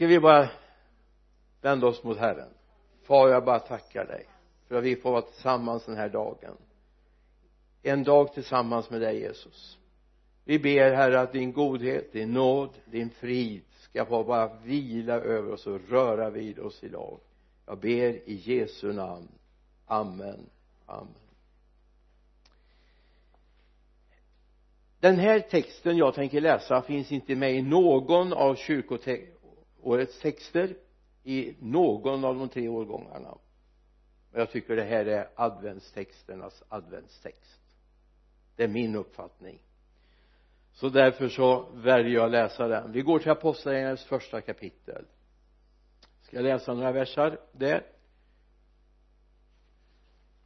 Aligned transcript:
ska 0.00 0.06
vi 0.06 0.20
bara 0.20 0.48
vända 1.60 1.86
oss 1.86 2.04
mot 2.04 2.18
Herren? 2.18 2.48
Far 3.02 3.28
jag 3.28 3.44
bara 3.44 3.58
tackar 3.58 4.04
dig 4.04 4.26
för 4.68 4.74
att 4.74 4.84
vi 4.84 4.96
får 4.96 5.10
vara 5.10 5.22
tillsammans 5.22 5.84
den 5.84 5.96
här 5.96 6.08
dagen. 6.08 6.56
En 7.82 8.04
dag 8.04 8.32
tillsammans 8.32 8.90
med 8.90 9.00
dig 9.00 9.20
Jesus. 9.20 9.78
Vi 10.44 10.58
ber 10.58 10.92
herre 10.92 11.20
att 11.20 11.32
din 11.32 11.52
godhet, 11.52 12.12
din 12.12 12.32
nåd, 12.32 12.70
din 12.84 13.10
frid 13.10 13.62
ska 13.80 14.04
få 14.04 14.24
bara 14.24 14.54
vila 14.54 15.14
över 15.14 15.52
oss 15.52 15.66
och 15.66 15.80
röra 15.88 16.30
vid 16.30 16.58
oss 16.58 16.84
idag. 16.84 17.20
Jag 17.66 17.78
ber 17.78 18.28
i 18.28 18.34
Jesu 18.44 18.92
namn. 18.92 19.28
Amen. 19.86 20.46
Amen. 20.86 21.14
Den 25.00 25.16
här 25.16 25.40
texten 25.40 25.96
jag 25.96 26.14
tänker 26.14 26.40
läsa 26.40 26.82
finns 26.82 27.12
inte 27.12 27.36
med 27.36 27.54
i 27.54 27.62
någon 27.62 28.32
av 28.32 28.54
årets 29.82 30.20
texter 30.20 30.76
i 31.22 31.56
någon 31.60 32.24
av 32.24 32.38
de 32.38 32.48
tre 32.48 32.68
årgångarna. 32.68 33.30
Och 34.32 34.40
jag 34.40 34.50
tycker 34.50 34.76
det 34.76 34.84
här 34.84 35.06
är 35.06 35.28
adventstexternas 35.34 36.62
adventstext. 36.68 37.60
Det 38.56 38.64
är 38.64 38.68
min 38.68 38.96
uppfattning. 38.96 39.58
Så 40.72 40.88
därför 40.88 41.28
så 41.28 41.70
väljer 41.74 42.14
jag 42.14 42.24
att 42.24 42.30
läsa 42.30 42.68
den. 42.68 42.92
Vi 42.92 43.02
går 43.02 43.18
till 43.18 43.30
apostlagärningarnas 43.30 44.04
första 44.04 44.40
kapitel. 44.40 45.04
Ska 46.22 46.36
jag 46.36 46.44
läsa 46.44 46.74
några 46.74 46.92
versar 46.92 47.40
där? 47.52 47.86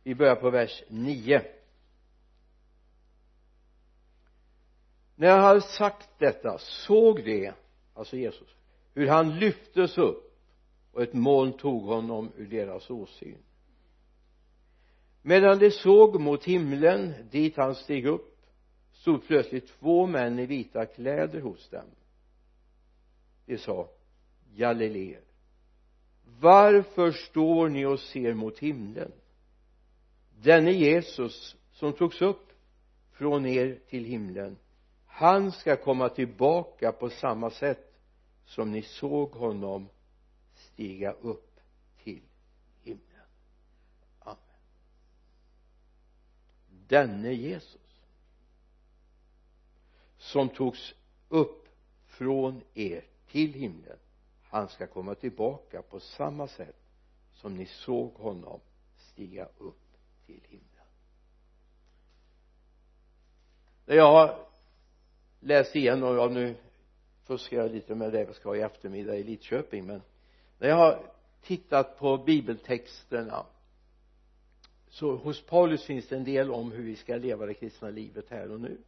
Vi 0.02 0.14
börjar 0.14 0.36
på 0.36 0.50
vers 0.50 0.82
9 0.88 1.42
när 5.16 5.28
jag 5.28 5.42
hade 5.42 5.60
sagt 5.60 6.08
detta 6.18 6.58
såg 6.58 7.24
de 7.24 7.52
alltså 7.94 8.16
Jesus 8.16 8.48
hur 8.94 9.08
han 9.08 9.38
lyftes 9.38 9.98
upp 9.98 10.38
och 10.92 11.02
ett 11.02 11.12
moln 11.12 11.52
tog 11.52 11.82
honom 11.82 12.32
ur 12.36 12.46
deras 12.46 12.90
åsyn. 12.90 13.38
Medan 15.22 15.58
de 15.58 15.70
såg 15.70 16.20
mot 16.20 16.44
himlen 16.44 17.12
dit 17.30 17.56
han 17.56 17.74
steg 17.74 18.06
upp 18.06 18.46
stod 18.92 19.26
plötsligt 19.26 19.66
två 19.66 20.06
män 20.06 20.38
i 20.38 20.46
vita 20.46 20.86
kläder 20.86 21.40
hos 21.40 21.68
dem. 21.68 21.86
De 23.46 23.58
sa 23.58 23.88
Galileer 24.56 25.20
varför 26.40 27.10
står 27.10 27.68
ni 27.68 27.86
och 27.86 28.00
ser 28.00 28.34
mot 28.34 28.58
himlen? 28.58 29.12
Denne 30.42 30.70
Jesus 30.70 31.56
som 31.72 31.92
togs 31.92 32.22
upp 32.22 32.52
från 33.12 33.46
er 33.46 33.78
till 33.88 34.04
himlen 34.04 34.56
han 35.06 35.52
ska 35.52 35.76
komma 35.76 36.08
tillbaka 36.08 36.92
på 36.92 37.10
samma 37.10 37.50
sätt 37.50 37.93
som 38.44 38.72
ni 38.72 38.82
såg 38.82 39.30
honom 39.30 39.88
stiga 40.54 41.12
upp 41.12 41.60
till 42.02 42.22
himlen. 42.82 43.26
Amen. 44.18 44.38
Denne 46.88 47.32
Jesus 47.32 47.80
som 50.18 50.48
togs 50.48 50.94
upp 51.28 51.68
från 52.06 52.62
er 52.74 53.04
till 53.26 53.52
himlen 53.52 53.98
han 54.54 54.68
ska 54.68 54.86
komma 54.86 55.14
tillbaka 55.14 55.82
på 55.82 56.00
samma 56.00 56.48
sätt 56.48 56.76
som 57.34 57.56
ni 57.56 57.66
såg 57.66 58.14
honom 58.14 58.60
stiga 58.96 59.48
upp 59.58 59.96
till 60.26 60.40
himlen. 60.48 60.86
När 63.86 63.96
jag 63.96 64.12
har 64.12 64.46
läst 65.40 65.76
igenom, 65.76 66.16
ja 66.16 66.28
nu 66.28 66.56
fuskar 67.24 67.56
jag 67.56 67.70
lite 67.70 67.94
med 67.94 68.12
det 68.12 68.20
jag 68.20 68.34
ska 68.34 68.48
ha 68.48 68.56
i 68.56 68.60
eftermiddag 68.60 69.16
i 69.16 69.22
Lidköping? 69.22 69.86
Men 69.86 70.02
när 70.58 70.68
jag 70.68 70.76
har 70.76 71.02
tittat 71.42 71.98
på 71.98 72.18
bibeltexterna 72.18 73.46
så 74.90 75.16
hos 75.16 75.42
Paulus 75.46 75.84
finns 75.84 76.08
det 76.08 76.16
en 76.16 76.24
del 76.24 76.50
om 76.50 76.72
hur 76.72 76.82
vi 76.82 76.96
ska 76.96 77.16
leva 77.16 77.46
det 77.46 77.54
kristna 77.54 77.90
livet 77.90 78.30
här 78.30 78.50
och 78.50 78.60
nu. 78.60 78.78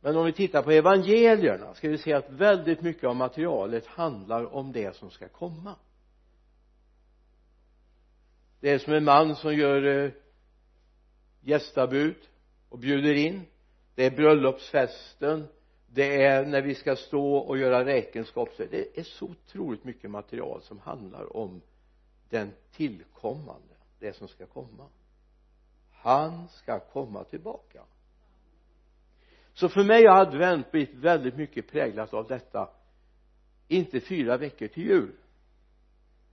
Men 0.00 0.16
om 0.16 0.24
vi 0.24 0.32
tittar 0.32 0.62
på 0.62 0.70
evangelierna 0.70 1.74
ska 1.74 1.88
vi 1.88 1.98
se 1.98 2.12
att 2.12 2.30
väldigt 2.30 2.80
mycket 2.80 3.04
av 3.04 3.16
materialet 3.16 3.86
handlar 3.86 4.54
om 4.54 4.72
det 4.72 4.96
som 4.96 5.10
ska 5.10 5.28
komma. 5.28 5.74
Det 8.60 8.70
är 8.70 8.78
som 8.78 8.92
en 8.92 9.04
man 9.04 9.36
som 9.36 9.54
gör 9.54 10.04
eh, 10.04 10.10
gästabud 11.40 12.16
och 12.68 12.78
bjuder 12.78 13.14
in. 13.14 13.42
Det 13.94 14.06
är 14.06 14.10
bröllopsfesten 14.10 15.48
det 15.94 16.24
är 16.24 16.46
när 16.46 16.62
vi 16.62 16.74
ska 16.74 16.96
stå 16.96 17.36
och 17.36 17.58
göra 17.58 17.84
räkenskap 17.84 18.48
det 18.56 18.98
är 18.98 19.02
så 19.02 19.24
otroligt 19.24 19.84
mycket 19.84 20.10
material 20.10 20.62
som 20.62 20.78
handlar 20.78 21.36
om 21.36 21.60
den 22.28 22.52
tillkommande 22.72 23.74
det 23.98 24.12
som 24.12 24.28
ska 24.28 24.46
komma. 24.46 24.88
Han 25.92 26.48
ska 26.48 26.80
komma 26.80 27.24
tillbaka. 27.24 27.82
Så 29.54 29.68
för 29.68 29.84
mig 29.84 30.06
har 30.06 30.20
advent 30.20 30.70
blivit 30.70 30.94
väldigt 30.94 31.36
mycket 31.36 31.70
präglat 31.70 32.14
av 32.14 32.26
detta. 32.26 32.70
Inte 33.68 34.00
fyra 34.00 34.36
veckor 34.36 34.68
till 34.68 34.82
jul 34.82 35.12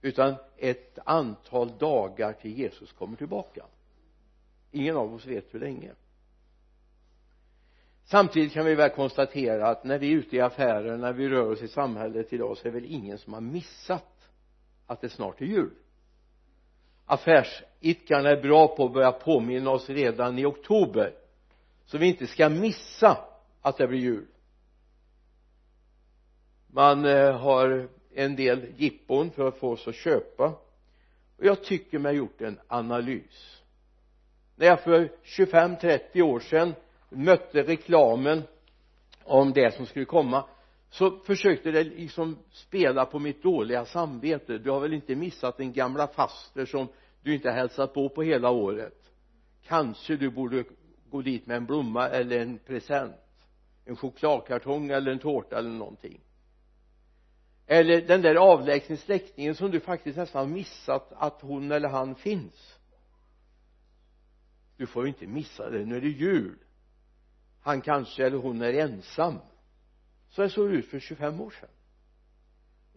utan 0.02 0.36
ett 0.58 1.00
antal 1.06 1.78
dagar 1.78 2.34
till 2.34 2.60
Jesus 2.60 2.92
kommer 2.92 3.18
tillbaka. 3.18 3.66
Ingen 4.72 4.96
av 4.96 5.14
oss 5.14 5.26
vet 5.26 5.54
hur 5.54 5.60
länge 5.60 5.92
samtidigt 8.12 8.54
kan 8.54 8.66
vi 8.66 8.76
väl 8.76 8.90
konstatera 8.90 9.68
att 9.68 9.84
när 9.84 9.98
vi 9.98 10.14
är 10.14 10.18
ute 10.18 10.36
i 10.36 10.42
affärer 10.42 10.98
när 10.98 11.14
vi 11.14 11.30
rör 11.30 11.52
oss 11.52 11.62
i 11.62 11.68
samhället 11.68 12.34
idag 12.34 12.58
så 12.58 12.68
är 12.68 12.72
det 12.72 12.80
väl 12.80 12.92
ingen 12.92 13.18
som 13.18 13.34
har 13.34 13.42
missat 13.42 14.30
att 14.88 15.02
det 15.02 15.10
snart 15.10 15.42
är 15.42 15.46
jul. 15.46 15.72
Affärsidkarna 17.06 18.30
är 18.30 18.42
bra 18.42 18.76
på 18.76 18.86
att 18.86 18.94
börja 18.94 19.12
påminna 19.12 19.70
oss 19.72 19.90
redan 19.90 20.40
i 20.40 20.46
oktober 20.46 21.14
så 21.86 21.98
vi 21.98 22.08
inte 22.08 22.28
ska 22.28 22.50
missa 22.50 23.18
att 23.62 23.78
det 23.78 23.88
blir 23.88 24.00
jul. 24.00 24.26
Man 26.68 27.06
eh, 27.06 27.38
har 27.38 27.88
en 28.14 28.36
del 28.36 28.74
jippon 28.78 29.32
för 29.32 29.48
att 29.48 29.58
få 29.58 29.72
oss 29.72 29.88
att 29.88 29.96
köpa. 29.96 30.46
Och 31.38 31.46
jag 31.46 31.64
tycker 31.64 32.00
mig 32.00 32.12
ha 32.12 32.18
gjort 32.18 32.42
en 32.42 32.60
analys. 32.68 33.62
När 34.56 34.68
jag 34.68 34.80
för 34.80 35.12
25-30 35.24 36.22
år 36.22 36.40
sedan 36.40 36.74
mötte 37.10 37.64
reklamen 37.64 38.44
om 39.24 39.54
det 39.54 39.76
som 39.76 39.86
skulle 39.86 40.06
komma 40.06 40.46
så 40.90 41.20
försökte 41.20 41.72
det 41.72 41.84
liksom 41.84 42.38
spela 42.52 43.06
på 43.06 43.20
mitt 43.20 43.44
dåliga 43.44 43.86
samvete. 43.86 44.58
Du 44.58 44.70
har 44.70 44.80
väl 44.80 44.94
inte 44.94 45.16
missat 45.16 45.58
den 45.58 45.74
gamla 45.74 46.08
faster 46.08 46.66
som 46.66 46.88
du 47.24 47.36
inte 47.36 47.52
hälsat 47.52 47.94
på 47.94 48.10
på 48.10 48.24
hela 48.24 48.50
året? 48.50 49.12
Kanske 49.64 50.16
du 50.16 50.30
borde 50.30 50.64
gå 51.10 51.22
dit 51.22 51.48
med 51.48 51.58
en 51.58 51.66
blomma 51.66 52.08
eller 52.08 52.40
en 52.40 52.60
present? 52.60 53.16
En 53.86 53.96
chokladkartong 53.96 54.90
eller 54.90 55.12
en 55.12 55.20
tårta 55.20 55.58
eller 55.58 55.70
någonting? 55.70 56.22
Eller 57.68 58.02
den 58.02 58.22
där 58.22 58.36
avlägsne 58.36 58.98
släktingen 58.98 59.56
som 59.56 59.72
du 59.72 59.80
faktiskt 59.80 60.18
nästan 60.18 60.52
missat 60.52 61.14
att 61.16 61.42
hon 61.42 61.72
eller 61.72 61.90
han 61.90 62.16
finns? 62.16 62.80
Du 64.78 64.88
får 64.88 65.04
ju 65.04 65.10
inte 65.10 65.28
missa 65.28 65.70
det 65.70 65.86
nu 65.86 65.98
är 65.98 66.02
det 66.02 66.08
jul 66.08 66.58
han 67.62 67.82
kanske 67.82 68.26
eller 68.26 68.38
hon 68.38 68.62
är 68.62 68.74
ensam. 68.74 69.40
Så 70.30 70.42
det 70.42 70.50
såg 70.50 70.72
ut 70.72 70.86
för 70.86 71.00
25 71.00 71.42
år 71.42 71.52
sedan. 71.60 71.70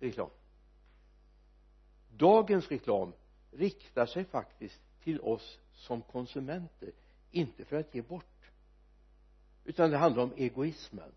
Reklam. 0.01 0.31
Dagens 2.11 2.69
reklam 2.69 3.13
riktar 3.51 4.07
sig 4.07 4.25
faktiskt 4.25 4.81
till 5.03 5.21
oss 5.21 5.59
som 5.73 6.03
konsumenter 6.03 6.91
inte 7.31 7.65
för 7.65 7.77
att 7.77 7.95
ge 7.95 8.03
bort 8.03 8.25
utan 9.65 9.91
det 9.91 9.97
handlar 9.97 10.23
om 10.23 10.33
egoismen. 10.37 11.13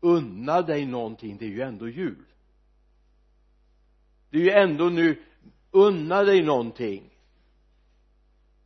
Unna 0.00 0.62
dig 0.62 0.86
någonting 0.86 1.36
det 1.36 1.44
är 1.44 1.50
ju 1.50 1.60
ändå 1.60 1.88
jul. 1.88 2.24
Det 4.30 4.38
är 4.38 4.42
ju 4.42 4.50
ändå 4.50 4.88
nu 4.88 5.22
unna 5.70 6.22
dig 6.22 6.42
någonting 6.42 7.17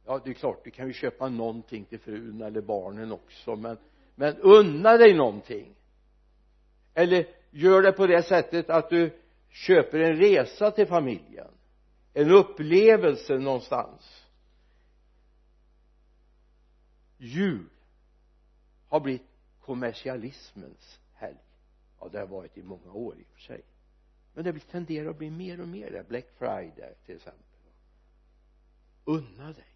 ja 0.06 0.20
det 0.24 0.30
är 0.30 0.34
klart 0.34 0.64
du 0.64 0.70
kan 0.70 0.86
ju 0.86 0.92
köpa 0.92 1.28
någonting 1.28 1.84
till 1.84 2.00
frun 2.00 2.42
eller 2.42 2.60
barnen 2.60 3.12
också 3.12 3.56
men 3.56 3.78
men 4.14 4.36
unna 4.36 4.96
dig 4.96 5.14
någonting. 5.14 5.74
Eller 6.94 7.26
gör 7.50 7.82
det 7.82 7.92
på 7.92 8.06
det 8.06 8.22
sättet 8.22 8.70
att 8.70 8.90
du 8.90 9.18
köper 9.48 9.98
en 9.98 10.16
resa 10.16 10.70
till 10.70 10.86
familjen 10.86 11.48
en 12.14 12.30
upplevelse 12.30 13.38
någonstans. 13.38 14.26
Jul 17.18 17.68
har 18.88 19.00
blivit 19.00 19.26
kommersialismens 19.60 21.00
helg. 21.14 21.38
Ja 22.00 22.08
det 22.08 22.18
har 22.18 22.26
varit 22.26 22.58
i 22.58 22.62
många 22.62 22.92
år 22.92 23.18
i 23.18 23.22
och 23.22 23.34
för 23.34 23.40
sig. 23.40 23.62
Men 24.34 24.44
det 24.44 24.58
tenderar 24.58 25.10
att 25.10 25.18
bli 25.18 25.30
mer 25.30 25.60
och 25.60 25.68
mer 25.68 25.90
det 25.90 26.08
Black 26.08 26.26
Friday 26.38 26.94
till 27.06 27.16
exempel. 27.16 27.42
Unna 29.04 29.52
dig 29.52 29.71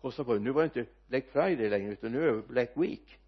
kosta 0.00 0.24
på 0.24 0.32
dig 0.32 0.42
nu 0.42 0.50
var 0.50 0.62
det 0.62 0.64
inte 0.64 0.90
Black 1.06 1.24
Friday 1.32 1.68
längre 1.68 1.92
utan 1.92 2.12
nu 2.12 2.28
är 2.28 2.32
det 2.32 2.42
Black 2.48 2.70
Week. 2.74 3.18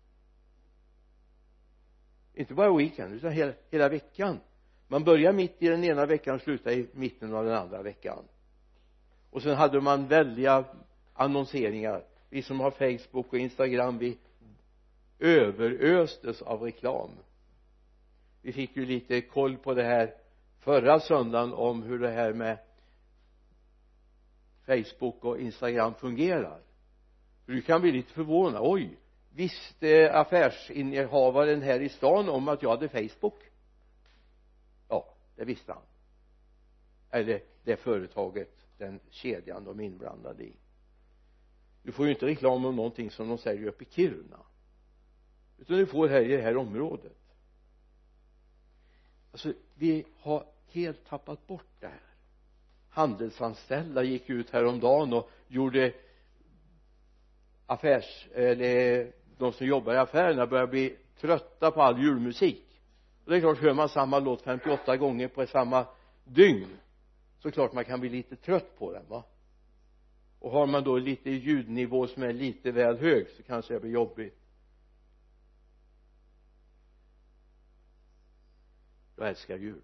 Inte 2.34 2.54
bara 2.54 2.76
weekend 2.76 3.14
utan 3.14 3.32
hela, 3.32 3.52
hela 3.70 3.88
veckan. 3.88 4.40
Man 4.88 5.04
börjar 5.04 5.32
mitt 5.32 5.62
i 5.62 5.68
den 5.68 5.84
ena 5.84 6.06
veckan 6.06 6.34
och 6.34 6.40
slutar 6.40 6.70
i 6.70 6.86
mitten 6.92 7.34
av 7.34 7.44
den 7.44 7.54
andra 7.54 7.82
veckan. 7.82 8.24
Och 9.30 9.42
sen 9.42 9.56
hade 9.56 9.80
man 9.80 10.08
väldiga 10.08 10.64
annonseringar. 11.14 12.04
Vi 12.28 12.42
som 12.42 12.60
har 12.60 12.70
Facebook 12.70 13.32
och 13.32 13.38
Instagram 13.38 13.98
vi 13.98 14.18
överöstes 15.18 16.42
av 16.42 16.62
reklam. 16.62 17.10
Vi 18.42 18.52
fick 18.52 18.76
ju 18.76 18.86
lite 18.86 19.20
koll 19.20 19.56
på 19.56 19.74
det 19.74 19.84
här 19.84 20.14
förra 20.58 21.00
söndagen 21.00 21.52
om 21.52 21.82
hur 21.82 21.98
det 21.98 22.10
här 22.10 22.32
med 22.32 22.58
Facebook 24.76 25.24
och 25.24 25.40
Instagram 25.40 25.94
fungerar. 25.94 26.60
För 27.44 27.52
du 27.52 27.62
kan 27.62 27.80
bli 27.80 27.92
lite 27.92 28.12
förvånad. 28.12 28.62
Oj 28.64 28.98
visste 29.34 29.88
eh, 29.88 30.16
affärsinnehavaren 30.16 31.62
här 31.62 31.80
i 31.80 31.88
stan 31.88 32.28
om 32.28 32.48
att 32.48 32.62
jag 32.62 32.70
hade 32.70 32.88
Facebook? 32.88 33.50
Ja 34.88 35.14
det 35.36 35.44
visste 35.44 35.72
han. 35.72 35.82
Eller 37.10 37.42
det 37.64 37.76
företaget 37.76 38.66
den 38.78 39.00
kedjan 39.10 39.64
de 39.64 39.80
är 39.80 39.84
inblandade 39.84 40.44
i. 40.44 40.56
Du 41.82 41.92
får 41.92 42.06
ju 42.06 42.12
inte 42.12 42.26
reklam 42.26 42.64
om 42.64 42.76
någonting 42.76 43.10
som 43.10 43.28
de 43.28 43.38
säljer 43.38 43.68
upp 43.68 43.82
i 43.82 43.84
Kiruna. 43.84 44.40
Utan 45.58 45.76
du 45.76 45.86
får 45.86 46.08
här 46.08 46.20
i 46.20 46.36
det 46.36 46.42
här 46.42 46.56
området. 46.56 47.18
Alltså 49.32 49.52
vi 49.74 50.04
har 50.18 50.46
helt 50.66 51.04
tappat 51.06 51.46
bort 51.46 51.80
det 51.80 51.86
här 51.86 52.11
handelsanställda 52.92 54.02
gick 54.02 54.30
ut 54.30 54.50
häromdagen 54.50 55.12
och 55.12 55.30
gjorde 55.48 55.92
affärs 57.66 58.28
eller 58.34 59.12
de 59.38 59.52
som 59.52 59.66
jobbar 59.66 59.94
i 59.94 59.98
affärerna 59.98 60.46
börjar 60.46 60.66
bli 60.66 60.96
trötta 61.20 61.70
på 61.70 61.82
all 61.82 62.02
julmusik. 62.02 62.64
Och 63.24 63.30
det 63.30 63.36
är 63.36 63.40
klart 63.40 63.58
hör 63.58 63.74
man 63.74 63.88
samma 63.88 64.18
låt 64.18 64.42
58 64.42 64.96
gånger 64.96 65.28
på 65.28 65.46
samma 65.46 65.86
dygn 66.24 66.68
så 67.38 67.50
klart 67.50 67.72
man 67.72 67.84
kan 67.84 68.00
bli 68.00 68.08
lite 68.08 68.36
trött 68.36 68.78
på 68.78 68.92
den 68.92 69.08
va? 69.08 69.24
Och 70.38 70.50
har 70.50 70.66
man 70.66 70.84
då 70.84 70.98
lite 70.98 71.30
ljudnivå 71.30 72.06
som 72.06 72.22
är 72.22 72.32
lite 72.32 72.72
väl 72.72 72.98
hög 72.98 73.28
så 73.36 73.42
kanske 73.42 73.74
det 73.74 73.80
blir 73.80 73.90
jobbigt. 73.90 74.38
Jag 79.16 79.28
älskar 79.28 79.56
jul 79.56 79.82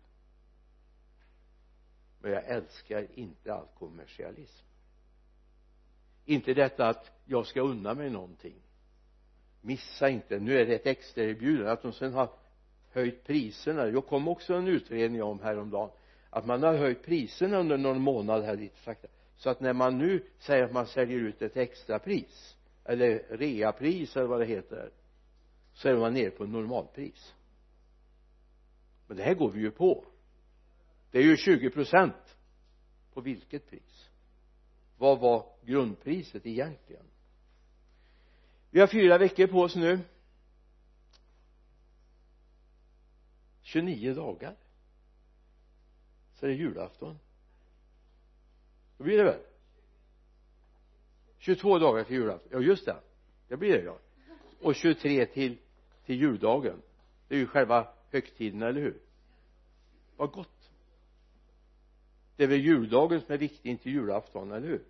men 2.20 2.32
jag 2.32 2.44
älskar 2.46 3.06
inte 3.14 3.54
all 3.54 3.66
kommersialism. 3.78 4.66
Inte 6.24 6.54
detta 6.54 6.88
att 6.88 7.10
jag 7.24 7.46
ska 7.46 7.60
unna 7.60 7.94
mig 7.94 8.10
någonting. 8.10 8.62
Missa 9.60 10.08
inte. 10.08 10.38
Nu 10.38 10.60
är 10.60 10.66
det 10.66 10.74
ett 10.74 10.86
extra 10.86 11.24
erbjudande. 11.24 11.72
Att 11.72 11.82
de 11.82 11.92
sen 11.92 12.12
har 12.12 12.30
höjt 12.90 13.24
priserna. 13.24 13.88
Jag 13.88 14.06
kom 14.06 14.28
också 14.28 14.54
en 14.54 14.68
utredning 14.68 15.22
om 15.22 15.40
häromdagen. 15.40 15.90
Att 16.30 16.46
man 16.46 16.62
har 16.62 16.74
höjt 16.74 17.02
priserna 17.02 17.58
under 17.58 17.76
någon 17.76 18.00
månad 18.00 18.44
här 18.44 18.56
lite 18.56 18.78
sakta. 18.78 19.08
Så 19.36 19.50
att 19.50 19.60
när 19.60 19.72
man 19.72 19.98
nu 19.98 20.24
säger 20.38 20.64
att 20.64 20.72
man 20.72 20.86
säljer 20.86 21.18
ut 21.18 21.42
ett 21.42 21.56
extrapris 21.56 22.56
eller 22.84 23.22
reapris 23.30 24.16
eller 24.16 24.26
vad 24.26 24.40
det 24.40 24.46
heter 24.46 24.90
så 25.72 25.88
är 25.88 25.96
man 25.96 26.14
nere 26.14 26.30
på 26.30 26.46
normalpris. 26.46 27.34
Men 29.06 29.16
det 29.16 29.22
här 29.22 29.34
går 29.34 29.50
vi 29.50 29.60
ju 29.60 29.70
på 29.70 30.04
det 31.10 31.18
är 31.18 31.22
ju 31.22 31.36
20 31.36 31.70
procent. 31.70 32.36
På 33.12 33.20
vilket 33.20 33.70
pris? 33.70 34.08
Vad 34.98 35.18
var 35.18 35.46
grundpriset 35.64 36.46
egentligen? 36.46 37.04
Vi 38.70 38.80
har 38.80 38.86
fyra 38.86 39.18
veckor 39.18 39.46
på 39.46 39.60
oss 39.60 39.76
nu. 39.76 40.00
29 43.62 44.14
dagar. 44.14 44.56
Så 46.34 46.46
är 46.46 46.50
det 46.50 46.56
julafton. 46.56 47.18
Då 48.96 49.04
blir 49.04 49.18
det 49.18 49.24
väl 49.24 49.40
22 51.38 51.78
dagar 51.78 52.04
till 52.04 52.16
julafton. 52.16 52.48
Ja 52.52 52.60
just 52.60 52.86
det. 52.86 53.00
Det 53.48 53.56
blir 53.56 53.72
det 53.72 53.84
ja. 53.84 53.98
Och 54.60 54.74
23 54.74 55.26
till 55.26 55.58
till 56.08 56.20
juldagen. 56.20 56.82
Det 57.28 57.34
är 57.34 57.38
ju 57.38 57.46
själva 57.46 57.88
högtiden 58.10 58.62
eller 58.62 58.80
hur? 58.80 59.00
Vad 60.16 60.30
gott 60.30 60.57
det 62.38 62.44
är 62.44 62.48
väl 62.48 62.60
juldagen 62.60 63.20
som 63.20 63.34
är 63.34 63.38
viktig 63.38 63.70
inte 63.70 63.90
julafton 63.90 64.52
eller 64.52 64.68
hur? 64.68 64.84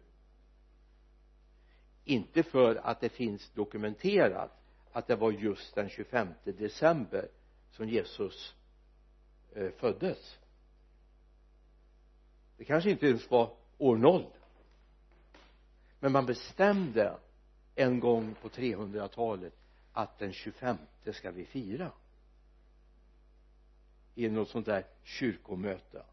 Inte 2.04 2.42
för 2.42 2.74
att 2.74 3.00
det 3.00 3.08
finns 3.08 3.50
dokumenterat 3.50 4.50
att 4.92 5.06
det 5.06 5.16
var 5.16 5.32
just 5.32 5.74
den 5.74 5.88
25 5.88 6.28
december 6.44 7.28
som 7.70 7.88
Jesus 7.88 8.54
eh, 9.54 9.70
föddes. 9.70 10.38
Det 12.56 12.64
kanske 12.64 12.90
inte 12.90 13.06
ens 13.06 13.30
var 13.30 13.56
år 13.78 13.96
noll. 13.96 14.26
Men 16.00 16.12
man 16.12 16.26
bestämde 16.26 17.18
en 17.74 18.00
gång 18.00 18.34
på 18.42 18.48
300-talet 18.48 19.54
att 19.92 20.18
den 20.18 20.32
25 20.32 20.76
ska 21.12 21.30
vi 21.30 21.44
fira. 21.44 21.92
I 24.14 24.28
något 24.28 24.48
sånt 24.48 24.66
där 24.66 24.86
kyrkomöte 25.02 26.04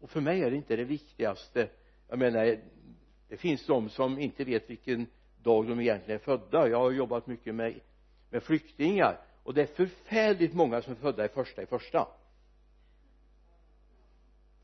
och 0.00 0.10
för 0.10 0.20
mig 0.20 0.42
är 0.42 0.50
det 0.50 0.56
inte 0.56 0.76
det 0.76 0.84
viktigaste. 0.84 1.68
Jag 2.08 2.18
menar 2.18 2.58
det 3.28 3.36
finns 3.36 3.66
de 3.66 3.88
som 3.88 4.18
inte 4.18 4.44
vet 4.44 4.70
vilken 4.70 5.06
dag 5.42 5.68
de 5.68 5.80
egentligen 5.80 6.20
är 6.20 6.24
födda. 6.24 6.68
Jag 6.68 6.78
har 6.78 6.90
jobbat 6.90 7.26
mycket 7.26 7.54
med 7.54 7.80
med 8.30 8.42
flyktingar. 8.42 9.20
Och 9.42 9.54
det 9.54 9.62
är 9.62 9.66
förfärligt 9.66 10.54
många 10.54 10.82
som 10.82 10.92
är 10.92 10.96
födda 10.96 11.24
i 11.24 11.28
första 11.28 11.62
i 11.62 11.66
första. 11.66 12.08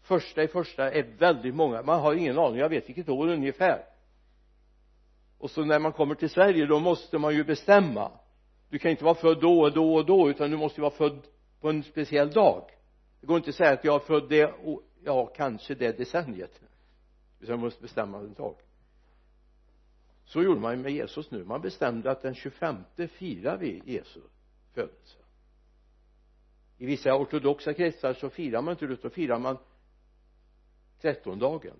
Första 0.02 0.43
i 0.43 0.49
första 0.49 0.90
är 0.90 1.02
väldigt 1.02 1.55
många. 1.55 1.82
Man 1.82 2.00
har 2.00 2.14
ingen 2.14 2.38
aning. 2.38 2.61
Jag 2.61 2.69
vet 2.69 2.88
vilket 2.88 3.08
år 3.08 3.29
ungefär. 3.29 3.84
Och 5.38 5.50
så 5.50 5.64
när 5.64 5.79
man 5.79 5.93
kommer 5.93 6.14
till 6.14 6.31
Sverige 6.31 6.67
då 6.67 6.81
måste 6.81 7.19
man 7.19 7.34
ju 7.34 7.44
bestämma. 7.44 8.11
Du 8.69 8.79
kan 8.79 8.90
inte 8.90 9.05
vara 9.05 9.14
född 9.14 9.40
då 9.40 9.61
och 9.61 9.73
då 9.73 9.94
och 9.94 10.06
då 10.06 10.31
utan 10.31 10.50
du 10.50 10.56
måste 10.56 10.81
vara 10.81 10.90
född 10.90 11.26
på 11.61 11.69
en 11.69 11.82
speciell 11.82 12.31
dag. 12.31 12.64
Det 13.20 13.26
går 13.26 13.37
inte 13.37 13.50
att 13.50 13.56
säga 13.56 13.73
att 13.73 13.84
jag 13.84 13.94
är 13.94 14.06
född 14.06 14.29
det 14.29 14.55
ja 15.05 15.27
kanske 15.27 15.75
det 15.75 15.99
decenniet. 15.99 16.61
Utan 17.41 17.55
man 17.57 17.65
måste 17.65 17.83
bestämma 17.83 18.19
en 18.19 18.35
dag. 18.35 18.57
Så 20.25 20.43
gjorde 20.43 20.61
man 20.61 20.83
med 20.83 20.93
Jesus 20.93 21.31
nu. 21.31 21.45
Man 21.45 21.61
bestämde 21.61 22.11
att 22.11 22.23
den 22.23 22.35
25 22.35 22.77
firar 23.09 23.57
vi 23.57 23.83
Jesu 23.85 24.21
födelse. 24.73 25.19
I 26.79 26.87
vissa 26.87 27.15
ortodoxa 27.15 27.75
kretsar 27.75 28.15
så 28.15 28.31
firar 28.31 28.63
man 28.63 28.73
inte 28.73 28.87
det 28.87 29.03
då 29.03 29.11
firar 29.11 29.39
man 29.39 29.59
trettondagen. 31.01 31.77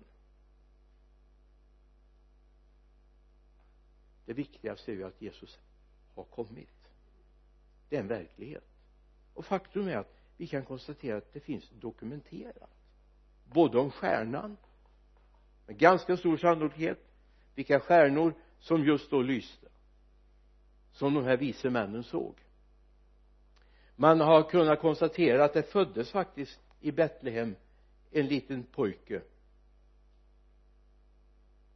Det 4.25 4.33
viktigaste 4.33 4.91
är 4.91 4.95
ju 4.95 5.03
att 5.03 5.21
Jesus 5.21 5.59
har 6.15 6.23
kommit. 6.23 6.89
Det 7.89 7.95
är 7.95 7.99
en 7.99 8.07
verklighet. 8.07 8.63
Och 9.33 9.45
faktum 9.45 9.87
är 9.87 9.97
att 9.97 10.15
vi 10.37 10.47
kan 10.47 10.65
konstatera 10.65 11.17
att 11.17 11.33
det 11.33 11.39
finns 11.39 11.69
dokumenterat 11.69 12.82
både 13.53 13.79
om 13.79 13.91
stjärnan 13.91 14.57
med 15.65 15.77
ganska 15.77 16.17
stor 16.17 16.37
sannolikhet 16.37 16.99
vilka 17.55 17.79
stjärnor 17.79 18.33
som 18.59 18.83
just 18.83 19.11
då 19.11 19.21
lyste 19.21 19.67
som 20.91 21.13
de 21.13 21.23
här 21.23 21.37
vise 21.37 21.69
männen 21.69 22.03
såg. 22.03 22.35
Man 23.95 24.19
har 24.19 24.43
kunnat 24.49 24.79
konstatera 24.79 25.45
att 25.45 25.53
det 25.53 25.63
föddes 25.63 26.11
faktiskt 26.11 26.59
i 26.79 26.91
Betlehem 26.91 27.55
en 28.11 28.27
liten 28.27 28.63
pojke 28.63 29.21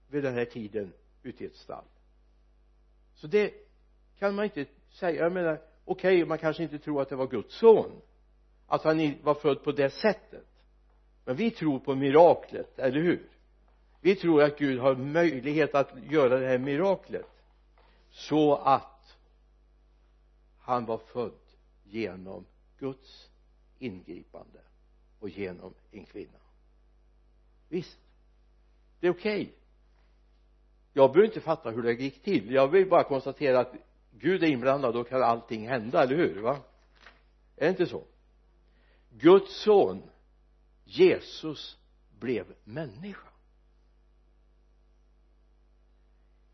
vid 0.09 0.23
den 0.23 0.33
här 0.33 0.45
tiden 0.45 0.93
ute 1.23 1.43
i 1.43 1.47
ett 1.47 1.55
stall. 1.55 1.85
Så 3.13 3.27
det 3.27 3.53
kan 4.19 4.35
man 4.35 4.45
inte 4.45 4.65
säga. 4.89 5.23
Jag 5.23 5.31
menar 5.31 5.61
okej 5.85 6.15
okay, 6.15 6.25
man 6.25 6.37
kanske 6.37 6.63
inte 6.63 6.79
tror 6.79 7.01
att 7.01 7.09
det 7.09 7.15
var 7.15 7.27
Guds 7.27 7.55
son 7.55 8.01
att 8.67 8.83
han 8.83 9.15
var 9.23 9.33
född 9.33 9.63
på 9.63 9.71
det 9.71 9.89
sättet 9.89 10.45
men 11.27 11.35
vi 11.35 11.51
tror 11.51 11.79
på 11.79 11.95
miraklet, 11.95 12.79
eller 12.79 13.01
hur? 13.01 13.29
Vi 14.01 14.15
tror 14.15 14.43
att 14.43 14.57
Gud 14.57 14.79
har 14.79 14.95
möjlighet 14.95 15.75
att 15.75 15.91
göra 16.09 16.39
det 16.39 16.47
här 16.47 16.57
miraklet 16.57 17.25
så 18.11 18.55
att 18.55 19.17
han 20.59 20.85
var 20.85 20.97
född 20.97 21.39
genom 21.83 22.45
Guds 22.79 23.29
ingripande 23.79 24.59
och 25.19 25.29
genom 25.29 25.73
en 25.91 26.05
kvinna. 26.05 26.39
Visst. 27.69 27.99
Det 28.99 29.07
är 29.07 29.11
okej. 29.11 29.41
Okay. 29.41 29.53
jag 30.93 31.11
behöver 31.11 31.27
inte 31.27 31.41
fatta 31.41 31.69
hur 31.69 31.83
det 31.83 31.93
gick 31.93 32.23
till. 32.23 32.51
Jag 32.51 32.67
vill 32.67 32.89
bara 32.89 33.03
konstatera 33.03 33.59
att 33.59 33.73
Gud 34.11 34.43
är 34.43 34.47
inblandad 34.47 34.93
då 34.93 35.03
kan 35.03 35.23
allting 35.23 35.67
hända, 35.67 36.03
eller 36.03 36.15
hur? 36.15 36.41
Va? 36.41 36.57
Är 37.55 37.65
det 37.65 37.69
inte 37.69 37.85
så? 37.85 38.03
Guds 39.09 39.63
son 39.63 40.03
Jesus 40.87 41.77
blev 42.19 42.53
människa. 42.63 43.27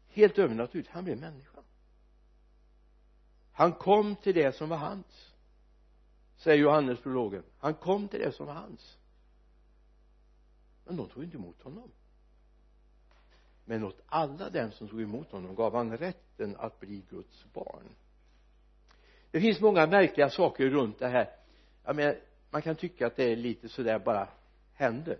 Helt 0.07 0.39
övernaturligt, 0.39 0.89
han 0.89 1.03
blev 1.03 1.19
människa. 1.19 1.59
Han 3.51 3.73
kom 3.73 4.15
till 4.15 4.35
det 4.35 4.55
som 4.55 4.69
var 4.69 4.77
hans 4.77 5.33
säger 6.43 6.63
Johannes 6.63 6.99
prologen. 6.99 7.43
Han 7.59 7.73
kom 7.73 8.07
till 8.07 8.19
det 8.19 8.31
som 8.31 8.45
var 8.45 8.53
hans. 8.53 8.97
Men 10.85 10.97
de 10.97 11.09
tog 11.09 11.23
inte 11.23 11.37
emot 11.37 11.61
honom. 11.61 11.91
Men 13.65 13.83
åt 13.83 14.01
alla 14.05 14.49
dem 14.49 14.71
som 14.71 14.87
tog 14.87 15.01
emot 15.01 15.31
honom 15.31 15.55
gav 15.55 15.75
han 15.75 15.97
rätten 15.97 16.55
att 16.59 16.79
bli 16.79 17.03
Guds 17.09 17.45
barn. 17.53 17.95
Det 19.31 19.41
finns 19.41 19.61
många 19.61 19.87
märkliga 19.87 20.29
saker 20.29 20.69
runt 20.69 20.99
det 20.99 21.07
här. 21.07 21.29
Jag 21.83 21.95
menar 21.95 22.15
man 22.53 22.61
kan 22.61 22.75
tycka 22.75 23.07
att 23.07 23.15
det 23.15 23.31
är 23.31 23.35
lite 23.35 23.69
sådär 23.69 23.99
bara 23.99 24.27
händer. 24.73 25.17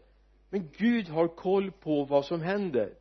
Men 0.50 0.70
Gud 0.78 1.08
har 1.08 1.28
koll 1.28 1.72
på 1.72 2.04
vad 2.04 2.25
som 2.25 2.42
händer. 2.42 2.94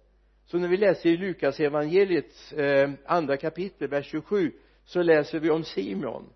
Så 0.47 0.59
när 0.59 0.69
vi 0.69 0.77
läser 0.77 1.09
i 1.09 1.17
Lukas 1.17 1.61
evangeliets 1.61 2.53
eh, 2.53 2.91
andra 3.07 3.37
kapitel 3.37 3.89
vers 3.89 4.07
27 4.07 4.53
så 4.85 5.03
läser 5.03 5.41
vi 5.41 5.51
om 5.51 5.65
Simon 5.65 6.33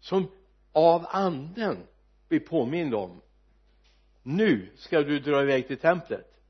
som 0.00 0.30
av 0.72 1.06
anden 1.08 1.78
blir 2.28 2.40
påmind 2.40 2.94
om 2.94 3.20
nu 4.22 4.70
ska 4.76 5.02
du 5.02 5.20
dra 5.20 5.42
iväg 5.42 5.66
till 5.66 5.78
templet. 5.78 6.40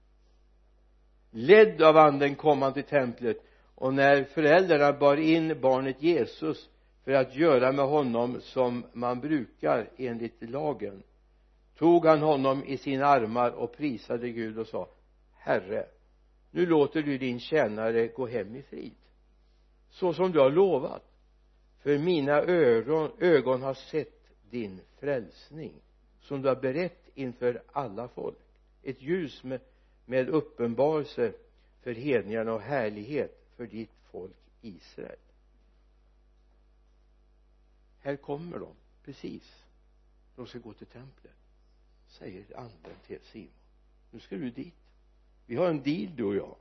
Ledd 1.30 1.82
av 1.82 1.96
anden 1.96 2.34
kom 2.34 2.62
han 2.62 2.72
till 2.72 2.84
templet 2.84 3.36
och 3.74 3.94
när 3.94 4.24
föräldrarna 4.24 4.92
bar 4.92 5.16
in 5.16 5.60
barnet 5.60 6.02
Jesus 6.02 6.68
för 7.04 7.12
att 7.12 7.36
göra 7.36 7.72
med 7.72 7.84
honom 7.84 8.40
som 8.40 8.84
man 8.92 9.20
brukar 9.20 9.90
enligt 9.96 10.50
lagen. 10.50 11.02
Tog 11.78 12.06
han 12.06 12.22
honom 12.22 12.64
i 12.64 12.76
sina 12.76 13.06
armar 13.06 13.50
och 13.50 13.76
prisade 13.76 14.30
Gud 14.30 14.58
och 14.58 14.66
sa 14.66 14.88
Herre 15.32 15.86
nu 16.50 16.66
låter 16.66 17.02
du 17.02 17.18
din 17.18 17.40
tjänare 17.40 18.06
gå 18.06 18.26
hem 18.26 18.56
i 18.56 18.62
frid. 18.62 18.94
Så 19.90 20.12
som 20.12 20.32
du 20.32 20.40
har 20.40 20.50
lovat. 20.50 21.02
För 21.82 21.98
mina 21.98 22.32
ögon, 22.32 23.10
ögon 23.18 23.62
har 23.62 23.74
sett 23.74 24.20
din 24.50 24.80
frälsning 24.98 25.72
som 26.20 26.42
du 26.42 26.48
har 26.48 26.56
berett 26.56 27.08
inför 27.14 27.62
alla 27.72 28.08
folk. 28.08 28.38
Ett 28.82 29.02
ljus 29.02 29.44
med, 29.44 29.60
med 30.06 30.28
uppenbarelse 30.28 31.32
för 31.82 31.94
hedningarna 31.94 32.52
och 32.52 32.60
härlighet 32.60 33.44
för 33.56 33.66
ditt 33.66 33.90
folk 34.10 34.36
Israel 34.60 35.18
här 38.00 38.16
kommer 38.16 38.58
de 38.58 38.74
precis. 39.04 39.64
De 40.36 40.46
ska 40.46 40.58
gå 40.58 40.72
till 40.72 40.86
templet 40.86 41.34
säger 42.10 42.56
anden 42.56 42.96
till 43.06 43.20
Simon. 43.20 43.52
Nu 44.10 44.20
ska 44.20 44.36
du 44.36 44.50
dit. 44.50 44.74
Vi 45.46 45.56
har 45.56 45.68
en 45.68 45.82
deal 45.82 46.16
du 46.16 46.24
och 46.24 46.36
jag. 46.36 46.56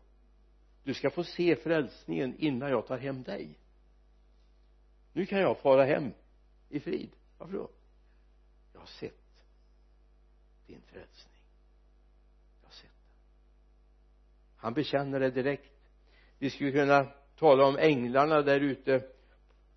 Du 0.84 0.94
ska 0.94 1.10
få 1.10 1.24
se 1.24 1.56
frälsningen 1.56 2.36
innan 2.38 2.70
jag 2.70 2.88
tar 2.88 2.98
hem 2.98 3.24
dig. 3.24 3.60
Nu 5.14 5.26
kan 5.26 5.40
jag 5.40 5.58
fara 5.58 5.86
hem 5.86 6.14
i 6.70 6.80
frid. 6.80 7.10
Varför 7.38 7.54
då? 7.54 7.70
Jag 8.74 8.80
har 8.80 8.88
sett 8.88 9.44
din 10.68 10.82
frälsning. 10.82 11.34
Jag 12.62 12.68
har 12.68 12.74
sett 12.74 12.84
den. 12.84 13.14
Han 14.56 14.74
bekänner 14.74 15.20
det 15.20 15.32
direkt. 15.32 15.74
Vi 16.38 16.50
skulle 16.50 16.72
kunna 16.72 17.12
tala 17.36 17.66
om 17.66 17.78
änglarna 17.78 18.42
där 18.42 18.60
ute 18.60 19.08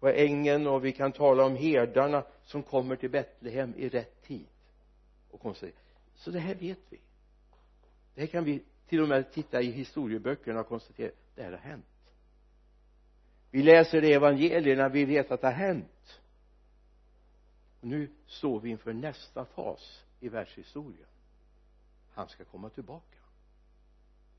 på 0.02 0.08
ängen 0.08 0.66
och 0.66 0.84
vi 0.84 0.92
kan 0.92 1.12
tala 1.12 1.44
om 1.44 1.56
herdarna 1.56 2.24
som 2.44 2.62
kommer 2.62 2.96
till 2.96 3.10
Betlehem 3.10 3.74
i 3.76 3.88
rätt 3.88 4.22
tid. 4.22 4.46
Och 5.30 5.40
konstaterar 5.40 5.78
så 6.14 6.30
det 6.30 6.38
här 6.38 6.54
vet 6.54 6.78
vi. 6.88 7.00
Det 8.14 8.20
här 8.20 8.28
kan 8.28 8.44
vi 8.44 8.62
till 8.86 9.02
och 9.02 9.08
med 9.08 9.32
titta 9.32 9.62
i 9.62 9.70
historieböckerna 9.70 10.60
och 10.60 10.68
konstatera 10.68 11.10
det 11.34 11.42
här 11.42 11.50
har 11.50 11.58
hänt. 11.58 12.14
Vi 13.50 13.62
läser 13.62 14.00
det 14.00 14.12
evangelierna 14.12 14.88
vi 14.88 15.04
vet 15.04 15.30
att 15.30 15.40
det 15.40 15.46
har 15.46 15.54
hänt. 15.54 16.20
Och 17.80 17.88
nu 17.88 18.08
står 18.26 18.60
vi 18.60 18.70
inför 18.70 18.92
nästa 18.92 19.44
fas 19.44 20.04
i 20.20 20.28
världshistorien. 20.28 21.08
Han 22.12 22.28
ska 22.28 22.44
komma 22.44 22.70
tillbaka. 22.70 23.18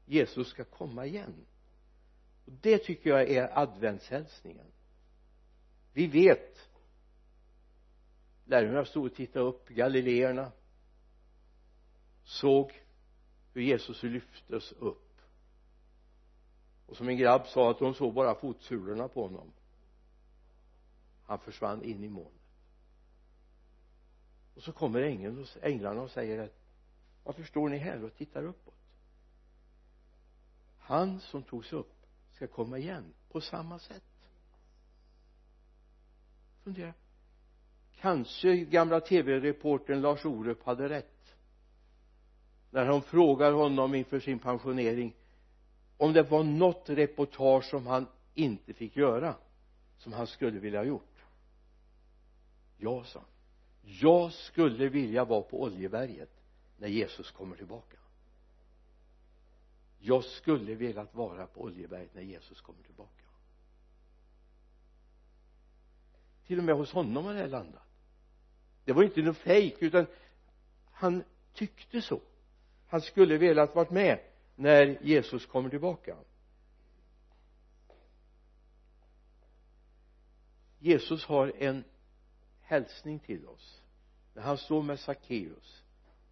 Jesus 0.05 0.47
ska 0.47 0.63
komma 0.63 1.05
igen. 1.05 1.45
Och 2.45 2.51
det 2.61 2.77
tycker 2.77 3.09
jag 3.09 3.29
är 3.29 3.59
adventshälsningen 3.59 4.65
vi 5.93 6.07
vet. 6.07 6.69
Lärjungarna 8.45 8.85
stod 8.85 9.05
och 9.05 9.15
tittade 9.15 9.45
upp 9.45 9.69
galileerna 9.69 10.51
såg 12.23 12.83
hur 13.53 13.61
Jesus 13.61 14.03
lyftes 14.03 14.71
upp. 14.71 15.13
Och 16.85 16.97
som 16.97 17.09
en 17.09 17.17
grabb 17.17 17.47
sa 17.47 17.71
att 17.71 17.79
de 17.79 17.93
såg 17.93 18.13
bara 18.13 18.35
fotsulorna 18.35 19.07
på 19.07 19.23
honom. 19.23 19.51
Han 21.25 21.39
försvann 21.39 21.83
in 21.83 22.03
i 22.03 22.09
molnet. 22.09 22.33
Och 24.55 24.63
så 24.63 24.71
kommer 24.71 25.01
ängeln 25.01 25.45
änglarna 25.61 26.01
och 26.01 26.11
säger 26.11 26.43
att 26.43 26.63
varför 27.23 27.43
står 27.43 27.69
ni 27.69 27.77
här 27.77 28.03
och 28.03 28.15
tittar 28.15 28.43
uppåt? 28.43 28.73
Han 30.77 31.19
som 31.19 31.43
togs 31.43 31.73
upp 31.73 31.93
ska 32.31 32.47
komma 32.47 32.77
igen 32.77 33.13
på 33.29 33.41
samma 33.41 33.79
sätt 33.79 34.12
fundera 36.63 36.93
kanske 38.03 38.55
gamla 38.55 38.99
tv-reportern 38.99 40.01
Lars 40.01 40.25
Orup 40.25 40.63
hade 40.63 40.89
rätt. 40.89 41.35
När 42.71 42.85
han 42.85 43.01
frågar 43.01 43.51
honom 43.51 43.95
inför 43.95 44.19
sin 44.19 44.39
pensionering 44.39 45.15
om 45.97 46.13
det 46.13 46.23
var 46.23 46.43
något 46.43 46.89
reportage 46.89 47.65
som 47.65 47.87
han 47.87 48.07
inte 48.33 48.73
fick 48.73 48.97
göra 48.97 49.35
som 49.97 50.13
han 50.13 50.27
skulle 50.27 50.59
vilja 50.59 50.79
ha 50.79 50.85
gjort. 50.85 51.17
Ja 52.77 53.03
sa 53.03 53.19
han. 53.19 53.27
Jag 53.83 54.33
skulle 54.33 54.89
vilja 54.89 55.25
vara 55.25 55.41
på 55.41 55.61
Oljeberget 55.61 56.31
när 56.77 56.87
Jesus 56.87 57.31
kommer 57.31 57.55
tillbaka. 57.55 57.97
Jag 59.99 60.23
skulle 60.23 60.75
velat 60.75 61.15
vara 61.15 61.47
på 61.47 61.61
Oljeberget 61.61 62.15
när 62.15 62.21
Jesus 62.21 62.61
kommer 62.61 62.83
tillbaka. 62.83 63.22
Till 66.47 66.57
och 66.57 66.63
med 66.63 66.75
hos 66.75 66.91
honom 66.91 67.25
har 67.25 67.33
det 67.33 67.39
här 67.39 67.47
landat. 67.47 67.83
Det 68.85 68.93
var 68.93 69.03
inte 69.03 69.21
något 69.21 69.37
fejk 69.37 69.75
utan 69.79 70.05
han 70.91 71.23
tyckte 71.53 72.01
så. 72.01 72.21
Han 72.87 73.01
skulle 73.01 73.37
velat 73.37 73.75
varit 73.75 73.91
med 73.91 74.19
när 74.55 74.97
Jesus 75.01 75.45
kommer 75.45 75.69
tillbaka. 75.69 76.15
Jesus 80.79 81.25
har 81.25 81.53
en 81.57 81.83
hälsning 82.61 83.19
till 83.19 83.47
oss. 83.47 83.81
När 84.33 84.43
han 84.43 84.57
står 84.57 84.81
med 84.81 84.99
Sackeus. 84.99 85.83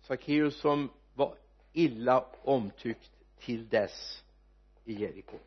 Sackeus 0.01 0.59
som 0.59 0.89
var 1.13 1.35
illa 1.73 2.25
omtyckt 2.43 3.11
till 3.39 3.69
dess 3.69 4.23
i 4.85 4.93
Jeriko. 4.93 5.37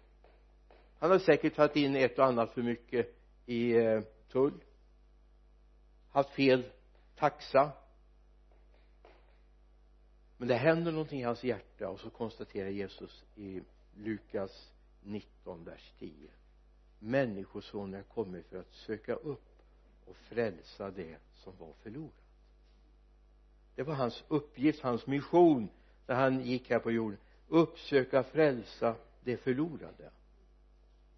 Han 0.99 1.11
har 1.11 1.19
säkert 1.19 1.55
tagit 1.55 1.77
in 1.77 1.97
ett 1.97 2.19
och 2.19 2.25
annat 2.25 2.53
för 2.53 2.63
mycket 2.63 3.15
i 3.47 3.73
eh, 3.73 4.01
tull 4.35 4.65
haft 6.11 6.31
fel 6.31 6.65
taxa. 7.17 7.73
Men 10.37 10.49
det 10.49 10.55
händer 10.55 10.93
någonting 10.93 11.21
i 11.21 11.25
hans 11.25 11.45
hjärta 11.45 11.89
och 11.89 12.01
så 12.01 12.11
konstaterar 12.11 12.69
Jesus 12.69 13.25
i 13.37 13.63
Lukas 13.95 14.73
19 15.03 15.65
vers 15.65 15.93
10 15.99 16.31
människosonen 17.05 18.01
är 18.01 18.03
kommit 18.03 18.47
för 18.47 18.61
att 18.61 18.73
söka 18.73 19.15
upp 19.15 19.63
och 20.05 20.17
frälsa 20.17 20.91
det 20.91 21.19
som 21.35 21.57
var 21.59 21.73
förlorat. 21.83 22.13
Det 23.75 23.83
var 23.83 23.95
hans 23.95 24.25
uppgift, 24.29 24.83
hans 24.83 25.07
mission 25.07 25.69
när 26.07 26.15
han 26.15 26.41
gick 26.41 26.71
här 26.71 26.79
på 26.79 26.91
jorden. 26.91 27.19
Uppsöka 27.49 28.23
frälsa 28.23 28.97
det 29.25 29.37
förlorade. 29.37 30.11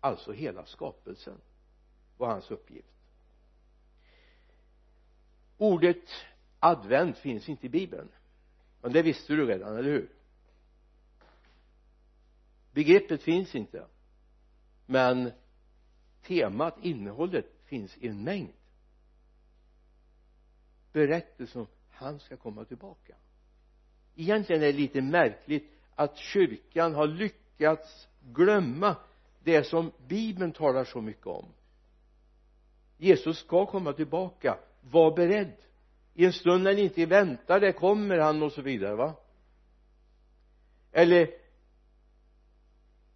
Alltså 0.01 0.33
hela 0.33 0.67
skapelsen 0.67 1.41
var 2.17 2.29
hans 2.29 2.51
uppgift 2.51 2.96
ordet 5.59 6.11
advent 6.61 7.19
finns 7.19 7.49
inte 7.49 7.67
i 7.67 7.69
bibeln. 7.69 8.09
Men 8.83 8.93
det 8.93 9.03
visste 9.03 9.33
du 9.33 9.47
redan, 9.47 9.77
eller 9.77 9.91
hur? 9.91 10.09
Begreppet 12.73 13.23
finns 13.23 13.55
inte. 13.55 13.87
Men 14.87 15.33
temat, 16.23 16.75
innehållet 16.83 17.47
finns 17.65 17.97
i 17.97 18.09
en 18.09 18.25
mängd. 18.25 18.53
Berättelser 20.93 21.61
om 21.61 21.67
han 21.91 22.21
ska 22.21 22.37
komma 22.37 22.65
tillbaka. 22.65 23.15
Egentligen 24.17 24.63
är 24.63 24.67
det 24.67 24.73
lite 24.73 25.01
märkligt 25.01 25.73
att 25.95 26.17
kyrkan 26.17 26.95
har 26.95 27.07
lyckats 27.07 28.09
glömma 28.21 28.97
det 29.45 29.65
som 29.65 29.93
bibeln 30.07 30.53
talar 30.53 30.85
så 30.85 31.01
mycket 31.01 31.27
om. 31.27 31.47
Jesus 32.99 33.39
ska 33.39 33.67
komma 33.67 33.93
tillbaka 33.93 34.59
var 34.91 35.17
beredd. 35.17 35.53
I 36.15 36.25
en 36.25 36.33
stund 36.33 36.65
när 36.65 36.75
ni 36.75 36.83
inte 36.83 37.07
väntar 37.07 37.61
det 37.61 37.73
kommer 37.73 38.19
han 38.19 38.43
och 38.43 38.53
så 38.53 38.63
vidare 38.63 38.95
va? 38.95 39.15
Eller 40.93 41.31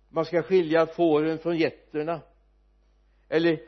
man 0.09 0.25
ska 0.25 0.43
skilja 0.43 0.87
fåren 0.87 1.39
från 1.39 1.57
getterna. 1.57 2.21
Eller 3.29 3.61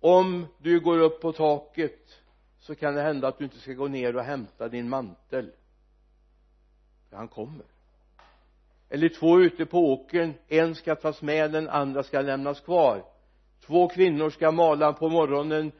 om 0.00 0.46
du 0.58 0.80
går 0.80 0.98
upp 0.98 1.20
på 1.20 1.32
taket 1.32 2.20
så 2.58 2.74
kan 2.74 2.94
det 2.94 3.02
hända 3.02 3.28
att 3.28 3.38
du 3.38 3.44
inte 3.44 3.58
ska 3.58 3.72
gå 3.72 3.88
ner 3.88 4.16
och 4.16 4.24
hämta 4.24 4.68
din 4.68 4.88
mantel. 4.88 5.52
För 7.10 7.16
han 7.16 7.28
kommer. 7.28 7.66
Eller 8.88 9.08
två 9.08 9.40
ute 9.40 9.66
på 9.66 9.78
åkern 9.78 10.34
en 10.48 10.74
ska 10.74 10.94
tas 10.94 11.22
med 11.22 11.52
den 11.52 11.68
andra 11.68 12.02
ska 12.02 12.20
lämnas 12.20 12.60
kvar. 12.60 13.04
Två 13.66 13.88
kvinnor 13.88 14.30
ska 14.30 14.52
mala 14.52 14.92
på 14.92 15.08
morgonen 15.08 15.72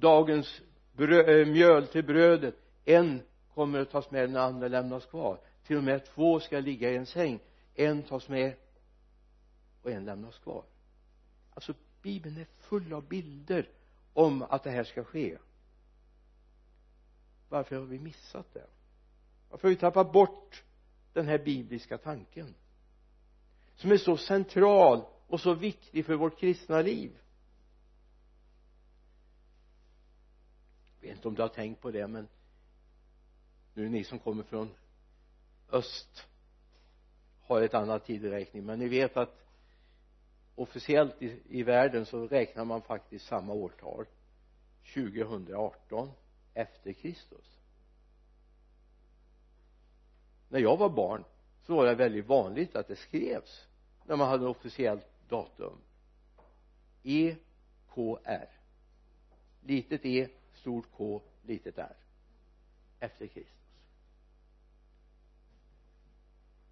dagens 0.00 0.60
bröd, 0.92 1.40
eh, 1.40 1.46
mjöl 1.46 1.86
till 1.86 2.04
brödet. 2.04 2.54
En 2.84 3.22
kommer 3.54 3.78
att 3.78 3.90
tas 3.90 4.10
med 4.10 4.28
den 4.28 4.36
andra 4.36 4.68
lämnas 4.68 5.06
kvar. 5.06 5.38
Till 5.66 5.76
och 5.76 5.84
med 5.84 6.04
två 6.04 6.40
ska 6.40 6.60
ligga 6.60 6.90
i 6.90 6.96
en 6.96 7.06
säng. 7.06 7.40
En 7.74 8.02
tas 8.02 8.28
med 8.28 8.54
och 9.82 9.90
en 9.90 10.04
lämnas 10.04 10.38
kvar. 10.38 10.64
Alltså 11.54 11.74
bibeln 12.02 12.36
är 12.36 12.46
full 12.58 12.92
av 12.92 13.08
bilder 13.08 13.68
om 14.12 14.42
att 14.42 14.64
det 14.64 14.70
här 14.70 14.84
ska 14.84 15.04
ske. 15.04 15.38
Varför 17.48 17.76
har 17.76 17.82
vi 17.82 17.98
missat 17.98 18.54
det? 18.54 18.66
Varför 19.50 19.68
har 19.68 19.74
vi 19.74 19.80
tappat 19.80 20.12
bort 20.12 20.62
den 21.12 21.26
här 21.26 21.38
bibliska 21.38 21.98
tanken? 21.98 22.54
Som 23.76 23.92
är 23.92 23.96
så 23.96 24.16
central 24.16 25.04
och 25.26 25.40
så 25.40 25.54
viktig 25.54 26.06
för 26.06 26.14
vårt 26.14 26.38
kristna 26.38 26.82
liv. 26.82 27.18
Jag 31.02 31.08
vet 31.08 31.16
inte 31.16 31.28
om 31.28 31.34
du 31.34 31.42
har 31.42 31.48
tänkt 31.48 31.80
på 31.80 31.90
det 31.90 32.06
men 32.06 32.28
nu 33.74 33.88
ni 33.88 34.04
som 34.04 34.18
kommer 34.18 34.42
från 34.42 34.70
öst 35.72 36.26
har 37.40 37.62
ett 37.62 37.74
annat 37.74 38.04
tideräkning. 38.06 38.64
Men 38.64 38.78
ni 38.78 38.88
vet 38.88 39.16
att 39.16 39.44
officiellt 40.54 41.22
i, 41.22 41.40
i 41.48 41.62
världen 41.62 42.06
så 42.06 42.26
räknar 42.26 42.64
man 42.64 42.82
faktiskt 42.82 43.26
samma 43.26 43.52
årtal 43.52 44.06
2018 44.94 46.10
efter 46.54 46.92
Kristus. 46.92 47.58
När 50.48 50.60
jag 50.60 50.76
var 50.76 50.90
barn 50.90 51.24
så 51.62 51.76
var 51.76 51.86
det 51.86 51.94
väldigt 51.94 52.26
vanligt 52.26 52.76
att 52.76 52.88
det 52.88 52.96
skrevs 52.96 53.66
när 54.04 54.16
man 54.16 54.28
hade 54.28 54.46
officiellt 54.46 55.06
datum. 55.28 55.78
EKR 57.02 58.48
litet 59.60 60.04
e 60.04 60.28
stort 60.62 60.86
K 60.96 61.22
litet 61.42 61.78
r 61.78 61.96
efter 63.00 63.26
Kristus. 63.26 63.52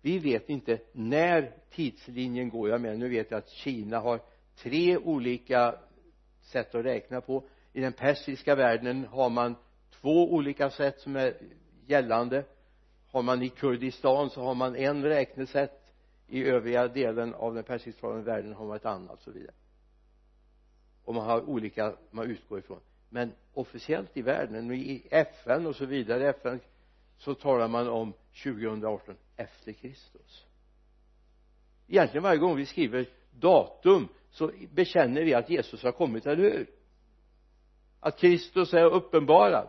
Vi 0.02 0.18
vet 0.18 0.49
inte 0.49 0.80
när 0.92 1.52
tidslinjen 1.70 2.49
går. 2.49 2.68
Jag 2.68 2.80
menar 2.80 2.97
nu 2.97 3.09
vet 3.09 3.30
jag 3.30 3.38
att 3.38 3.49
Kina 3.49 3.99
har 3.99 4.20
tre 4.56 4.97
olika 4.97 5.78
sätt 6.40 6.75
att 6.75 6.85
räkna 6.85 7.20
på. 7.20 7.44
I 7.73 7.80
den 7.80 7.92
persiska 7.92 8.54
världen 8.54 9.04
har 9.04 9.30
man 9.30 9.54
två 9.90 10.32
olika 10.32 10.70
sätt 10.70 11.00
som 11.00 11.16
är 11.16 11.37
gällande. 11.87 12.44
Har 13.11 13.23
man 13.23 13.42
i 13.42 13.49
Kurdistan 13.49 14.30
så 14.30 14.42
har 14.42 14.54
man 14.54 14.76
en 14.76 15.02
räknesätt. 15.02 15.76
I 16.28 16.44
övriga 16.44 16.88
delen 16.88 17.35
av 17.35 17.54
den 17.54 17.64
persisktalande 17.64 18.23
världen 18.23 18.52
har 18.52 18.66
man 18.66 18.76
ett 18.76 18.87
annat 18.87 19.12
och 19.12 19.23
så 19.23 19.30
vidare. 19.30 19.54
Och 21.04 21.14
man 21.14 21.26
har 21.26 21.49
olika 21.49 21.97
man 22.11 22.30
utgår 22.30 22.59
ifrån 22.59 22.80
men 23.10 23.32
officiellt 23.54 24.16
i 24.16 24.22
världen 24.22 24.72
i 24.72 25.06
FN 25.10 25.66
och 25.66 25.76
så 25.76 25.86
vidare 25.86 26.28
FN 26.28 26.60
så 27.18 27.34
talar 27.34 27.68
man 27.68 27.88
om 27.88 28.12
2018 28.42 29.16
efter 29.36 29.72
Kristus. 29.72 30.46
Egentligen 31.88 32.22
varje 32.22 32.38
gång 32.38 32.56
vi 32.56 32.66
skriver 32.66 33.08
datum 33.30 34.08
så 34.30 34.50
bekänner 34.72 35.22
vi 35.24 35.34
att 35.34 35.50
Jesus 35.50 35.82
har 35.82 35.92
kommit, 35.92 36.26
eller 36.26 36.42
hur? 36.42 36.66
Att 38.00 38.18
Kristus 38.18 38.74
är 38.74 38.84
uppenbarad. 38.84 39.68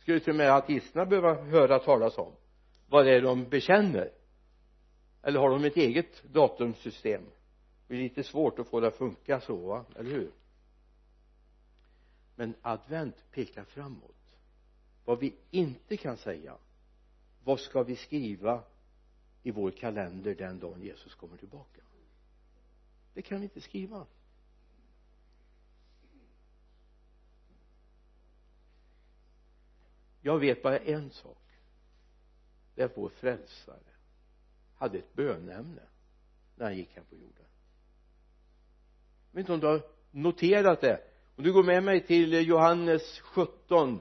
Skulle 0.00 0.20
till 0.20 0.30
och 0.30 0.36
med 0.36 0.50
ateisterna 0.50 1.06
behöva 1.06 1.34
höra 1.34 1.78
talas 1.78 2.18
om 2.18 2.32
vad 2.88 3.06
det 3.06 3.14
är 3.14 3.22
de 3.22 3.48
bekänner? 3.48 4.10
Eller 5.22 5.40
har 5.40 5.50
de 5.50 5.64
ett 5.64 5.76
eget 5.76 6.22
datumsystem? 6.32 7.22
Det 7.88 7.94
är 7.94 7.98
lite 7.98 8.22
svårt 8.22 8.58
att 8.58 8.68
få 8.68 8.80
det 8.80 8.86
att 8.86 8.96
funka 8.96 9.40
så 9.40 9.56
va, 9.56 9.84
eller 9.96 10.10
hur? 10.10 10.30
Men 12.36 12.54
advent 12.62 13.30
pekar 13.30 13.64
framåt. 13.64 14.36
Vad 15.04 15.18
vi 15.18 15.34
inte 15.50 15.96
kan 15.96 16.16
säga 16.16 16.56
vad 17.44 17.60
ska 17.60 17.82
vi 17.82 17.96
skriva 17.96 18.62
i 19.42 19.50
vår 19.50 19.70
kalender 19.70 20.34
den 20.34 20.58
dagen 20.58 20.82
Jesus 20.82 21.14
kommer 21.14 21.36
tillbaka? 21.36 21.80
Det 23.14 23.22
kan 23.22 23.38
vi 23.38 23.44
inte 23.44 23.60
skriva. 23.60 24.06
Jag 30.20 30.38
vet 30.38 30.62
bara 30.62 30.78
en 30.78 31.10
sak. 31.10 31.38
Det 32.74 32.82
är 32.82 32.86
att 32.86 32.96
vår 32.98 33.08
frälsare 33.08 33.78
hade 34.74 34.98
ett 34.98 35.14
bönämne 35.14 35.82
när 36.56 36.64
han 36.64 36.76
gick 36.76 36.96
här 36.96 37.02
på 37.02 37.14
jorden. 37.14 37.46
Jag 39.30 39.36
vet 39.36 39.40
inte 39.40 39.52
om 39.52 39.60
du 39.60 39.66
har 39.66 39.82
noterat 40.10 40.80
det 40.80 41.13
om 41.36 41.44
du 41.44 41.52
går 41.52 41.62
med 41.62 41.82
mig 41.82 42.00
till 42.06 42.48
Johannes 42.48 43.20
17 43.20 44.00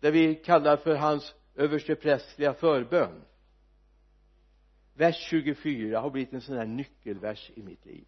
där 0.00 0.10
vi 0.10 0.34
kallar 0.34 0.76
för 0.76 0.94
hans 0.94 1.34
översteprästliga 1.54 2.54
förbön. 2.54 3.22
Vers 4.94 5.16
24 5.30 6.00
har 6.00 6.10
blivit 6.10 6.32
en 6.32 6.40
sån 6.40 6.56
här 6.56 6.66
nyckelvers 6.66 7.50
i 7.54 7.62
mitt 7.62 7.86
liv. 7.86 8.04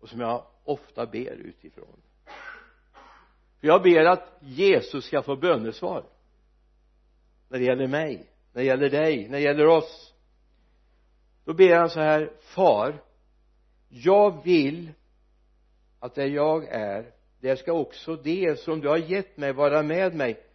Och 0.00 0.08
som 0.08 0.20
jag 0.20 0.46
ofta 0.64 1.06
ber 1.06 1.32
utifrån. 1.32 2.00
För 3.60 3.66
jag 3.66 3.82
ber 3.82 4.04
att 4.04 4.38
Jesus 4.40 5.04
ska 5.04 5.22
få 5.22 5.36
bönesvar. 5.36 6.04
När 7.48 7.58
det 7.58 7.64
gäller 7.64 7.86
mig 7.86 8.32
när 8.52 8.62
det 8.62 8.66
gäller 8.66 8.90
dig 8.90 9.28
när 9.28 9.38
det 9.38 9.44
gäller 9.44 9.66
oss. 9.66 10.14
Då 11.44 11.54
ber 11.54 11.76
han 11.76 11.90
så 11.90 12.00
här 12.00 12.32
far 12.40 13.02
jag 13.88 14.44
vill 14.44 14.92
att 16.02 16.14
där 16.14 16.26
jag 16.26 16.64
är 16.64 17.12
där 17.40 17.56
ska 17.56 17.72
också 17.72 18.16
de 18.16 18.56
som 18.56 18.80
du 18.80 18.88
har 18.88 18.96
gett 18.96 19.36
mig 19.36 19.52
vara 19.52 19.82
med 19.82 20.14
mig. 20.14 20.46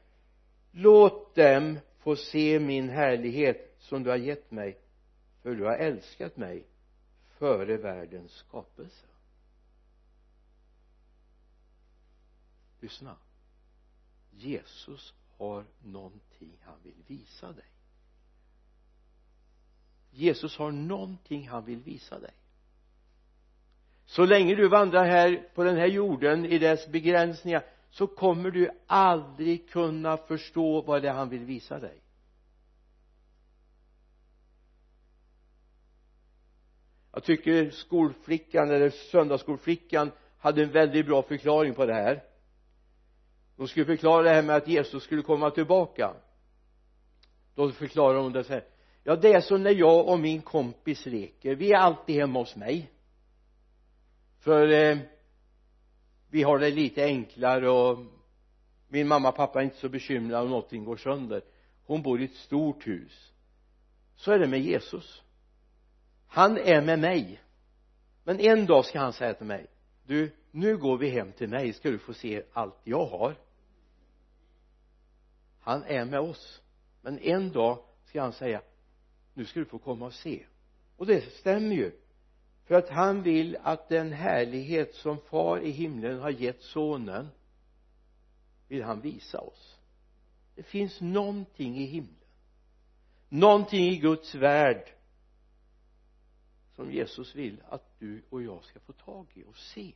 Låt 0.71 1.35
dem 1.35 1.79
få 1.97 2.15
se 2.15 2.59
min 2.59 2.89
härlighet 2.89 3.75
som 3.79 4.03
du 4.03 4.09
har 4.09 4.17
gett 4.17 4.51
mig 4.51 4.77
för 5.41 5.55
du 5.55 5.63
har 5.63 5.75
älskat 5.75 6.37
mig 6.37 6.67
före 7.27 7.77
världens 7.77 8.31
skapelse. 8.31 9.05
Lyssna. 12.79 13.17
Jesus 14.31 15.13
har 15.37 15.65
någonting 15.83 16.57
han 16.61 16.79
vill 16.83 17.03
visa 17.07 17.51
dig. 17.51 17.71
Jesus 20.11 20.57
har 20.57 20.71
någonting 20.71 21.47
han 21.47 21.65
vill 21.65 21.79
visa 21.79 22.19
dig 22.19 22.33
så 24.17 24.25
länge 24.25 24.55
du 24.55 24.67
vandrar 24.67 25.05
här 25.05 25.47
på 25.55 25.63
den 25.63 25.77
här 25.77 25.85
jorden 25.85 26.45
i 26.45 26.57
dess 26.57 26.87
begränsningar 26.87 27.63
så 27.89 28.07
kommer 28.07 28.51
du 28.51 28.69
aldrig 28.87 29.69
kunna 29.69 30.17
förstå 30.17 30.81
vad 30.81 31.01
det 31.01 31.09
är 31.09 31.13
han 31.13 31.29
vill 31.29 31.45
visa 31.45 31.79
dig. 31.79 32.01
Jag 37.13 37.23
tycker 37.23 37.69
skolflickan 37.69 38.71
eller 38.71 38.89
söndagsskolflickan 38.89 40.11
hade 40.37 40.63
en 40.63 40.71
väldigt 40.71 41.05
bra 41.05 41.21
förklaring 41.21 41.73
på 41.73 41.85
det 41.85 41.93
här. 41.93 42.23
De 43.55 43.67
skulle 43.67 43.85
förklara 43.85 44.23
det 44.23 44.29
här 44.29 44.43
med 44.43 44.55
att 44.55 44.67
Jesus 44.67 45.03
skulle 45.03 45.21
komma 45.21 45.51
tillbaka. 45.51 46.13
Då 47.55 47.71
förklarar 47.71 48.19
hon 48.19 48.33
det 48.33 48.43
så 48.43 48.53
här. 48.53 48.63
Ja 49.03 49.15
det 49.15 49.33
är 49.33 49.41
som 49.41 49.63
när 49.63 49.75
jag 49.75 50.07
och 50.07 50.19
min 50.19 50.41
kompis 50.41 51.05
leker. 51.05 51.55
Vi 51.55 51.71
är 51.71 51.77
alltid 51.77 52.15
hemma 52.15 52.39
hos 52.39 52.55
mig 52.55 52.91
för 54.47 54.71
eh, 54.71 54.97
vi 56.29 56.43
har 56.43 56.59
det 56.59 56.69
lite 56.69 57.03
enklare 57.03 57.69
och 57.69 57.99
min 58.87 59.07
mamma 59.07 59.29
och 59.29 59.35
pappa 59.35 59.59
är 59.59 59.63
inte 59.63 59.77
så 59.77 59.89
bekymrade 59.89 60.43
om 60.43 60.49
någonting 60.49 60.83
går 60.83 60.97
sönder. 60.97 61.41
Hon 61.85 62.01
bor 62.01 62.21
i 62.21 62.25
ett 62.25 62.35
stort 62.35 62.87
hus. 62.87 63.31
Så 64.15 64.31
är 64.31 64.39
det 64.39 64.47
med 64.47 64.59
Jesus. 64.59 65.23
Han 66.27 66.57
är 66.57 66.81
med 66.81 66.99
mig. 66.99 67.41
Men 68.23 68.39
en 68.39 68.65
dag 68.65 68.85
ska 68.85 68.99
han 68.99 69.13
säga 69.13 69.33
till 69.33 69.45
mig 69.45 69.67
du 70.05 70.31
nu 70.51 70.77
går 70.77 70.97
vi 70.97 71.09
hem 71.09 71.31
till 71.31 71.49
mig 71.49 71.73
ska 71.73 71.89
du 71.89 71.99
få 71.99 72.13
se 72.13 72.43
allt 72.53 72.79
jag 72.83 73.05
har. 73.05 73.35
Han 75.59 75.83
är 75.83 76.05
med 76.05 76.19
oss. 76.19 76.61
Men 77.01 77.19
en 77.19 77.51
dag 77.51 77.79
ska 78.05 78.21
han 78.21 78.33
säga 78.33 78.61
nu 79.33 79.45
ska 79.45 79.59
du 79.59 79.65
få 79.65 79.79
komma 79.79 80.05
och 80.05 80.13
se. 80.13 80.45
Och 80.97 81.05
det 81.05 81.21
stämmer 81.21 81.75
ju 81.75 81.91
för 82.67 82.75
att 82.75 82.89
han 82.89 83.23
vill 83.23 83.57
att 83.63 83.89
den 83.89 84.11
härlighet 84.11 84.95
som 84.95 85.17
far 85.17 85.59
i 85.59 85.71
himlen 85.71 86.19
har 86.19 86.29
gett 86.29 86.61
sonen 86.61 87.29
vill 88.67 88.83
han 88.83 89.01
visa 89.01 89.39
oss. 89.39 89.79
Det 90.55 90.63
finns 90.63 91.01
någonting 91.01 91.77
i 91.77 91.85
himlen. 91.85 92.13
Någonting 93.29 93.85
i 93.85 93.97
Guds 93.97 94.35
värld 94.35 94.93
som 96.75 96.91
Jesus 96.91 97.35
vill 97.35 97.61
att 97.69 97.99
du 97.99 98.21
och 98.29 98.41
jag 98.41 98.63
ska 98.63 98.79
få 98.79 98.93
tag 98.93 99.27
i 99.33 99.43
och 99.43 99.57
se. 99.57 99.91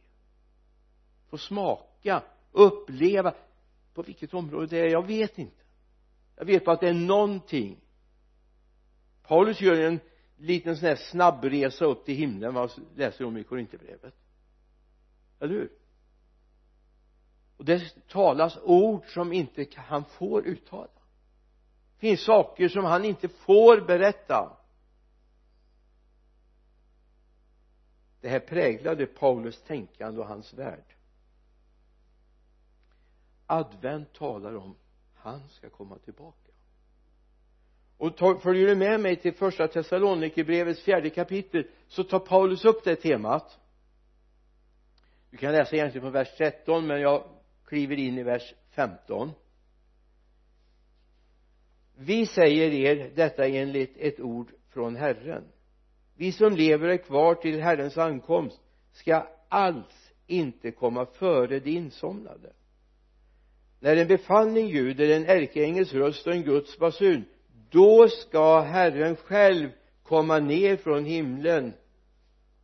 Få 1.30 1.38
smaka 1.38 2.24
uppleva. 2.52 3.34
På 3.94 4.02
vilket 4.02 4.34
område 4.34 4.68
det 4.68 4.80
är 4.80 4.90
jag 4.90 5.08
vet 5.08 5.38
inte. 5.38 5.64
Jag 6.36 6.46
vet 6.46 6.66
bara 6.66 6.76
att 6.76 6.82
det 6.82 6.90
är 6.90 6.94
någonting. 6.94 7.78
Paulus 9.24 9.62
gör 9.62 9.82
en 9.82 10.00
liten 10.42 10.78
sån 10.78 10.88
här 10.88 10.96
snabbresa 10.96 11.86
upp 11.86 12.06
till 12.06 12.16
himlen 12.16 12.54
vad 12.54 12.72
läser 12.96 13.26
om 13.26 13.38
i 13.38 13.44
Korinthierbrevet? 13.44 14.16
Eller 15.40 15.54
hur? 15.54 15.72
Och 17.58 17.66
det 17.66 18.08
talas 18.08 18.58
ord 18.64 19.14
som 19.14 19.34
inte 19.34 19.66
han 19.76 20.06
får 20.06 20.46
uttala. 20.48 20.88
Det 21.96 22.08
finns 22.08 22.26
saker 22.26 22.70
som 22.70 22.86
han 22.86 23.06
inte 23.06 23.28
får 23.28 23.82
berätta. 23.82 24.58
Det 28.22 28.30
här 28.30 28.40
präglade 28.40 29.06
Paulus 29.06 29.62
tänkande 29.62 30.22
och 30.22 30.28
hans 30.28 30.54
värld. 30.54 30.96
Advent 33.46 34.14
talar 34.14 34.56
om 34.56 34.76
han 35.14 35.50
ska 35.50 35.70
komma 35.70 35.98
tillbaka 35.98 36.51
och 38.02 38.42
följer 38.42 38.68
du 38.68 38.76
med 38.76 39.00
mig 39.00 39.16
till 39.16 39.34
första 39.34 39.68
Thessalonikerbrevets 39.68 40.84
fjärde 40.84 41.10
kapitel 41.10 41.68
så 41.88 42.04
tar 42.04 42.20
Paulus 42.20 42.66
upp 42.66 42.84
det 42.84 42.96
temat. 42.96 43.60
Du 45.30 45.38
kan 45.38 45.52
läsa 45.52 45.76
egentligen 45.76 46.02
från 46.02 46.14
vers 46.14 46.38
13 46.38 46.88
men 46.88 47.02
jag 47.02 47.24
kliver 47.66 48.00
in 48.00 48.18
i 48.18 48.24
vers 48.24 48.54
15 48.72 49.32
vi 51.98 52.26
säger 52.26 52.72
er 52.72 53.12
detta 53.16 53.48
enligt 53.48 53.98
ett 53.98 54.20
ord 54.20 54.52
från 54.70 54.96
Herren. 54.96 55.44
Vi 56.16 56.32
som 56.32 56.56
lever 56.56 56.88
är 56.88 56.98
kvar 56.98 57.36
till 57.36 57.62
Herrens 57.62 57.98
ankomst 57.98 58.62
ska 58.92 59.28
alls 59.50 60.14
inte 60.28 60.72
komma 60.72 61.06
före 61.06 61.60
de 61.60 61.72
insomnade. 61.72 62.54
När 63.80 63.96
en 63.96 64.08
befallning 64.08 64.68
ljuder 64.68 65.10
en 65.10 65.26
ärkeängels 65.26 65.94
röst 65.94 66.28
och 66.28 66.34
en 66.34 66.44
Guds 66.44 66.80
basun 66.80 67.26
då 67.72 68.08
ska 68.08 68.60
Herren 68.60 69.16
själv 69.16 69.70
komma 70.04 70.40
ner 70.40 70.78
från 70.78 71.06
himlen 71.06 71.74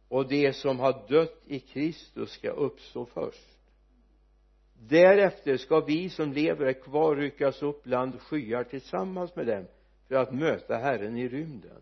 och 0.07 0.27
de 0.27 0.53
som 0.53 0.79
har 0.79 1.07
dött 1.07 1.41
i 1.45 1.59
Kristus 1.59 2.31
ska 2.31 2.49
uppstå 2.49 3.05
först. 3.05 3.57
Därefter 4.73 5.57
ska 5.57 5.79
vi 5.79 6.09
som 6.09 6.33
lever 6.33 6.73
kvar 6.73 7.15
ryckas 7.15 7.63
upp 7.63 7.83
bland 7.83 8.21
skyar 8.21 8.63
tillsammans 8.63 9.35
med 9.35 9.47
dem 9.47 9.65
för 10.07 10.15
att 10.15 10.33
möta 10.33 10.77
Herren 10.77 11.17
i 11.17 11.27
rymden. 11.27 11.81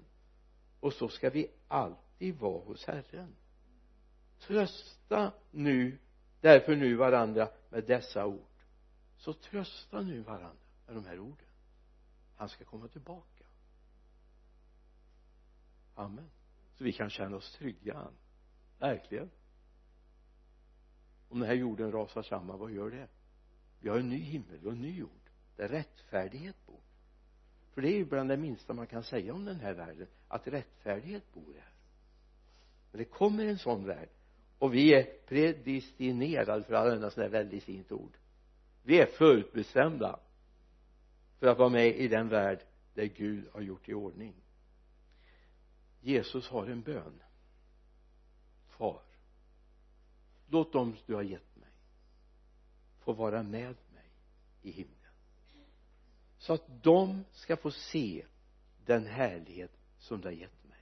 Och 0.80 0.94
så 0.94 1.08
ska 1.08 1.30
vi 1.30 1.48
alltid 1.68 2.36
vara 2.36 2.64
hos 2.64 2.86
Herren. 2.86 3.36
Trösta 4.40 5.32
nu 5.52 5.98
därför 6.42 6.76
nu 6.76 6.96
varandra 6.96 7.48
med 7.70 7.84
dessa 7.84 8.26
ord. 8.26 8.42
Så 9.18 9.34
trösta 9.34 10.02
nu 10.02 10.20
varandra 10.20 10.62
med 10.88 10.96
de 10.96 11.06
här 11.06 11.20
orden 11.20 11.45
han 12.36 12.50
ska 12.50 12.66
komma 12.66 12.88
tillbaka. 12.88 13.44
Amen. 15.96 16.30
Så 16.74 16.84
vi 16.84 16.94
kan 16.94 17.10
känna 17.10 17.36
oss 17.36 17.52
trygga 17.58 18.08
verkligen. 18.80 19.30
Om 21.30 21.40
den 21.40 21.50
här 21.50 21.56
jorden 21.56 21.92
rasar 21.92 22.22
samman 22.22 22.60
vad 22.60 22.72
gör 22.72 22.90
det? 22.90 23.08
Vi 23.80 23.90
har 23.90 24.00
en 24.00 24.10
ny 24.10 24.20
himmel 24.20 24.66
och 24.66 24.72
en 24.72 24.82
ny 24.82 24.98
jord. 24.98 25.10
Där 25.56 25.68
rättfärdighet 25.68 26.66
bor. 26.66 26.80
För 27.74 27.82
det 27.82 27.88
är 27.88 27.98
ju 27.98 28.06
bland 28.06 28.30
det 28.30 28.38
minsta 28.38 28.74
man 28.74 28.88
kan 28.88 29.04
säga 29.04 29.34
om 29.34 29.46
den 29.46 29.60
här 29.60 29.74
världen 29.74 30.08
att 30.28 30.48
rättfärdighet 30.48 31.34
bor 31.34 31.54
här. 31.54 31.72
Men 32.92 33.00
det 33.00 33.06
kommer 33.06 33.46
en 33.46 33.58
sån 33.58 33.86
värld 33.86 34.10
och 34.60 34.74
vi 34.74 34.94
är 34.94 35.04
predestinerade 35.28 36.64
för 36.64 36.74
att 36.74 36.84
använda 36.84 37.10
sådana 37.10 37.32
här 37.32 37.44
väldigt 37.44 37.64
fint 37.64 37.92
ord. 37.92 38.18
Vi 38.84 39.02
är 39.02 39.06
förutbestämda 39.06 40.20
för 41.40 41.48
att 41.48 41.58
vara 41.58 41.70
med 41.70 41.88
i 41.88 42.08
den 42.08 42.30
värld 42.30 42.60
där 42.94 43.06
Gud 43.06 43.50
har 43.54 43.62
gjort 43.62 43.90
i 43.90 43.94
ordning. 43.94 44.34
Jesus 46.02 46.50
har 46.50 46.68
en 46.68 46.82
bön. 46.82 47.24
Far 48.68 49.02
låt 50.48 50.74
dem 50.74 50.96
du 51.06 51.16
har 51.16 51.22
gett 51.22 51.56
mig 51.56 51.70
få 53.00 53.14
vara 53.14 53.44
med 53.44 53.76
mig 53.94 54.10
i 54.62 54.72
himlen. 54.72 54.96
Så 56.38 56.54
att 56.54 56.84
de 56.84 57.24
ska 57.32 57.58
få 57.58 57.72
se 57.72 58.26
den 58.86 59.06
härlighet 59.06 59.72
som 59.98 60.22
du 60.22 60.28
har 60.28 60.34
gett 60.34 60.64
mig. 60.64 60.80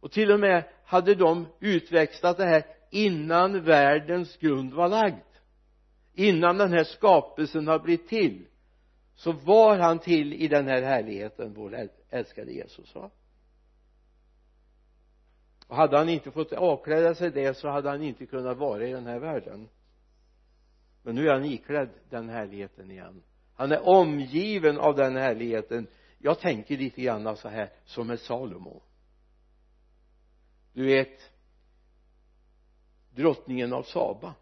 Och 0.00 0.12
till 0.12 0.32
och 0.32 0.40
med 0.40 0.68
hade 0.84 1.14
de 1.14 1.46
utväxlat 1.60 2.36
det 2.36 2.44
här 2.44 2.66
innan 2.90 3.64
världens 3.64 4.36
grund 4.36 4.72
var 4.72 4.88
lagd 4.88 5.22
innan 6.14 6.58
den 6.58 6.72
här 6.72 6.84
skapelsen 6.84 7.66
har 7.66 7.78
blivit 7.78 8.08
till 8.08 8.46
så 9.18 9.32
var 9.32 9.78
han 9.78 9.98
till 9.98 10.32
i 10.32 10.48
den 10.48 10.66
här 10.66 10.82
härligheten 10.82 11.54
vår 11.54 11.88
älskade 12.10 12.52
Jesus 12.52 12.94
va? 12.94 13.10
Och 15.66 15.76
hade 15.76 15.98
han 15.98 16.08
inte 16.08 16.30
fått 16.30 16.52
avkläda 16.52 17.14
sig 17.14 17.30
det 17.30 17.54
så 17.54 17.68
hade 17.68 17.88
han 17.88 18.02
inte 18.02 18.26
kunnat 18.26 18.56
vara 18.56 18.86
i 18.86 18.92
den 18.92 19.06
här 19.06 19.18
världen. 19.18 19.68
Men 21.02 21.14
nu 21.14 21.28
är 21.28 21.32
han 21.32 21.44
iklädd 21.44 21.88
den 22.10 22.28
härligheten 22.28 22.90
igen. 22.90 23.22
Han 23.54 23.72
är 23.72 23.88
omgiven 23.88 24.78
av 24.78 24.96
den 24.96 25.16
härligheten. 25.16 25.86
Jag 26.18 26.40
tänker 26.40 26.76
lite 26.76 27.02
grann 27.02 27.36
så 27.36 27.48
här 27.48 27.70
som 27.84 28.06
med 28.06 28.20
Salomo. 28.20 28.82
Du 30.72 30.86
vet 30.86 31.30
drottningen 33.10 33.72
av 33.72 33.82
Saba 33.82 34.34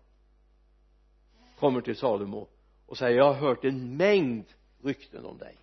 kommer 1.58 1.80
till 1.80 1.96
Salomo 1.96 2.48
och 2.86 2.98
säger 2.98 3.16
jag 3.16 3.32
har 3.32 3.48
hört 3.48 3.64
en 3.64 3.96
mängd 3.96 4.44
rykten 4.82 5.24
om 5.24 5.38
dig. 5.38 5.58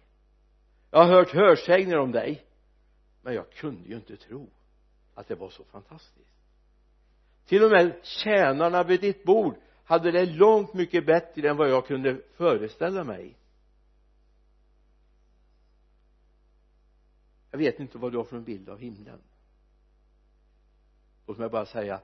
Jag 0.91 0.99
har 0.99 1.13
hört 1.13 1.31
hörsägner 1.31 1.97
om 1.97 2.11
dig. 2.11 2.45
Men 3.21 3.33
jag 3.33 3.51
kunde 3.51 3.89
ju 3.89 3.95
inte 3.95 4.17
tro 4.17 4.49
att 5.13 5.27
det 5.27 5.35
var 5.35 5.49
så 5.49 5.63
fantastiskt. 5.63 6.33
Till 7.45 7.63
och 7.63 7.71
med 7.71 7.99
tjänarna 8.03 8.83
vid 8.83 9.01
ditt 9.01 9.23
bord 9.23 9.55
hade 9.83 10.11
det 10.11 10.25
långt 10.25 10.73
mycket 10.73 11.05
bättre 11.05 11.49
än 11.49 11.57
vad 11.57 11.69
jag 11.69 11.87
kunde 11.87 12.21
föreställa 12.33 13.03
mig. 13.03 13.37
Jag 17.51 17.57
vet 17.57 17.79
inte 17.79 17.97
vad 17.97 18.11
du 18.11 18.17
har 18.17 18.25
för 18.25 18.37
en 18.37 18.43
bild 18.43 18.69
av 18.69 18.79
himlen. 18.79 19.21
Låt 21.27 21.37
mig 21.37 21.49
bara 21.49 21.65
säga 21.65 22.01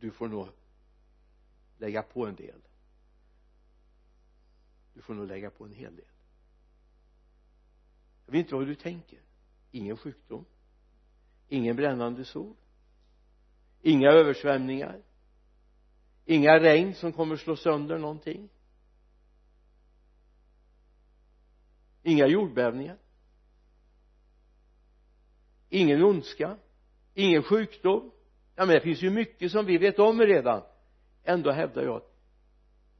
du 0.00 0.10
får 0.10 0.28
nog 0.28 0.48
lägga 1.78 2.02
på 2.02 2.26
en 2.26 2.34
del. 2.34 2.60
Du 4.94 5.02
får 5.02 5.14
nog 5.14 5.26
lägga 5.26 5.50
på 5.50 5.64
en 5.64 5.72
hel 5.72 5.96
del 5.96 6.04
jag 8.30 8.32
vet 8.32 8.46
inte 8.46 8.54
vad 8.54 8.66
du 8.66 8.74
tänker. 8.74 9.18
Ingen 9.70 9.96
sjukdom. 9.96 10.44
Ingen 11.48 11.76
brännande 11.76 12.24
sol. 12.24 12.54
Inga 13.82 14.10
översvämningar. 14.10 15.00
Inga 16.24 16.60
regn 16.60 16.94
som 16.94 17.12
kommer 17.12 17.36
slå 17.36 17.56
sönder 17.56 17.98
någonting. 17.98 18.48
Inga 22.02 22.26
jordbävningar. 22.26 22.96
Ingen 25.68 26.04
ondska. 26.04 26.56
Ingen 27.14 27.42
sjukdom. 27.42 28.10
Ja 28.56 28.66
men 28.66 28.74
det 28.74 28.80
finns 28.80 29.02
ju 29.02 29.10
mycket 29.10 29.52
som 29.52 29.66
vi 29.66 29.78
vet 29.78 29.98
om 29.98 30.20
redan. 30.20 30.62
Ändå 31.24 31.50
hävdar 31.50 31.82
jag 31.82 31.96
att 31.96 32.16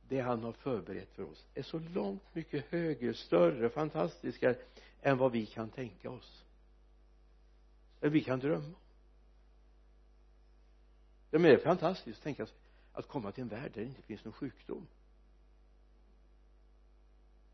det 0.09 0.21
han 0.21 0.45
har 0.45 0.53
förberett 0.53 1.13
för 1.13 1.23
oss 1.23 1.47
är 1.55 1.63
så 1.63 1.79
långt 1.79 2.35
mycket 2.35 2.67
högre, 2.71 3.15
större, 3.15 3.69
fantastiskare 3.69 4.57
än 5.03 5.19
vad 5.19 5.33
vi 5.33 5.47
kan 5.47 5.71
tänka 5.71 6.11
oss. 6.11 6.45
Eller 8.01 8.11
vi 8.11 8.21
kan 8.21 8.39
drömma. 8.39 8.79
Det 11.31 11.37
är 11.37 11.59
fantastiskt 11.59 12.19
att 12.19 12.25
tänka 12.25 12.47
sig 12.47 12.57
att 12.93 13.09
komma 13.09 13.33
till 13.33 13.43
en 13.43 13.49
värld 13.49 13.71
där 13.75 13.81
det 13.81 13.87
inte 13.87 14.03
finns 14.03 14.25
någon 14.25 14.33
sjukdom. 14.33 14.87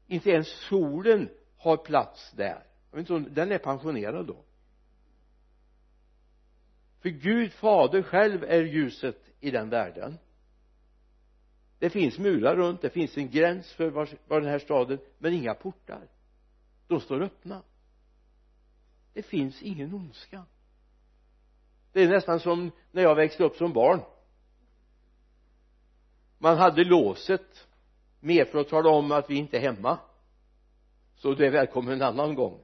Inte 0.06 0.30
ens 0.30 0.48
solen 0.68 1.28
har 1.56 1.76
plats 1.76 2.32
där. 2.32 2.66
Jag 2.90 2.96
vet 2.96 3.00
inte 3.00 3.14
om 3.14 3.34
den 3.34 3.52
är 3.52 3.58
pensionerad 3.58 4.26
då. 4.26 4.44
För 7.00 7.08
Gud 7.08 7.52
fader 7.52 8.02
själv 8.02 8.44
är 8.44 8.62
ljuset 8.62 9.30
i 9.40 9.50
den 9.50 9.68
världen. 9.68 10.18
Det 11.78 11.90
finns 11.90 12.18
murar 12.18 12.56
runt 12.56 12.82
det 12.82 12.90
finns 12.90 13.16
en 13.16 13.30
gräns 13.30 13.72
för 13.72 13.90
var, 13.90 14.08
var 14.28 14.40
den 14.40 14.50
här 14.50 14.58
staden 14.58 14.98
men 15.18 15.32
inga 15.32 15.54
portar 15.54 16.08
de 16.88 17.00
står 17.00 17.22
öppna. 17.22 17.62
Det 19.12 19.22
finns 19.22 19.62
ingen 19.62 19.94
ondska. 19.94 20.44
Det 21.92 22.02
är 22.02 22.08
nästan 22.08 22.40
som 22.40 22.70
när 22.90 23.02
jag 23.02 23.14
växte 23.14 23.44
upp 23.44 23.56
som 23.56 23.72
barn. 23.72 24.00
Man 26.38 26.58
hade 26.58 26.84
låset 26.84 27.68
med 28.20 28.48
för 28.48 28.58
att 28.58 28.68
tala 28.68 28.90
om 28.90 29.12
att 29.12 29.30
vi 29.30 29.36
inte 29.36 29.56
är 29.56 29.60
hemma. 29.60 29.98
Så 31.14 31.34
du 31.34 31.46
är 31.46 31.50
välkommen 31.50 31.92
en 31.94 32.02
annan 32.02 32.34
gång. 32.34 32.60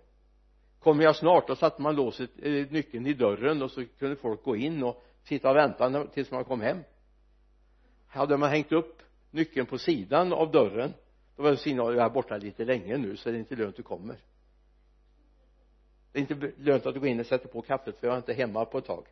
Kommer 0.79 1.05
jag 1.05 1.17
snart 1.17 1.49
då 1.49 1.57
satte 1.57 1.83
man 1.83 1.97
låset, 1.97 2.31
eh, 2.43 2.53
nyckeln 2.71 3.07
i 3.07 3.15
dörren 3.15 3.63
och 3.63 3.71
så 3.71 3.85
kunde 3.99 4.17
folk 4.17 4.43
gå 4.43 4.57
in 4.57 4.83
och 4.83 5.05
sitta 5.23 5.51
och 5.51 5.57
vänta 5.57 6.07
tills 6.07 6.31
man 6.31 6.45
kom 6.45 6.61
hem. 6.61 6.79
Hade 8.07 8.37
man 8.37 8.51
hängt 8.51 8.73
upp 8.73 9.03
nyckeln 9.31 9.67
på 9.67 9.79
sidan 9.79 10.33
av 10.33 10.51
dörren 10.51 10.95
då 11.43 11.49
var 11.49 11.57
signal 11.57 11.95
jag 11.95 12.05
är 12.05 12.11
borta 12.11 12.37
lite 12.37 12.65
länge 12.65 12.99
nu 12.99 13.17
så 13.17 13.31
det 13.31 13.37
är 13.37 13.39
inte 13.39 13.57
lönt 13.57 13.77
du 13.77 13.83
kommer. 13.83 14.17
Det 16.13 16.19
är 16.19 16.21
inte 16.21 16.53
lönt 16.57 16.87
att 16.87 16.95
du 16.95 17.01
går 17.01 17.09
in 17.09 17.21
och 17.21 17.27
sätter 17.27 17.49
på 17.49 17.63
kaffet 17.63 17.99
för 17.99 18.07
jag 18.07 18.15
är 18.15 18.19
inte 18.19 18.33
hemma 18.33 18.65
på 18.65 18.79
ett 18.79 18.85
tag. 18.85 19.07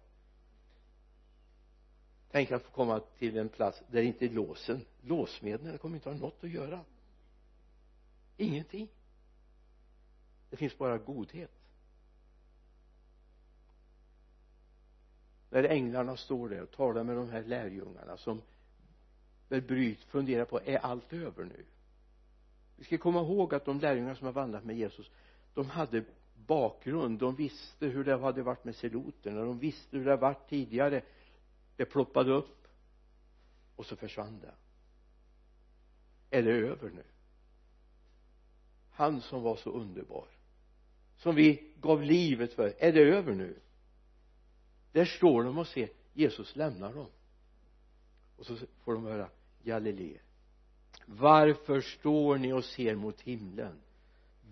Tänk 2.30 2.52
att 2.52 2.62
få 2.62 2.70
komma 2.70 3.00
till 3.18 3.36
en 3.36 3.48
plats 3.48 3.82
där 3.90 4.02
inte 4.02 4.24
är 4.24 4.28
låsen. 4.28 4.84
Låsmedlen 5.00 5.78
kommer 5.78 5.96
inte 5.96 6.08
ha 6.10 6.16
något 6.16 6.44
att 6.44 6.50
göra. 6.50 6.80
Ingenting. 8.36 8.88
Det 10.50 10.56
finns 10.56 10.78
bara 10.78 10.98
godhet. 10.98 11.50
När 15.50 15.64
änglarna 15.64 16.16
står 16.16 16.48
där 16.48 16.62
och 16.62 16.70
talar 16.70 17.04
med 17.04 17.16
de 17.16 17.30
här 17.30 17.42
lärjungarna 17.42 18.16
som 18.16 18.42
väl 19.48 19.62
bryt 19.62 20.02
funderar 20.04 20.44
på 20.44 20.60
är 20.64 20.78
allt 20.78 21.12
över 21.12 21.44
nu? 21.44 21.64
Vi 22.80 22.86
ska 22.86 22.98
komma 22.98 23.20
ihåg 23.20 23.54
att 23.54 23.64
de 23.64 23.80
lärjungar 23.80 24.14
som 24.14 24.26
har 24.26 24.32
vandrat 24.32 24.64
med 24.64 24.76
Jesus 24.76 25.10
de 25.54 25.70
hade 25.70 26.04
bakgrund 26.46 27.18
de 27.18 27.34
visste 27.34 27.86
hur 27.86 28.04
det 28.04 28.16
hade 28.16 28.42
varit 28.42 28.64
med 28.64 28.76
seloterna 28.76 29.44
de 29.44 29.58
visste 29.58 29.96
hur 29.96 30.04
det 30.04 30.10
hade 30.10 30.22
varit 30.22 30.48
tidigare. 30.48 31.02
Det 31.76 31.84
ploppade 31.84 32.32
upp 32.32 32.68
och 33.76 33.86
så 33.86 33.96
försvann 33.96 34.40
det. 34.40 34.54
Är 36.38 36.42
det 36.42 36.50
över 36.50 36.90
nu. 36.90 37.04
Han 38.90 39.20
som 39.20 39.42
var 39.42 39.56
så 39.56 39.70
underbar 39.70 40.28
som 41.16 41.34
vi 41.34 41.72
gav 41.80 42.02
livet 42.02 42.52
för 42.52 42.74
är 42.78 42.92
det 42.92 43.00
över 43.00 43.34
nu? 43.34 43.60
Där 44.92 45.04
står 45.04 45.44
de 45.44 45.58
och 45.58 45.66
ser 45.66 45.88
Jesus 46.12 46.56
lämnar 46.56 46.94
dem. 46.94 47.10
Och 48.36 48.46
så 48.46 48.56
får 48.56 48.94
de 48.94 49.04
höra 49.04 49.28
Galileer 49.62 50.29
varför 51.06 51.80
står 51.80 52.38
ni 52.38 52.52
och 52.52 52.64
ser 52.64 52.94
mot 52.94 53.20
himlen? 53.20 53.80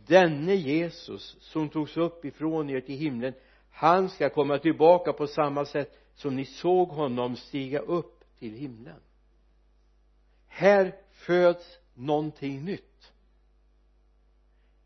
Denne 0.06 0.54
Jesus 0.54 1.37
som 1.40 1.68
togs 1.68 1.96
upp 1.96 2.24
ifrån 2.24 2.70
er 2.70 2.80
till 2.80 2.98
himlen 2.98 3.34
han 3.70 4.08
ska 4.08 4.30
komma 4.30 4.58
tillbaka 4.58 5.12
på 5.12 5.26
samma 5.26 5.64
sätt 5.64 5.98
som 6.14 6.37
ni 6.37 6.44
såg 6.44 6.88
honom 6.88 7.37
stiga 7.37 7.78
upp 7.78 8.24
till 8.38 8.54
himlen. 8.54 9.00
Här 10.46 10.96
föds 11.11 11.78
någonting 11.94 12.64
nytt. 12.64 13.12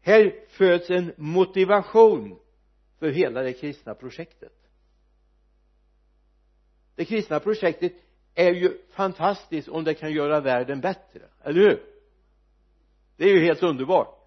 Här 0.00 0.44
föds 0.48 0.90
en 0.90 1.12
motivation 1.16 2.38
för 2.98 3.10
hela 3.10 3.42
det 3.42 3.52
kristna 3.52 3.94
projektet. 3.94 4.52
Det 6.94 7.04
kristna 7.04 7.40
projektet 7.40 7.92
är 8.34 8.52
ju 8.52 8.78
fantastiskt 8.90 9.68
om 9.68 9.84
det 9.84 9.94
kan 9.94 10.12
göra 10.12 10.40
världen 10.40 10.80
bättre, 10.80 11.20
eller 11.42 11.60
hur? 11.60 11.82
Det 13.16 13.24
är 13.24 13.34
ju 13.34 13.44
helt 13.44 13.62
underbart. 13.62 14.18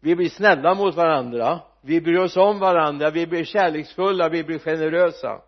Vi 0.00 0.16
blir 0.16 0.28
snälla 0.28 0.74
mot 0.74 0.94
varandra 0.94 1.60
vi 1.82 2.00
bryr 2.00 2.18
oss 2.18 2.36
om 2.36 2.58
varandra 2.58 3.10
vi 3.10 3.26
blir 3.26 3.44
kärleksfulla 3.44 4.28
vi 4.28 4.44
blir 4.44 4.58
generösa. 4.58 5.42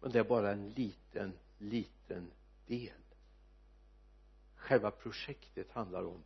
Men 0.00 0.12
det 0.12 0.18
är 0.18 0.24
bara 0.24 0.52
en 0.52 0.68
liten 0.68 1.32
liten 1.58 2.30
del. 2.66 2.90
Själva 4.56 4.90
projektet 4.90 5.70
handlar 5.70 6.04
om 6.04 6.22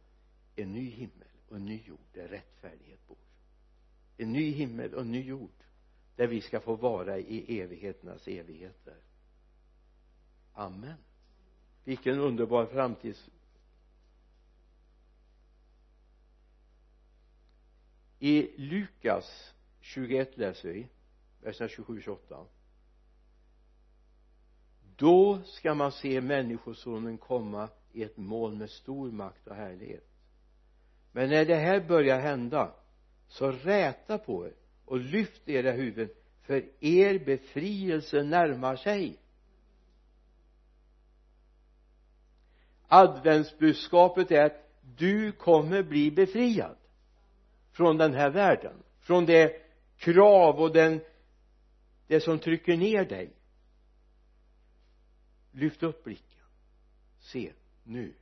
en 0.56 0.72
ny 0.72 0.90
himmel 0.90 1.28
och 1.48 1.56
en 1.56 1.64
ny 1.64 1.82
jord 1.86 1.98
där 2.12 2.28
rättfärdighet 2.28 3.06
bor. 3.08 3.16
En 4.16 4.32
ny 4.32 4.50
himmel 4.50 4.94
och 4.94 5.00
en 5.00 5.12
ny 5.12 5.22
jord 5.22 5.50
där 6.18 6.26
vi 6.26 6.40
ska 6.40 6.60
få 6.60 6.76
vara 6.76 7.18
i 7.18 7.60
evigheternas 7.60 8.28
evigheter. 8.28 8.96
Amen. 10.52 10.96
Vilken 11.84 12.18
underbar 12.18 12.66
framtids 12.66 13.30
i 18.18 18.50
Lukas 18.56 19.54
21 19.80 20.36
läser 20.36 20.72
vi 20.72 20.88
verserna 21.40 21.68
27 21.68 22.00
28 22.00 22.46
då 24.96 25.42
ska 25.44 25.74
man 25.74 25.92
se 25.92 26.20
människosonen 26.20 27.18
komma 27.18 27.68
i 27.92 28.02
ett 28.02 28.16
moln 28.16 28.58
med 28.58 28.70
stor 28.70 29.10
makt 29.10 29.46
och 29.46 29.56
härlighet. 29.56 30.08
Men 31.12 31.30
när 31.30 31.44
det 31.44 31.56
här 31.56 31.88
börjar 31.88 32.20
hända 32.20 32.74
så 33.28 33.52
räta 33.52 34.18
på 34.18 34.46
er 34.46 34.54
och 34.88 34.98
lyft 34.98 35.48
era 35.48 35.72
huvuden 35.72 36.08
för 36.42 36.64
er 36.80 37.18
befrielse 37.18 38.22
närmar 38.22 38.76
sig. 38.76 39.18
Adventsbudskapet 42.88 44.30
är 44.30 44.44
att 44.44 44.70
du 44.96 45.32
kommer 45.32 45.82
bli 45.82 46.10
befriad 46.10 46.76
från 47.70 47.96
den 47.96 48.14
här 48.14 48.30
världen 48.30 48.82
från 49.00 49.26
det 49.26 49.62
krav 49.96 50.60
och 50.60 50.72
den 50.72 51.00
det 52.06 52.20
som 52.20 52.38
trycker 52.38 52.76
ner 52.76 53.04
dig. 53.04 53.32
Lyft 55.52 55.82
upp 55.82 56.04
blicken. 56.04 56.44
Se 57.18 57.52
nu 57.84 58.14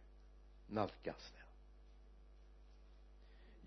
nalkas 0.67 1.33
det. 1.37 1.45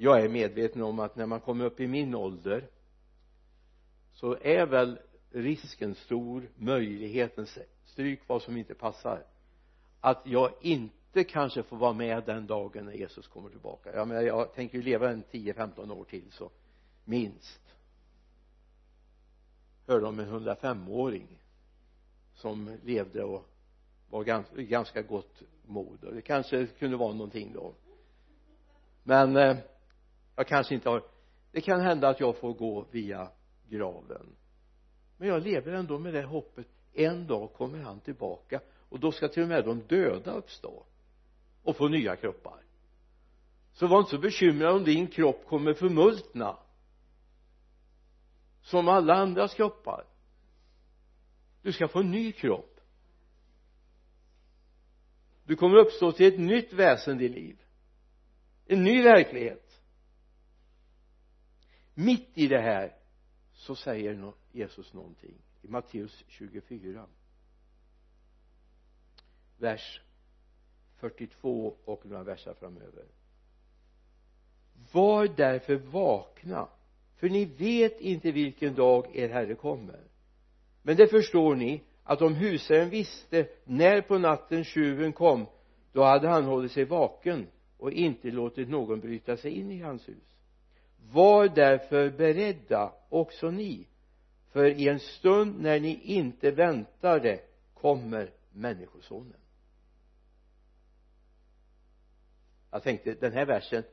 Jag 0.03 0.21
är 0.21 0.29
medveten 0.29 0.81
om 0.81 0.99
att 0.99 1.15
när 1.15 1.25
man 1.25 1.39
kommer 1.39 1.65
upp 1.65 1.79
i 1.79 1.87
min 1.87 2.15
ålder 2.15 2.69
så 4.19 4.37
är 4.41 4.65
väl 4.65 4.99
risken 5.31 5.95
stor 5.95 6.49
möjligheten 6.55 7.47
stryk 7.85 8.19
vad 8.27 8.41
som 8.41 8.57
inte 8.57 8.73
passar 8.73 9.23
att 10.01 10.21
jag 10.25 10.51
inte 10.61 11.23
kanske 11.23 11.63
får 11.63 11.77
vara 11.77 11.93
med 11.93 12.23
den 12.25 12.47
dagen 12.47 12.85
när 12.85 12.93
Jesus 12.93 13.27
kommer 13.27 13.49
tillbaka. 13.49 13.95
Jag 13.95 14.07
menar 14.07 14.21
jag 14.21 14.53
tänker 14.53 14.77
ju 14.77 14.83
leva 14.83 15.09
en 15.09 15.23
10-15 15.23 15.91
år 15.91 16.03
till 16.03 16.31
så 16.31 16.49
minst. 17.05 17.61
Hörde 19.87 20.07
om 20.07 20.19
en 20.19 20.29
105-åring 20.29 21.41
som 22.33 22.77
levde 22.83 23.23
och 23.23 23.45
var 24.09 24.23
ganska, 24.23 24.61
ganska 24.61 25.01
gott 25.01 25.41
mod? 25.65 26.03
Och 26.03 26.13
det 26.13 26.21
kanske 26.21 26.65
kunde 26.65 26.97
vara 26.97 27.13
någonting 27.13 27.53
då. 27.53 27.73
Men 29.03 29.35
eh, 29.35 29.57
jag 30.35 30.47
kanske 30.47 30.75
inte 30.75 30.89
har 30.89 31.03
det 31.51 31.61
kan 31.61 31.81
hända 31.81 32.09
att 32.09 32.19
jag 32.19 32.37
får 32.37 32.53
gå 32.53 32.85
via 32.91 33.29
graven. 33.69 34.35
Men 35.17 35.27
jag 35.27 35.43
lever 35.43 35.71
ändå 35.71 35.99
med 35.99 36.13
det 36.13 36.23
hoppet. 36.23 36.67
En 36.93 37.27
dag 37.27 37.53
kommer 37.53 37.79
han 37.79 37.99
tillbaka 37.99 38.61
och 38.89 38.99
då 38.99 39.11
ska 39.11 39.27
till 39.27 39.43
och 39.43 39.49
med 39.49 39.65
de 39.65 39.81
döda 39.87 40.31
uppstå 40.31 40.85
och 41.63 41.75
få 41.75 41.87
nya 41.87 42.15
kroppar. 42.15 42.63
Så 43.73 43.87
var 43.87 43.99
inte 43.99 44.11
så 44.11 44.17
bekymrad 44.17 44.75
om 44.75 44.83
din 44.83 45.07
kropp 45.07 45.45
kommer 45.47 45.73
förmultna 45.73 46.57
som 48.61 48.87
alla 48.87 49.13
andras 49.13 49.53
kroppar. 49.53 50.05
Du 51.61 51.71
ska 51.71 51.87
få 51.87 51.99
en 51.99 52.11
ny 52.11 52.31
kropp. 52.31 52.79
Du 55.43 55.55
kommer 55.55 55.77
uppstå 55.77 56.11
till 56.11 56.33
ett 56.33 56.39
nytt 56.39 56.73
väsen 56.73 57.21
i 57.21 57.29
liv. 57.29 57.61
En 58.65 58.83
ny 58.83 59.03
verklighet. 59.03 59.81
Mitt 61.93 62.29
i 62.33 62.47
det 62.47 62.61
här 62.61 62.98
så 63.59 63.75
säger 63.75 64.33
Jesus 64.51 64.93
någonting 64.93 65.35
i 65.61 65.67
Matteus 65.67 66.23
24 66.27 67.05
vers 69.57 70.01
42 70.95 71.75
och 71.85 72.05
några 72.05 72.23
verser 72.23 72.53
framöver. 72.53 73.05
Var 74.91 75.27
därför 75.27 75.75
vakna 75.75 76.67
för 77.15 77.29
ni 77.29 77.45
vet 77.45 77.99
inte 77.99 78.31
vilken 78.31 78.75
dag 78.75 79.15
er 79.15 79.29
herre 79.29 79.55
kommer. 79.55 80.03
Men 80.81 80.97
det 80.97 81.07
förstår 81.07 81.55
ni 81.55 81.83
att 82.03 82.21
om 82.21 82.35
husaren 82.35 82.89
visste 82.89 83.47
när 83.63 84.01
på 84.01 84.17
natten 84.17 84.63
tjuven 84.63 85.13
kom 85.13 85.45
då 85.91 86.03
hade 86.03 86.27
han 86.27 86.43
hållit 86.43 86.71
sig 86.71 86.85
vaken 86.85 87.47
och 87.77 87.91
inte 87.91 88.31
låtit 88.31 88.69
någon 88.69 88.99
bryta 88.99 89.37
sig 89.37 89.51
in 89.51 89.71
i 89.71 89.81
hans 89.81 90.09
hus 90.09 90.38
var 91.11 91.47
därför 91.47 92.09
beredda 92.09 92.93
också 93.09 93.51
ni 93.51 93.87
för 94.51 94.65
i 94.65 94.87
en 94.87 94.99
stund 94.99 95.61
när 95.61 95.79
ni 95.79 96.01
inte 96.03 96.51
väntar 96.51 97.19
det 97.19 97.41
kommer 97.73 98.31
människosonen. 98.51 99.39
Jag 102.71 102.83
tänkte 102.83 103.13
den 103.13 103.33
här 103.33 103.45
versen 103.45 103.83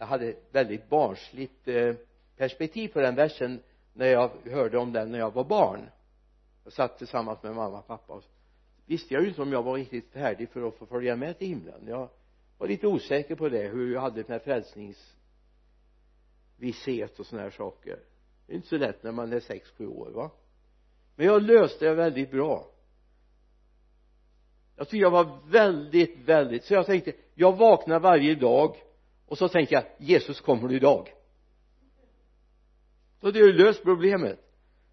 jag 0.00 0.06
hade 0.06 0.34
väldigt 0.50 0.88
barnsligt 0.88 1.68
eh, 1.68 1.94
perspektiv 2.36 2.88
på 2.88 3.00
den 3.00 3.14
versen 3.14 3.62
när 3.92 4.06
jag 4.06 4.30
hörde 4.44 4.78
om 4.78 4.92
den 4.92 5.12
när 5.12 5.18
jag 5.18 5.34
var 5.34 5.44
barn. 5.44 5.80
Jag 6.64 6.72
satt 6.72 6.98
tillsammans 6.98 7.42
med 7.42 7.54
mamma 7.54 7.78
och 7.78 7.86
pappa 7.86 8.12
och 8.12 8.24
visste 8.86 9.14
jag 9.14 9.22
ju 9.22 9.28
inte 9.28 9.42
om 9.42 9.52
jag 9.52 9.62
var 9.62 9.74
riktigt 9.74 10.12
färdig 10.12 10.48
för 10.48 10.68
att 10.68 10.74
få 10.74 10.86
följa 10.86 11.16
med 11.16 11.38
till 11.38 11.48
himlen. 11.48 11.86
Jag 11.86 12.08
var 12.58 12.68
lite 12.68 12.86
osäker 12.86 13.34
på 13.34 13.48
det 13.48 13.68
hur 13.68 13.94
jag 13.94 14.00
hade 14.00 14.24
med 14.28 14.42
frälsnings 14.42 15.16
visshet 16.60 17.18
och 17.18 17.26
sådana 17.26 17.42
här 17.42 17.50
saker. 17.50 17.98
Det 18.46 18.52
är 18.52 18.56
inte 18.56 18.68
så 18.68 18.76
lätt 18.76 19.02
när 19.02 19.12
man 19.12 19.32
är 19.32 19.40
sex 19.40 19.70
sju 19.70 19.86
år 19.86 20.10
va? 20.10 20.30
Men 21.16 21.26
jag 21.26 21.42
löste 21.42 21.84
det 21.84 21.94
väldigt 21.94 22.30
bra. 22.30 22.66
Jag 24.76 24.88
tyckte 24.88 24.96
jag 24.96 25.10
var 25.10 25.38
väldigt 25.50 26.18
väldigt 26.18 26.64
så 26.64 26.74
jag 26.74 26.86
tänkte 26.86 27.12
jag 27.34 27.56
vaknar 27.56 28.00
varje 28.00 28.34
dag 28.34 28.76
och 29.26 29.38
så 29.38 29.48
tänker 29.48 29.74
jag 29.74 29.84
Jesus 29.98 30.40
kommer 30.40 30.72
idag? 30.72 31.08
Då 33.20 33.26
hade 33.26 33.38
jag 33.38 33.48
ju 33.48 33.54
löst 33.54 33.82
problemet. 33.82 34.38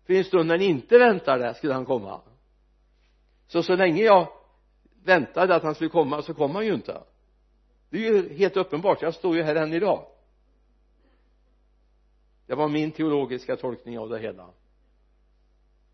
För 0.05 0.13
i 0.13 0.17
en 0.17 0.23
stund 0.23 0.47
när 0.47 0.57
ni 0.57 0.65
inte 0.65 0.97
väntade 0.97 1.53
skulle 1.53 1.73
han 1.73 1.85
komma. 1.85 2.21
Så 3.47 3.63
så 3.63 3.75
länge 3.75 4.03
jag 4.03 4.27
väntade 5.03 5.55
att 5.55 5.63
han 5.63 5.75
skulle 5.75 5.89
komma 5.89 6.21
så 6.21 6.33
kom 6.33 6.55
han 6.55 6.65
ju 6.65 6.73
inte. 6.73 7.03
Det 7.89 7.97
är 7.97 8.13
ju 8.13 8.33
helt 8.33 8.57
uppenbart. 8.57 9.01
Jag 9.01 9.13
står 9.13 9.35
ju 9.35 9.43
här 9.43 9.55
än 9.55 9.73
idag 9.73 10.05
det 12.47 12.55
var 12.55 12.67
min 12.67 12.91
teologiska 12.91 13.55
tolkning 13.55 13.99
av 13.99 14.09
det 14.09 14.19
hela. 14.19 14.49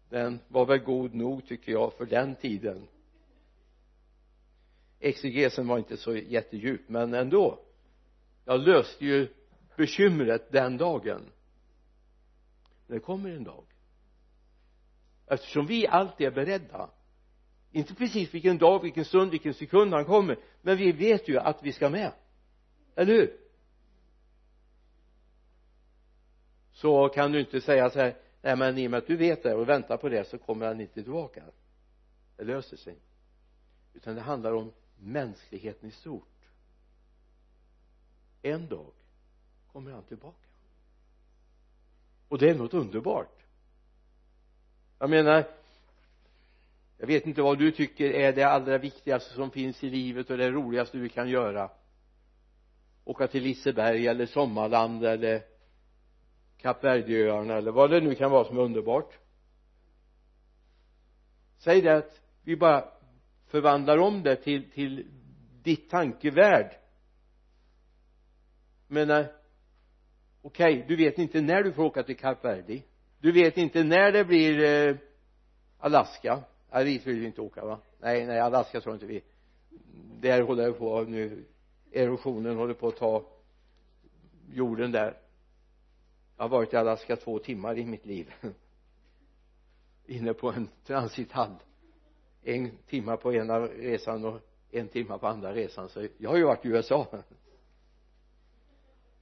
Den 0.09 0.39
var 0.47 0.65
väl 0.65 0.79
god 0.79 1.13
nog 1.13 1.47
tycker 1.47 1.71
jag 1.71 1.93
för 1.93 2.05
den 2.05 2.35
tiden. 2.35 2.87
Exegesen 4.99 5.67
var 5.67 5.77
inte 5.77 5.97
så 5.97 6.15
jättedjup 6.15 6.89
men 6.89 7.13
ändå. 7.13 7.59
Jag 8.45 8.59
löste 8.59 9.05
ju 9.05 9.27
bekymret 9.75 10.51
den 10.51 10.77
dagen. 10.77 11.21
Det 12.87 12.99
kommer 12.99 13.29
en 13.29 13.43
dag. 13.43 13.65
Eftersom 15.27 15.65
vi 15.65 15.87
alltid 15.87 16.27
är 16.27 16.31
beredda. 16.31 16.89
Inte 17.71 17.95
precis 17.95 18.33
vilken 18.33 18.57
dag, 18.57 18.81
vilken 18.81 19.05
stund, 19.05 19.31
vilken 19.31 19.53
sekund 19.53 19.93
han 19.93 20.05
kommer. 20.05 20.39
Men 20.61 20.77
vi 20.77 20.91
vet 20.91 21.27
ju 21.27 21.37
att 21.37 21.63
vi 21.63 21.71
ska 21.71 21.89
med. 21.89 22.11
Eller 22.95 23.13
hur? 23.13 23.42
Så 26.73 27.09
kan 27.09 27.31
du 27.31 27.39
inte 27.39 27.61
säga 27.61 27.89
så 27.89 27.99
här 27.99 28.15
nej 28.41 28.55
men 28.55 28.77
i 28.77 28.87
och 28.87 28.91
med 28.91 28.97
att 28.97 29.07
du 29.07 29.17
vet 29.17 29.43
det 29.43 29.53
och 29.53 29.69
väntar 29.69 29.97
på 29.97 30.09
det 30.09 30.27
så 30.27 30.37
kommer 30.37 30.65
han 30.67 30.81
inte 30.81 30.93
tillbaka. 30.93 31.43
Det 32.37 32.43
löser 32.43 32.77
sig. 32.77 32.95
Utan 33.93 34.15
det 34.15 34.21
handlar 34.21 34.51
om 34.51 34.71
mänskligheten 34.99 35.89
i 35.89 35.91
stort. 35.91 36.27
En 38.41 38.67
dag 38.67 38.91
kommer 39.71 39.91
han 39.91 40.03
tillbaka. 40.03 40.47
Och 42.27 42.37
det 42.37 42.49
är 42.49 42.55
något 42.55 42.73
underbart. 42.73 43.43
Jag 44.99 45.09
menar 45.09 45.45
jag 46.97 47.07
vet 47.07 47.27
inte 47.27 47.41
vad 47.41 47.57
du 47.57 47.71
tycker 47.71 48.11
är 48.11 48.33
det 48.33 48.43
allra 48.43 48.77
viktigaste 48.77 49.33
som 49.33 49.51
finns 49.51 49.83
i 49.83 49.89
livet 49.89 50.29
och 50.29 50.37
det 50.37 50.51
roligaste 50.51 50.97
du 50.97 51.09
kan 51.09 51.29
göra. 51.29 51.69
Åka 53.05 53.27
till 53.27 53.43
Liseberg 53.43 54.07
eller 54.07 54.25
Sommarland 54.25 55.05
eller 55.05 55.41
Kapverdjöarna 56.63 57.53
eller 57.53 57.71
vad 57.71 57.91
det 57.91 58.01
nu 58.01 58.15
kan 58.15 58.31
vara 58.31 58.45
som 58.45 58.57
är 58.57 58.61
underbart. 58.61 59.17
Säg 61.57 61.81
det 61.81 61.97
att 61.97 62.21
vi 62.43 62.55
bara 62.55 62.85
förvandlar 63.47 63.97
om 63.97 64.23
det 64.23 64.35
till, 64.35 64.71
till 64.71 65.07
ditt 65.63 65.89
tankevärld. 65.89 66.71
Menar 68.87 69.19
eh, 69.19 69.25
okej 70.41 70.73
okay, 70.73 70.87
du 70.87 70.95
vet 70.95 71.17
inte 71.17 71.41
när 71.41 71.63
du 71.63 71.73
får 71.73 71.83
åka 71.83 72.03
till 72.03 72.17
Kap 72.17 72.45
Verde 72.45 72.81
du 73.23 73.31
vet 73.31 73.57
inte 73.57 73.83
när 73.83 74.11
det 74.11 74.25
blir 74.25 74.63
eh, 74.63 74.95
Alaska. 75.77 76.43
Ja, 76.71 76.83
dit 76.83 77.07
vill 77.07 77.19
vi 77.19 77.25
inte 77.25 77.41
åka 77.41 77.65
va? 77.65 77.79
Nej 77.99 78.25
nej 78.25 78.39
Alaska 78.39 78.81
tror 78.81 78.93
inte 78.93 79.05
vi. 79.05 79.23
Där 80.19 80.41
håller 80.41 80.67
det 80.67 80.73
på 80.73 81.01
nu. 81.01 81.45
Erosionen 81.91 82.57
håller 82.57 82.73
på 82.73 82.87
att 82.87 82.97
ta 82.97 83.25
jorden 84.51 84.91
där 84.91 85.22
jag 86.43 86.49
har 86.49 86.57
varit 86.57 86.73
i 86.73 86.77
Alaska 86.77 87.15
två 87.15 87.39
timmar 87.39 87.77
i 87.77 87.85
mitt 87.85 88.05
liv. 88.05 88.33
Inne 90.05 90.33
på 90.33 90.51
en 90.51 90.69
transithall 90.85 91.55
en 92.43 92.77
timma 92.87 93.17
på 93.17 93.33
ena 93.33 93.59
resan 93.59 94.25
och 94.25 94.39
en 94.71 94.87
timma 94.87 95.17
på 95.17 95.27
andra 95.27 95.53
resan. 95.53 95.89
Så 95.89 96.07
jag 96.17 96.29
har 96.29 96.37
ju 96.37 96.43
varit 96.43 96.65
i 96.65 96.67
USA. 96.67 97.07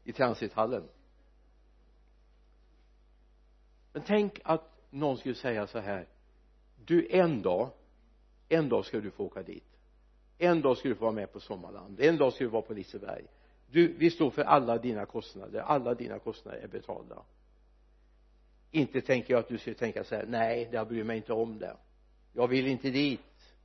I 0.03 0.13
transithallen. 0.13 0.87
Men 3.93 4.03
tänk 4.03 4.39
att 4.43 4.71
någon 4.89 5.17
skulle 5.17 5.35
säga 5.35 5.67
så 5.67 5.79
här. 5.79 6.07
Du 6.85 7.07
en 7.09 7.41
dag 7.41 7.69
en 8.49 8.69
dag 8.69 8.85
ska 8.85 8.99
du 8.99 9.11
få 9.11 9.23
åka 9.23 9.43
dit. 9.43 9.77
En 10.37 10.61
dag 10.61 10.77
ska 10.77 10.89
du 10.89 10.95
få 10.95 11.01
vara 11.01 11.15
med 11.15 11.33
på 11.33 11.39
Sommarland. 11.39 11.99
En 11.99 12.17
dag 12.17 12.33
ska 12.33 12.43
du 12.43 12.49
vara 12.49 12.61
på 12.61 12.73
Liseberg 12.73 13.25
du, 13.71 13.93
vi 13.93 14.11
står 14.11 14.31
för 14.31 14.41
alla 14.41 14.77
dina 14.77 15.05
kostnader. 15.05 15.59
Alla 15.59 15.93
dina 15.93 16.19
kostnader 16.19 16.57
är 16.57 16.67
betalda. 16.67 17.23
Inte 18.71 19.01
tänker 19.01 19.33
jag 19.33 19.39
att 19.39 19.47
du 19.47 19.57
ska 19.57 19.73
tänka 19.73 20.03
så 20.03 20.15
här 20.15 20.25
nej 20.25 20.69
jag 20.71 20.87
bryr 20.87 21.03
mig 21.03 21.17
inte 21.17 21.33
om 21.33 21.59
det. 21.59 21.77
Jag 22.33 22.47
vill 22.47 22.67
inte 22.67 22.89
dit. 22.89 23.55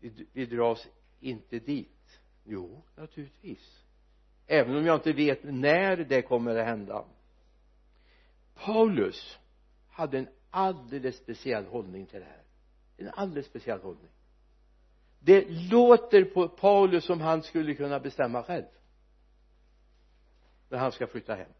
Vi, 0.00 0.26
vi 0.32 0.46
dras 0.46 0.88
inte 1.20 1.58
dit. 1.58 2.20
Jo 2.44 2.82
naturligtvis. 2.96 3.84
Även 4.46 4.76
om 4.76 4.86
jag 4.86 4.96
inte 4.96 5.12
vet 5.12 5.44
när 5.44 5.96
det 5.96 6.22
kommer 6.22 6.56
att 6.56 6.66
hända. 6.66 7.04
Paulus 8.54 9.38
hade 9.88 10.18
en 10.18 10.28
alldeles 10.50 11.16
speciell 11.16 11.66
hållning 11.66 12.06
till 12.06 12.20
det 12.20 12.26
här. 12.26 12.42
En 12.96 13.08
alldeles 13.08 13.46
speciell 13.46 13.80
hållning 13.80 14.10
det 15.20 15.46
låter 15.70 16.24
på 16.24 16.48
Paulus 16.48 17.04
som 17.04 17.20
han 17.20 17.42
skulle 17.42 17.74
kunna 17.74 18.00
bestämma 18.00 18.42
själv. 18.42 18.64
När 20.68 20.78
han 20.78 20.92
ska 20.92 21.06
flytta 21.06 21.34
hem. 21.34 21.50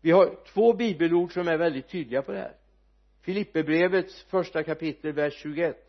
Vi 0.00 0.10
har 0.10 0.38
två 0.52 0.72
bibelord 0.72 1.32
som 1.32 1.48
är 1.48 1.56
väldigt 1.56 1.88
tydliga 1.88 2.22
på 2.22 2.32
det 2.32 2.38
här. 2.38 2.54
Filipperbrevets 3.20 4.22
första 4.22 4.62
kapitel 4.62 5.12
vers 5.12 5.34
21 5.34 5.88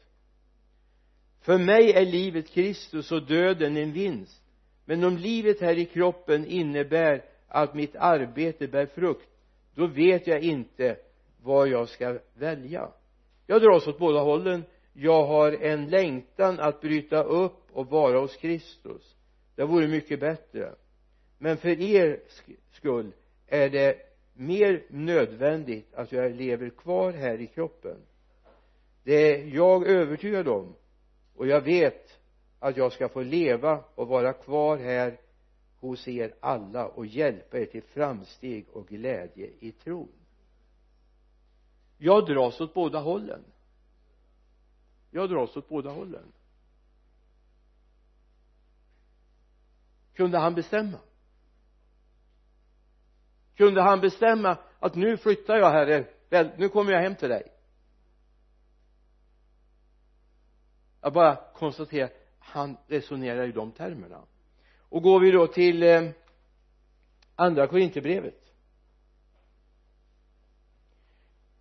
för 1.42 1.58
mig 1.58 1.92
är 1.92 2.06
livet 2.06 2.50
Kristus 2.50 3.12
och 3.12 3.28
döden 3.28 3.78
en 3.78 3.92
vinst. 3.92 4.44
Men 4.86 5.04
om 5.04 5.18
livet 5.18 5.62
här 5.62 5.78
i 5.78 5.86
kroppen 5.86 6.46
innebär 6.46 7.26
att 7.48 7.74
mitt 7.74 7.96
arbete 7.96 8.68
bär 8.68 8.86
frukt 8.86 9.30
då 9.76 9.88
vet 9.88 10.28
jag 10.28 10.42
inte 10.42 10.98
vad 11.44 11.68
jag 11.68 11.90
ska 11.90 12.20
välja. 12.34 12.90
Jag 13.48 13.62
dras 13.62 13.88
åt 13.88 14.00
båda 14.00 14.20
hållen 14.20 14.64
jag 15.02 15.26
har 15.26 15.52
en 15.52 15.90
längtan 15.90 16.60
att 16.60 16.82
bryta 16.82 17.24
upp 17.24 17.64
och 17.72 17.88
vara 17.88 18.20
hos 18.20 18.36
Kristus. 18.38 19.16
Det 19.56 19.66
vore 19.66 19.88
mycket 19.88 20.20
bättre. 20.20 20.76
Men 21.38 21.58
för 21.58 21.82
er 21.82 22.20
skull 22.72 23.12
är 23.48 23.70
det 23.70 23.98
mer 24.34 24.84
nödvändigt 24.90 25.94
att 25.94 26.12
jag 26.12 26.36
lever 26.36 26.70
kvar 26.70 27.12
här 27.12 27.42
i 27.42 27.48
kroppen. 27.48 27.98
Det 29.04 29.14
är 29.14 29.56
jag 29.56 29.88
övertygad 29.88 30.48
om 30.48 30.76
och 31.36 31.48
jag 31.48 31.62
vet 31.62 32.20
att 32.60 32.78
jag 32.78 32.92
ska 32.92 33.10
få 33.10 33.22
leva 33.22 33.84
och 33.96 34.08
vara 34.08 34.34
kvar 34.34 34.78
här 34.78 35.20
hos 35.80 36.08
er 36.08 36.34
alla 36.40 36.88
och 36.88 37.06
hjälpa 37.06 37.60
er 37.60 37.66
till 37.66 37.84
framsteg 37.84 38.66
och 38.72 38.88
glädje 38.88 39.50
i 39.60 39.72
tron. 39.72 40.12
Jag 41.98 42.26
dras 42.26 42.62
åt 42.62 42.74
båda 42.74 43.00
hållen 43.00 43.44
jag 45.12 45.30
dras 45.30 45.58
åt 45.58 45.70
båda 45.70 45.90
hållen. 45.90 46.32
Kunde 50.14 50.38
han 50.38 50.56
bestämma? 50.56 51.00
Kunde 53.56 53.82
han 53.82 54.00
bestämma 54.00 54.58
att 54.80 54.96
nu 54.96 55.18
flyttar 55.18 55.56
jag 55.56 55.72
herre? 55.72 56.06
Nu 56.58 56.70
kommer 56.70 56.92
jag 56.92 57.02
hem 57.02 57.16
till 57.16 57.30
dig. 57.30 57.44
Jag 61.02 61.14
bara 61.14 61.36
konstaterar 61.54 62.10
han 62.40 62.78
resonerar 62.88 63.48
i 63.48 63.52
de 63.52 63.72
termerna. 63.72 64.24
Och 64.80 65.04
går 65.04 65.20
vi 65.20 65.32
då 65.32 65.48
till 65.48 65.84
eh, 65.84 66.10
andra 67.36 67.68
korinthierbrevet. 67.68 68.54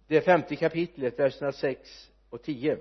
Det 0.06 0.20
femte 0.20 0.56
kapitlet 0.56 1.18
verserna 1.18 1.52
6 1.52 2.10
och 2.30 2.42
10 2.42 2.78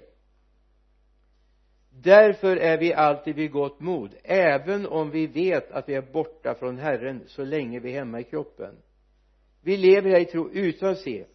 därför 2.04 2.58
är 2.58 2.78
vi 2.78 2.94
alltid 2.94 3.36
vid 3.36 3.52
gott 3.52 3.80
mod 3.80 4.16
även 4.24 4.88
om 4.88 5.12
vi 5.12 5.28
vet 5.28 5.72
att 5.72 5.90
vi 5.90 5.94
är 5.94 6.12
borta 6.14 6.56
från 6.56 6.78
Herren 6.78 7.24
så 7.28 7.44
länge 7.44 7.80
vi 7.80 7.92
är 7.92 8.00
hemma 8.00 8.20
i 8.20 8.24
kroppen. 8.24 8.76
Vi 9.62 9.78
lever 9.78 10.10
här 10.10 10.20
i 10.20 10.26
tro 10.26 10.50
utan 10.50 10.90
att 10.90 10.98
se 10.98 11.26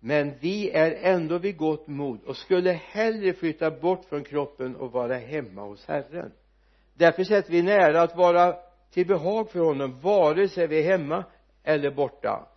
men 0.00 0.32
vi 0.40 0.70
är 0.70 0.98
ändå 1.02 1.38
vid 1.38 1.56
gott 1.56 1.86
mod 1.86 2.24
och 2.24 2.36
skulle 2.36 2.72
hellre 2.72 3.32
flytta 3.32 3.70
bort 3.70 4.04
från 4.04 4.24
kroppen 4.24 4.76
och 4.76 4.92
vara 4.92 5.14
hemma 5.14 5.62
hos 5.62 5.86
Herren. 5.86 6.32
Därför 6.94 7.24
sätter 7.24 7.52
vi 7.52 7.62
nära 7.62 8.02
att 8.02 8.16
vara 8.16 8.56
till 8.90 9.06
behag 9.06 9.50
för 9.50 9.60
honom 9.60 10.00
vare 10.00 10.48
sig 10.48 10.66
vi 10.66 10.78
är 10.78 10.98
hemma 10.98 11.24
eller 11.62 11.90
borta. 11.90 12.48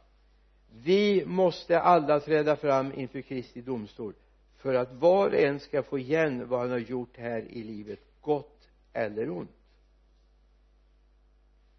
Vi 0.83 1.25
måste 1.25 1.79
alla 1.79 2.19
träda 2.19 2.55
fram 2.55 2.93
inför 2.93 3.21
Kristi 3.21 3.61
domstol 3.61 4.13
för 4.57 4.73
att 4.73 4.91
var 4.93 5.27
och 5.27 5.35
en 5.35 5.59
ska 5.59 5.83
få 5.83 5.99
igen 5.99 6.47
vad 6.47 6.59
han 6.59 6.71
har 6.71 6.77
gjort 6.77 7.17
här 7.17 7.41
i 7.41 7.63
livet 7.63 7.99
gott 8.21 8.69
eller 8.93 9.29
ont. 9.29 9.51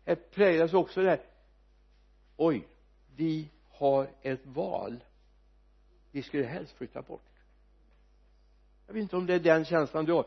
Här 0.05 0.15
präglas 0.15 0.75
också 0.75 1.03
det 1.03 1.11
här 1.11 1.21
oj 2.37 2.69
vi 3.17 3.51
har 3.71 4.11
ett 4.23 4.47
val. 4.47 5.05
Vi 6.13 6.23
skulle 6.23 6.45
helst 6.45 6.73
flytta 6.73 7.03
bort. 7.03 7.31
Jag 8.87 8.95
vet 8.95 9.03
inte 9.03 9.17
om 9.17 9.27
det 9.27 9.35
är 9.35 9.41
den 9.41 9.65
känslan 9.65 10.05
du 10.05 10.13
har. 10.13 10.27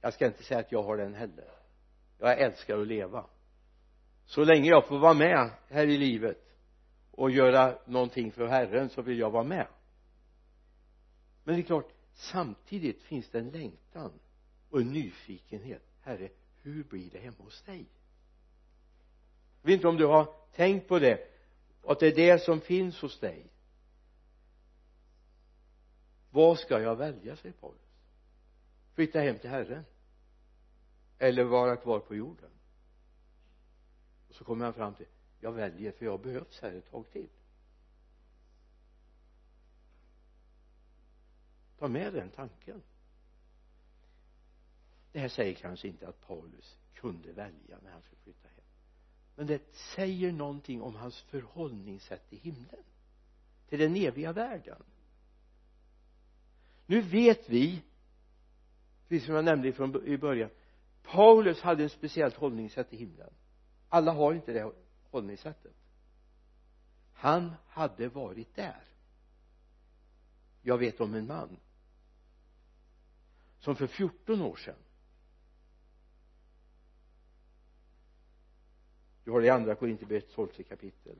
Jag 0.00 0.14
ska 0.14 0.26
inte 0.26 0.42
säga 0.42 0.60
att 0.60 0.72
jag 0.72 0.82
har 0.82 0.96
den 0.96 1.14
heller. 1.14 1.50
Jag 2.18 2.40
älskar 2.40 2.78
att 2.78 2.86
leva. 2.86 3.24
Så 4.26 4.44
länge 4.44 4.70
jag 4.70 4.86
får 4.86 4.98
vara 4.98 5.14
med 5.14 5.50
här 5.68 5.86
i 5.86 5.98
livet 5.98 6.44
och 7.10 7.30
göra 7.30 7.78
någonting 7.84 8.32
för 8.32 8.46
Herren 8.46 8.88
så 8.88 9.02
vill 9.02 9.18
jag 9.18 9.30
vara 9.30 9.44
med 9.44 9.66
men 11.46 11.54
det 11.54 11.60
är 11.60 11.66
klart 11.66 11.92
samtidigt 12.14 13.02
finns 13.02 13.30
det 13.30 13.38
en 13.38 13.50
längtan 13.50 14.12
och 14.70 14.80
en 14.80 14.92
nyfikenhet. 14.92 15.82
Herre 16.00 16.28
hur 16.62 16.84
blir 16.84 17.10
det 17.10 17.18
hemma 17.18 17.36
hos 17.38 17.62
dig? 17.62 17.86
Jag 19.62 19.68
vet 19.68 19.74
inte 19.74 19.88
om 19.88 19.96
du 19.96 20.06
har 20.06 20.34
tänkt 20.54 20.88
på 20.88 20.98
det 20.98 21.28
att 21.84 22.00
det 22.00 22.06
är 22.06 22.14
det 22.14 22.42
som 22.42 22.60
finns 22.60 23.00
hos 23.00 23.20
dig. 23.20 23.46
Vad 26.30 26.58
ska 26.58 26.80
jag 26.80 26.96
välja 26.96 27.36
säger 27.36 27.54
Paulus. 27.54 27.80
Flytta 28.94 29.20
hem 29.20 29.38
till 29.38 29.50
Herren. 29.50 29.84
Eller 31.18 31.44
vara 31.44 31.76
kvar 31.76 32.00
på 32.00 32.14
jorden. 32.14 32.50
Och 34.28 34.34
så 34.34 34.44
kommer 34.44 34.64
han 34.64 34.74
fram 34.74 34.94
till 34.94 35.06
jag 35.40 35.52
väljer 35.52 35.92
för 35.92 36.04
jag 36.04 36.20
behövs 36.20 36.60
här 36.60 36.72
ett 36.72 36.90
tag 36.90 37.10
till. 37.10 37.28
Ta 41.78 41.88
med 41.88 42.12
den 42.12 42.30
tanken. 42.30 42.82
Det 45.12 45.18
här 45.18 45.28
säger 45.28 45.54
kanske 45.54 45.88
inte 45.88 46.08
att 46.08 46.26
Paulus 46.26 46.78
kunde 46.94 47.32
välja 47.32 47.78
när 47.82 47.90
han 47.90 48.02
skulle 48.02 48.20
flytta 48.22 48.48
hem. 48.48 48.64
Men 49.36 49.46
det 49.46 49.62
säger 49.74 50.32
någonting 50.32 50.82
om 50.82 50.94
hans 50.94 51.20
förhållningssätt 51.20 52.28
till 52.28 52.38
himlen. 52.38 52.84
Till 53.68 53.78
den 53.78 53.96
eviga 53.96 54.32
världen. 54.32 54.82
Nu 56.86 57.00
vet 57.00 57.48
vi 57.48 57.82
precis 59.08 59.26
som 59.26 59.34
jag 59.34 59.44
nämnde 59.44 59.72
från 59.72 60.06
i 60.06 60.18
början 60.18 60.50
Paulus 61.02 61.60
hade 61.60 61.84
ett 61.84 61.92
speciellt 61.92 62.34
hållningssätt 62.34 62.90
till 62.90 62.98
himlen. 62.98 63.30
Alla 63.88 64.12
har 64.12 64.34
inte 64.34 64.52
det 64.52 64.72
hållningssättet. 65.10 65.74
Han 67.12 67.52
hade 67.66 68.08
varit 68.08 68.54
där. 68.54 68.84
Jag 70.62 70.78
vet 70.78 71.00
om 71.00 71.14
en 71.14 71.26
man 71.26 71.56
som 73.66 73.76
för 73.76 73.86
14 73.86 74.42
år 74.42 74.56
sedan. 74.56 74.74
Du 79.24 79.30
har 79.30 79.40
det 79.40 79.46
i 79.46 79.50
andra 79.50 79.74
Korintierbrevet 79.74 80.30
12 80.30 80.48
kapitel 80.68 81.16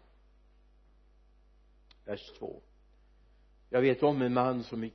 vers 2.04 2.32
2 2.38 2.62
jag 3.70 3.80
vet 3.80 4.02
om 4.02 4.22
en 4.22 4.34
man 4.34 4.64
som 4.64 4.84
i 4.84 4.92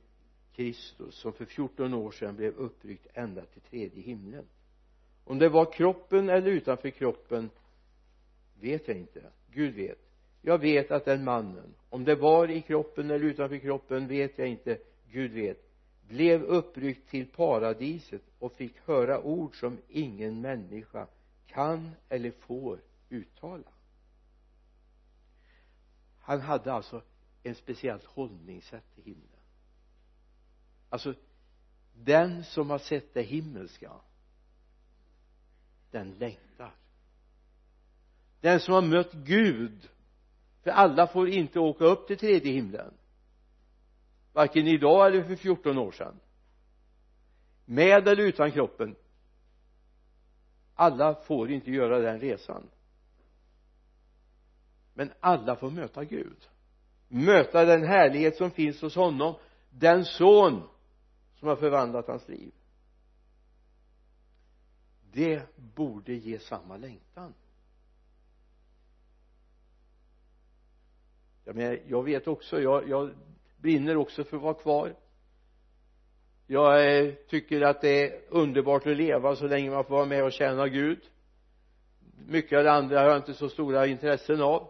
Kristus 0.52 1.14
som 1.14 1.32
för 1.32 1.44
14 1.44 1.94
år 1.94 2.10
sedan 2.10 2.36
blev 2.36 2.54
uppryckt 2.54 3.06
ända 3.14 3.44
till 3.44 3.60
tredje 3.60 4.02
himlen. 4.02 4.44
Om 5.24 5.38
det 5.38 5.48
var 5.48 5.72
kroppen 5.72 6.28
eller 6.28 6.50
utanför 6.50 6.90
kroppen 6.90 7.50
vet 8.60 8.88
jag 8.88 8.96
inte. 8.96 9.30
Gud 9.50 9.74
vet. 9.74 9.98
Jag 10.42 10.58
vet 10.58 10.90
att 10.90 11.04
den 11.04 11.24
mannen 11.24 11.74
om 11.88 12.04
det 12.04 12.14
var 12.14 12.50
i 12.50 12.62
kroppen 12.62 13.10
eller 13.10 13.24
utanför 13.24 13.58
kroppen 13.58 14.08
vet 14.08 14.38
jag 14.38 14.48
inte. 14.48 14.78
Gud 15.10 15.32
vet 15.32 15.71
blev 16.08 16.42
uppryckt 16.42 17.10
till 17.10 17.26
paradiset 17.26 18.22
och 18.38 18.52
fick 18.52 18.78
höra 18.78 19.22
ord 19.22 19.60
som 19.60 19.78
ingen 19.88 20.40
människa 20.40 21.06
kan 21.46 21.90
eller 22.08 22.30
får 22.30 22.80
uttala. 23.08 23.68
Han 26.20 26.40
hade 26.40 26.72
alltså 26.72 27.02
en 27.42 27.54
speciellt 27.54 28.04
hållningssätt 28.04 28.94
till 28.94 29.04
himlen. 29.04 29.40
Alltså 30.88 31.14
den 31.94 32.44
som 32.44 32.70
har 32.70 32.78
sett 32.78 33.14
det 33.14 33.22
himmelska 33.22 33.92
den 35.90 36.14
längtar. 36.14 36.74
Den 38.40 38.60
som 38.60 38.74
har 38.74 38.82
mött 38.82 39.12
Gud 39.12 39.88
för 40.62 40.70
alla 40.70 41.06
får 41.06 41.28
inte 41.28 41.60
åka 41.60 41.84
upp 41.84 42.06
till 42.06 42.18
tredje 42.18 42.52
himlen 42.52 42.94
varken 44.32 44.66
idag 44.66 45.06
eller 45.06 45.22
för 45.22 45.36
14 45.36 45.78
år 45.78 45.92
sedan. 45.92 46.20
Med 47.64 48.08
eller 48.08 48.22
utan 48.22 48.52
kroppen. 48.52 48.96
Alla 50.74 51.14
får 51.14 51.50
inte 51.50 51.70
göra 51.70 51.98
den 51.98 52.20
resan. 52.20 52.70
Men 54.94 55.12
alla 55.20 55.56
får 55.56 55.70
möta 55.70 56.04
Gud. 56.04 56.48
Möta 57.08 57.64
den 57.64 57.82
härlighet 57.82 58.36
som 58.36 58.50
finns 58.50 58.82
hos 58.82 58.96
honom. 58.96 59.34
Den 59.70 60.04
son 60.04 60.62
som 61.34 61.48
har 61.48 61.56
förvandlat 61.56 62.08
hans 62.08 62.28
liv. 62.28 62.52
Det 65.12 65.56
borde 65.56 66.14
ge 66.14 66.38
samma 66.38 66.76
längtan. 66.76 67.34
Jag 71.44 71.56
menar 71.56 71.78
jag 71.86 72.02
vet 72.02 72.26
också 72.26 72.60
jag, 72.60 72.88
jag 72.88 73.10
brinner 73.62 73.96
också 73.96 74.24
för 74.24 74.36
att 74.36 74.42
vara 74.42 74.54
kvar. 74.54 74.94
Jag 76.46 76.98
eh, 76.98 77.14
tycker 77.14 77.60
att 77.60 77.80
det 77.80 78.06
är 78.06 78.20
underbart 78.28 78.86
att 78.86 78.96
leva 78.96 79.36
så 79.36 79.46
länge 79.46 79.70
man 79.70 79.84
får 79.84 79.94
vara 79.94 80.06
med 80.06 80.24
och 80.24 80.32
tjäna 80.32 80.68
Gud. 80.68 81.00
Mycket 82.26 82.58
av 82.58 82.64
det 82.64 82.72
andra 82.72 83.00
har 83.00 83.06
jag 83.06 83.16
inte 83.16 83.34
så 83.34 83.48
stora 83.48 83.86
intressen 83.86 84.42
av. 84.42 84.68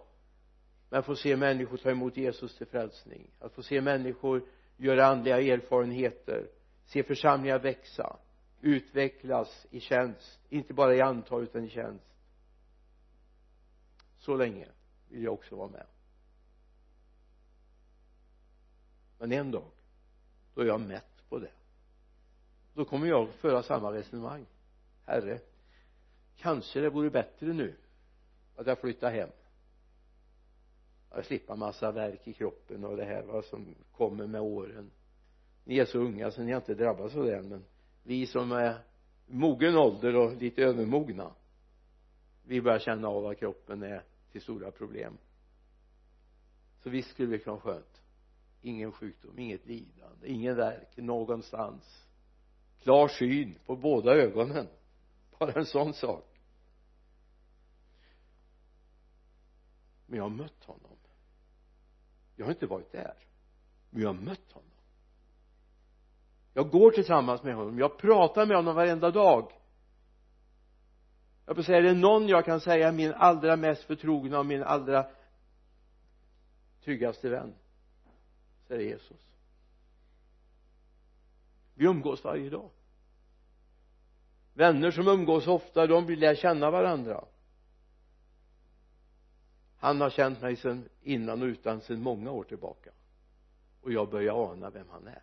Men 0.90 1.02
få 1.02 1.16
se 1.16 1.36
människor 1.36 1.76
ta 1.76 1.90
emot 1.90 2.16
Jesus 2.16 2.56
till 2.58 2.66
frälsning. 2.66 3.30
Att 3.40 3.52
få 3.52 3.62
se 3.62 3.80
människor 3.80 4.44
göra 4.76 5.06
andliga 5.06 5.40
erfarenheter. 5.40 6.48
Se 6.84 7.02
församlingar 7.02 7.58
växa. 7.58 8.16
Utvecklas 8.60 9.66
i 9.70 9.80
tjänst. 9.80 10.40
Inte 10.48 10.74
bara 10.74 10.94
i 10.94 11.00
antal 11.00 11.42
utan 11.42 11.64
i 11.64 11.68
tjänst. 11.68 12.14
Så 14.18 14.36
länge 14.36 14.66
vill 15.08 15.24
jag 15.24 15.32
också 15.32 15.56
vara 15.56 15.68
med. 15.68 15.86
Men 19.22 19.32
en 19.32 19.50
dag 19.50 19.64
då 20.54 20.60
är 20.60 20.66
jag 20.66 20.80
mätt 20.80 21.28
på 21.28 21.38
det. 21.38 21.50
Då 22.74 22.84
kommer 22.84 23.06
jag 23.06 23.28
föra 23.28 23.62
samma 23.62 23.92
resonemang. 23.92 24.46
Herre 25.04 25.40
kanske 26.36 26.80
det 26.80 26.90
vore 26.90 27.10
bättre 27.10 27.46
nu 27.46 27.74
att 28.56 28.66
jag 28.66 28.78
flyttar 28.78 29.10
hem. 29.10 29.28
Jag 31.10 31.24
slipper 31.24 31.56
massa 31.56 31.92
verk 31.92 32.28
i 32.28 32.32
kroppen 32.32 32.84
och 32.84 32.96
det 32.96 33.04
här 33.04 33.22
vad 33.22 33.44
som 33.44 33.74
kommer 33.92 34.26
med 34.26 34.40
åren. 34.40 34.90
Ni 35.64 35.78
är 35.78 35.84
så 35.84 35.98
unga 35.98 36.30
så 36.30 36.42
ni 36.42 36.52
har 36.52 36.60
inte 36.60 36.74
drabbats 36.74 37.14
av 37.16 37.24
det 37.24 37.36
än 37.36 37.48
men 37.48 37.64
vi 38.02 38.26
som 38.26 38.52
är 38.52 38.78
mogen 39.26 39.76
ålder 39.76 40.16
och 40.16 40.36
lite 40.36 40.62
övermogna 40.62 41.34
vi 42.44 42.60
börjar 42.62 42.78
känna 42.78 43.08
av 43.08 43.26
att 43.26 43.38
kroppen 43.38 43.82
är 43.82 44.02
till 44.32 44.42
stora 44.42 44.70
problem. 44.70 45.18
Så 46.78 46.90
visst 46.90 47.10
skulle 47.10 47.30
det 47.32 47.38
kunna 47.38 47.56
vara 47.56 47.74
skönt 47.74 48.01
ingen 48.62 48.92
sjukdom, 48.92 49.38
inget 49.38 49.66
lidande, 49.66 50.28
ingen 50.28 50.56
verk 50.56 50.96
någonstans. 50.96 52.08
Klar 52.82 53.08
syn 53.08 53.58
på 53.66 53.76
båda 53.76 54.14
ögonen. 54.14 54.68
Bara 55.38 55.52
en 55.52 55.66
sån 55.66 55.94
sak. 55.94 56.28
Men 60.06 60.16
jag 60.16 60.24
har 60.24 60.30
mött 60.30 60.64
honom. 60.64 60.96
Jag 62.36 62.44
har 62.44 62.52
inte 62.52 62.66
varit 62.66 62.92
där. 62.92 63.14
Men 63.90 64.02
jag 64.02 64.08
har 64.08 64.20
mött 64.20 64.52
honom. 64.52 64.68
Jag 66.54 66.70
går 66.70 66.90
tillsammans 66.90 67.42
med 67.42 67.54
honom. 67.54 67.78
Jag 67.78 67.98
pratar 67.98 68.46
med 68.46 68.56
honom 68.56 68.74
varenda 68.74 69.10
dag. 69.10 69.52
Jag 71.46 71.56
får 71.56 71.62
säga 71.62 71.78
är 71.78 71.82
det 71.82 71.94
någon 71.94 72.28
jag 72.28 72.44
kan 72.44 72.60
säga 72.60 72.88
är 72.88 72.92
min 72.92 73.12
allra 73.12 73.56
mest 73.56 73.82
förtrogna 73.82 74.38
och 74.38 74.46
min 74.46 74.62
allra 74.62 75.06
tryggaste 76.84 77.28
vän? 77.28 77.54
Så 78.72 78.76
är 78.76 78.80
Jesus. 78.80 79.20
Vi 81.74 81.86
umgås 81.86 82.24
varje 82.24 82.50
dag. 82.50 82.70
Vänner 84.54 84.90
som 84.90 85.08
umgås 85.08 85.46
ofta 85.46 85.86
de 85.86 86.06
vill 86.06 86.20
lära 86.20 86.36
känna 86.36 86.70
varandra. 86.70 87.24
Han 89.76 90.00
har 90.00 90.10
känt 90.10 90.40
mig 90.40 90.56
sedan 90.56 90.88
innan 91.02 91.42
och 91.42 91.46
utan 91.46 91.80
sedan 91.80 92.02
många 92.02 92.30
år 92.30 92.44
tillbaka. 92.44 92.90
Och 93.82 93.92
jag 93.92 94.10
börjar 94.10 94.52
ana 94.52 94.70
vem 94.70 94.88
han 94.90 95.06
är. 95.06 95.22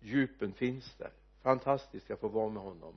Djupen 0.00 0.52
finns 0.52 0.94
där. 0.96 1.12
Fantastiskt 1.42 2.10
att 2.10 2.20
få 2.20 2.28
vara 2.28 2.48
med 2.48 2.62
honom. 2.62 2.94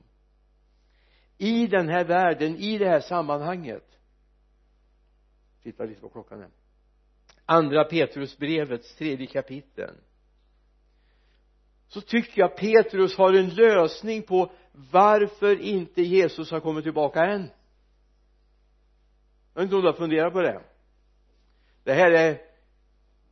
I 1.37 1.67
den 1.67 1.89
här 1.89 2.05
världen 2.05 2.55
i 2.55 2.77
det 2.77 2.89
här 2.89 3.01
sammanhanget. 3.01 3.99
Titta 5.63 5.83
lite 5.83 6.01
på 6.01 6.09
klockan 6.09 6.39
här 6.39 6.56
andra 7.47 7.83
Petrusbrevets 7.83 8.95
tredje 8.95 9.27
kapitel. 9.27 9.95
Så 11.87 12.01
tycker 12.01 12.41
jag 12.41 12.57
Petrus 12.57 13.17
har 13.17 13.33
en 13.33 13.49
lösning 13.49 14.21
på 14.21 14.51
varför 14.91 15.61
inte 15.61 16.01
Jesus 16.01 16.51
har 16.51 16.59
kommit 16.59 16.83
tillbaka 16.83 17.25
än. 17.25 17.49
Jag 19.53 19.61
vet 19.61 19.63
inte 19.63 19.75
om 19.75 19.81
du 19.81 19.87
har 19.87 19.93
funderat 19.93 20.33
på 20.33 20.41
det. 20.41 20.61
Det 21.83 21.93
här 21.93 22.11
är 22.11 22.41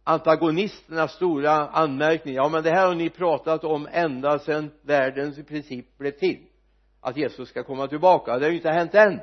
antagonisternas 0.03 1.13
stora 1.13 1.51
anmärkning. 1.51 2.36
Ja 2.36 2.49
men 2.49 2.63
det 2.63 2.70
här 2.70 2.88
har 2.88 2.95
ni 2.95 3.09
pratat 3.09 3.63
om 3.63 3.88
ända 3.91 4.39
sedan 4.39 4.72
världens 4.82 5.47
princip 5.47 5.97
blev 5.97 6.11
till. 6.11 6.45
Att 7.01 7.18
Jesus 7.18 7.49
ska 7.49 7.63
komma 7.63 7.88
tillbaka. 7.88 8.38
Det 8.38 8.45
har 8.45 8.51
ju 8.51 8.57
inte 8.57 8.70
hänt 8.70 8.95
än 8.95 9.20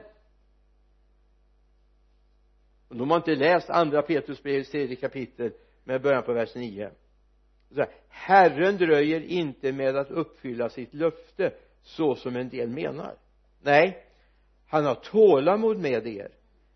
de 2.98 3.10
har 3.10 3.16
inte 3.16 3.34
läst 3.34 3.70
andra 3.70 4.02
Petrusbrevets 4.02 4.70
tredje 4.70 4.96
kapitel 4.96 5.52
med 5.84 6.02
början 6.02 6.22
på 6.22 6.32
vers 6.32 6.54
9 6.54 6.90
Herren 8.08 8.76
dröjer 8.76 9.20
inte 9.20 9.72
med 9.72 9.96
att 9.96 10.10
uppfylla 10.10 10.68
sitt 10.68 10.94
löfte 10.94 11.52
så 11.82 12.14
som 12.14 12.36
en 12.36 12.48
del 12.48 12.68
menar. 12.68 13.14
Nej 13.60 14.04
han 14.72 14.84
har 14.84 14.94
tålamod 14.94 15.78
med 15.78 16.06
er 16.06 16.28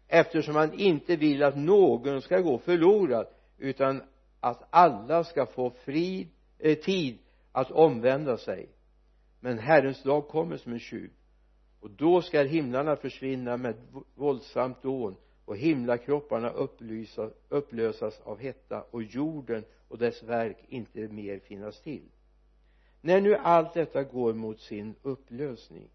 eftersom 0.09 0.57
han 0.57 0.73
inte 0.73 1.17
vill 1.17 1.43
att 1.43 1.57
någon 1.57 2.23
ska 2.23 2.41
gå 2.41 2.59
förlorad 2.59 3.27
utan 3.59 4.03
att 4.41 4.69
alla 4.71 5.25
ska 5.25 5.47
få 5.47 5.71
fri, 5.71 6.29
eh, 6.59 6.79
tid 6.79 7.19
att 7.53 7.71
omvända 7.71 8.37
sig. 8.37 8.69
Men 9.41 9.59
Herrens 9.59 10.03
dag 10.03 10.29
kommer 10.29 10.57
som 10.57 10.73
en 10.73 10.79
tjuv 10.79 11.11
och 11.81 11.91
då 11.91 12.23
ska 12.23 12.43
himlarna 12.43 12.97
försvinna 12.97 13.57
med 13.57 13.75
våldsamt 14.15 14.83
dån 14.83 15.17
och 15.47 15.57
himlakropparna 15.57 16.51
upplysas, 16.51 17.33
upplösas 17.49 18.21
av 18.21 18.39
hetta 18.39 18.83
och 18.91 19.03
jorden 19.03 19.65
och 19.89 19.99
dess 19.99 20.23
verk 20.23 20.59
inte 20.69 21.09
mer 21.09 21.39
finnas 21.39 21.81
till. 21.81 22.03
När 23.01 23.21
nu 23.21 23.35
allt 23.35 23.75
detta 23.75 24.03
går 24.03 24.35
mot 24.35 24.61
sin 24.61 24.95
upplösning 25.03 25.89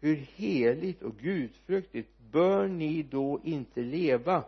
hur 0.00 0.16
heligt 0.16 1.02
och 1.02 1.16
gudfruktigt 1.16 2.18
bör 2.18 2.68
ni 2.68 3.02
då 3.02 3.40
inte 3.44 3.80
leva 3.80 4.44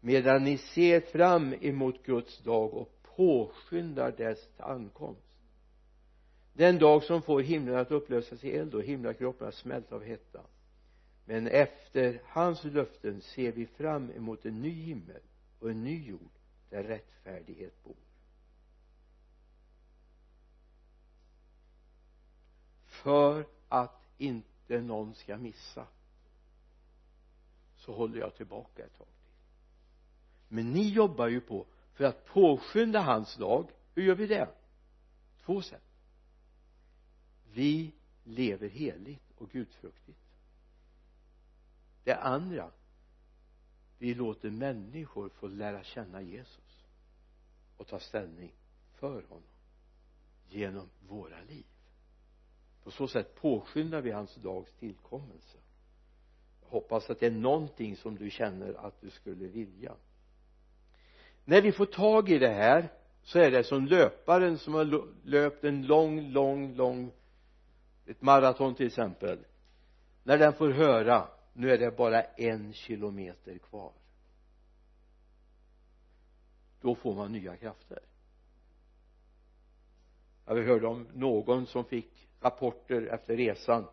medan 0.00 0.44
ni 0.44 0.58
ser 0.58 1.00
fram 1.00 1.54
emot 1.60 2.02
Guds 2.02 2.38
dag 2.42 2.74
och 2.74 3.02
påskyndar 3.16 4.14
dess 4.16 4.48
ankomst? 4.58 5.20
Den 6.52 6.78
dag 6.78 7.02
som 7.02 7.22
får 7.22 7.40
himlen 7.40 7.76
att 7.76 7.90
upplösas 7.90 8.44
i 8.44 8.56
eld 8.56 8.74
och 8.74 8.82
himlakropparna 8.82 9.52
smälta 9.52 9.94
av 9.94 10.04
hetta 10.04 10.40
men 11.24 11.46
efter 11.46 12.22
hans 12.24 12.64
löften 12.64 13.20
ser 13.20 13.52
vi 13.52 13.66
fram 13.66 14.10
emot 14.10 14.44
en 14.44 14.62
ny 14.62 14.82
himmel 14.82 15.22
och 15.58 15.70
en 15.70 15.84
ny 15.84 16.08
jord 16.08 16.30
där 16.70 16.84
rättfärdighet 16.84 17.84
bor. 17.84 17.96
För 22.84 23.46
att 23.68 24.02
inte 24.18 24.80
någon 24.80 25.14
ska 25.14 25.36
missa 25.36 25.86
så 27.76 27.92
håller 27.92 28.20
jag 28.20 28.34
tillbaka 28.34 28.84
ett 28.84 28.98
tag 28.98 29.06
till. 29.06 29.32
Men 30.48 30.72
ni 30.72 30.88
jobbar 30.88 31.28
ju 31.28 31.40
på 31.40 31.66
för 31.92 32.04
att 32.04 32.24
påskynda 32.24 33.00
hans 33.00 33.36
dag 33.36 33.70
hur 33.94 34.02
gör 34.02 34.14
vi 34.14 34.26
det? 34.26 34.48
Två 35.44 35.62
sätt. 35.62 35.82
Vi 37.52 37.92
lever 38.24 38.68
heligt 38.68 39.32
och 39.38 39.50
gudfruktigt 39.50 40.23
det 42.04 42.16
andra. 42.16 42.70
Vi 43.98 44.14
låter 44.14 44.50
människor 44.50 45.28
få 45.28 45.46
lära 45.46 45.82
känna 45.82 46.22
Jesus 46.22 46.84
och 47.76 47.86
ta 47.86 48.00
ställning 48.00 48.52
för 48.94 49.22
honom 49.22 49.42
genom 50.48 50.88
våra 51.08 51.42
liv. 51.48 51.64
På 52.84 52.90
så 52.90 53.08
sätt 53.08 53.34
påskyndar 53.34 54.00
vi 54.00 54.10
hans 54.10 54.34
dags 54.34 54.72
tillkommelse. 54.72 55.58
Jag 56.62 56.68
hoppas 56.68 57.10
att 57.10 57.20
det 57.20 57.26
är 57.26 57.30
någonting 57.30 57.96
som 57.96 58.16
du 58.16 58.30
känner 58.30 58.86
att 58.86 59.00
du 59.00 59.10
skulle 59.10 59.46
vilja. 59.46 59.92
När 61.44 61.62
vi 61.62 61.72
får 61.72 61.86
tag 61.86 62.30
i 62.30 62.38
det 62.38 62.52
här 62.52 62.88
så 63.22 63.38
är 63.38 63.50
det 63.50 63.64
som 63.64 63.86
löparen 63.86 64.58
som 64.58 64.74
har 64.74 65.08
löpt 65.24 65.64
en 65.64 65.86
lång, 65.86 66.20
lång, 66.20 66.74
lång 66.74 67.12
ett 68.06 68.22
maraton 68.22 68.74
till 68.74 68.86
exempel. 68.86 69.38
När 70.22 70.38
den 70.38 70.52
får 70.52 70.70
höra 70.70 71.28
nu 71.54 71.70
är 71.70 71.78
det 71.78 71.96
bara 71.96 72.22
en 72.22 72.72
kilometer 72.72 73.58
kvar. 73.58 73.92
Då 76.80 76.94
får 76.94 77.14
man 77.14 77.32
nya 77.32 77.56
krafter. 77.56 77.98
Jag 80.46 80.62
hörde 80.62 80.86
om 80.86 81.08
någon 81.14 81.66
som 81.66 81.84
fick 81.84 82.28
rapporter 82.40 83.06
efter 83.06 83.36
resan 83.36 83.86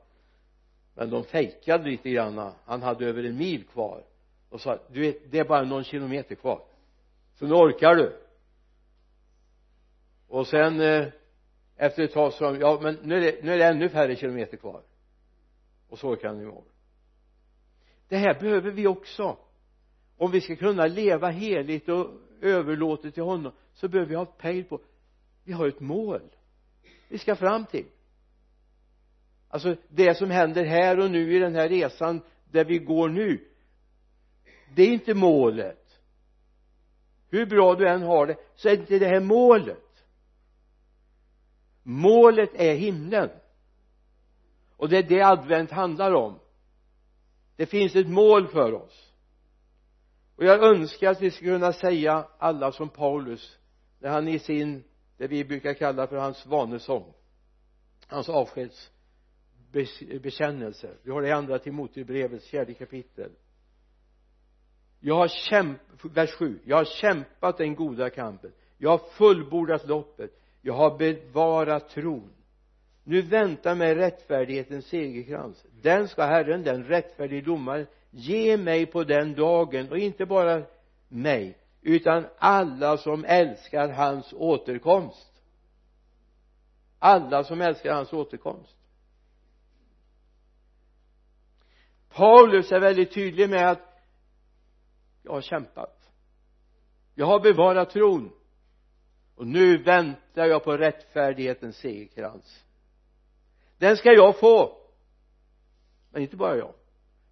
men 0.95 1.09
de 1.09 1.24
fejkade 1.24 1.84
lite 1.84 2.09
grann. 2.09 2.53
Han 2.66 2.82
hade 2.82 3.05
över 3.05 3.24
en 3.24 3.38
mil 3.38 3.68
kvar 3.68 4.03
och 4.49 4.62
sa 4.62 4.80
du 4.89 5.01
vet 5.01 5.32
det 5.32 5.39
är 5.39 5.45
bara 5.45 5.64
någon 5.64 5.84
kilometer 5.84 6.36
kvar 6.36 6.64
så 7.36 7.45
nu 7.45 7.53
orkar 7.53 7.95
du. 7.95 8.22
Och 10.28 10.47
sen 10.47 10.82
eh, 10.82 11.07
efter 11.76 12.03
ett 12.03 12.14
tag 12.14 12.34
sa 12.34 12.51
de 12.51 12.59
ja 12.59 12.80
men 12.82 12.95
nu 12.95 13.18
är 13.18 13.22
det, 13.22 13.43
nu 13.43 13.53
är 13.53 13.57
det 13.57 13.66
ännu 13.66 13.89
färre 13.89 14.16
kilometer 14.16 14.57
kvar. 14.57 14.82
Och 15.89 15.99
så 15.99 16.09
orkar 16.09 16.28
han 16.28 16.41
imorgon 16.41 16.70
det 18.12 18.18
här 18.18 18.39
behöver 18.39 18.72
vi 18.72 18.88
också. 18.88 19.38
Om 20.18 20.32
vi 20.32 20.41
ska 20.41 20.55
kunna 20.55 20.86
leva 20.86 21.30
heligt 21.30 21.89
och 21.89 22.07
överlåtet 22.41 23.14
till 23.14 23.24
honom 23.24 23.51
så 23.74 23.88
behöver 23.88 24.09
vi 24.09 24.16
ha 24.16 24.24
ett 24.24 24.38
pejl 24.38 24.64
på 24.64 24.82
vi 25.43 25.53
har 25.53 25.68
ett 25.68 25.80
mål 25.80 26.22
vi 27.07 27.18
ska 27.18 27.36
fram 27.36 27.66
till. 27.66 27.86
Alltså 29.47 29.76
det 29.89 30.18
som 30.18 30.30
händer 30.30 30.66
här 30.66 30.99
och 30.99 31.12
nu 31.12 31.36
i 31.36 31.39
den 31.39 31.55
här 31.55 31.70
resan 31.70 32.22
där 32.51 32.66
vi 32.66 32.78
går 32.78 33.09
nu 33.09 33.47
det 34.76 34.84
är 34.84 34.93
inte 34.93 35.14
målet. 35.14 35.99
Hur 37.30 37.45
bra 37.45 37.76
du 37.76 37.89
än 37.89 38.01
har 38.01 38.28
det 38.28 38.36
så 38.55 38.70
är 38.70 38.74
inte 38.74 38.99
det 38.99 39.07
här 39.07 39.20
målet. 39.20 40.05
Målet 41.84 42.49
är 42.53 42.76
himlen. 42.76 43.30
Och 44.78 44.89
det 44.89 44.97
är 44.97 45.03
det 45.03 45.22
advent 45.22 45.72
handlar 45.72 46.14
om 46.14 46.39
det 47.62 47.66
finns 47.66 47.95
ett 47.95 48.07
mål 48.07 48.47
för 48.47 48.74
oss. 48.74 49.14
Och 50.36 50.45
jag 50.45 50.64
önskar 50.64 51.12
att 51.12 51.22
vi 51.22 51.32
skulle 51.32 51.51
kunna 51.51 51.74
säga 51.74 52.28
alla 52.38 52.72
som 52.72 52.89
Paulus 52.89 53.57
när 53.99 54.09
han 54.09 54.28
i 54.28 54.39
sin 54.39 54.84
det 55.18 55.28
vi 55.28 55.45
brukar 55.45 55.74
kalla 55.74 56.07
för 56.07 56.18
hans 56.18 56.45
vanesång 56.45 57.14
hans 58.07 58.30
avskedsbekännelse. 58.30 60.89
Vi 61.03 61.12
har 61.12 61.22
det 61.22 61.28
i 61.28 61.32
andra 61.32 61.59
Timoteusbrevets 61.59 62.49
fjärde 62.49 62.74
kapitel. 62.74 63.32
Jag 64.99 65.16
har 65.16 65.28
kämpat, 65.28 65.86
vers 66.03 66.32
7 66.32 66.59
jag 66.66 66.78
har 66.78 66.86
kämpat 66.86 67.57
den 67.57 67.76
goda 67.76 68.09
kampen. 68.09 68.51
Jag 68.78 68.89
har 68.89 68.97
fullbordat 68.97 69.88
loppet. 69.88 70.41
Jag 70.62 70.74
har 70.74 70.97
bevarat 70.97 71.89
tron 71.89 72.34
nu 73.12 73.22
väntar 73.22 73.76
mig 73.76 73.95
rättfärdighetens 73.95 74.86
segerkrans. 74.86 75.66
Den 75.82 76.07
ska 76.07 76.26
Herren, 76.26 76.64
den 76.64 76.84
rättfärdige 76.84 77.41
domaren 77.41 77.88
ge 78.09 78.57
mig 78.57 78.86
på 78.86 79.03
den 79.03 79.34
dagen. 79.34 79.89
Och 79.89 79.97
inte 79.97 80.26
bara 80.26 80.64
mig 81.07 81.57
utan 81.82 82.26
alla 82.38 82.97
som 82.97 83.26
älskar 83.26 83.89
hans 83.89 84.34
återkomst. 84.34 85.43
Alla 86.99 87.43
som 87.43 87.62
älskar 87.62 87.93
hans 87.93 88.14
återkomst. 88.14 88.78
Paulus 92.09 92.72
är 92.72 92.80
väldigt 92.80 93.14
tydlig 93.14 93.49
med 93.49 93.72
att 93.72 94.03
jag 95.24 95.32
har 95.32 95.41
kämpat. 95.41 96.09
Jag 97.16 97.26
har 97.26 97.39
bevarat 97.39 97.89
tron. 97.89 98.32
Och 99.36 99.47
nu 99.47 99.78
väntar 99.84 100.45
jag 100.45 100.64
på 100.64 100.78
rättfärdighetens 100.78 101.78
segerkrans 101.78 102.66
den 103.82 103.97
ska 103.97 104.13
jag 104.13 104.39
få. 104.39 104.77
Men 106.09 106.21
inte 106.21 106.36
bara 106.36 106.57
jag. 106.57 106.73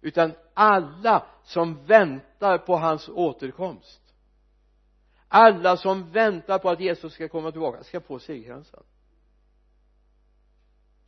Utan 0.00 0.32
alla 0.54 1.26
som 1.44 1.86
väntar 1.86 2.58
på 2.58 2.76
hans 2.76 3.08
återkomst. 3.08 4.14
Alla 5.28 5.76
som 5.76 6.10
väntar 6.10 6.58
på 6.58 6.70
att 6.70 6.80
Jesus 6.80 7.12
ska 7.12 7.28
komma 7.28 7.52
tillbaka 7.52 7.84
ska 7.84 8.00
få 8.00 8.18
segerkransen 8.18 8.82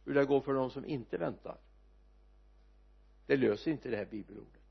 hur 0.04 0.14
det 0.14 0.24
går 0.24 0.40
för 0.40 0.54
de 0.54 0.70
som 0.70 0.84
inte 0.84 1.18
väntar. 1.18 1.58
Det 3.26 3.36
löser 3.36 3.70
inte 3.70 3.88
det 3.88 3.96
här 3.96 4.04
bibelordet. 4.04 4.62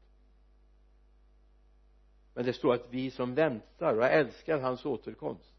Men 2.33 2.45
det 2.45 2.53
står 2.53 2.73
att 2.73 2.87
vi 2.89 3.11
som 3.11 3.35
väntar 3.35 3.97
och 3.97 4.05
älskar 4.05 4.59
hans 4.59 4.85
återkomst 4.85 5.53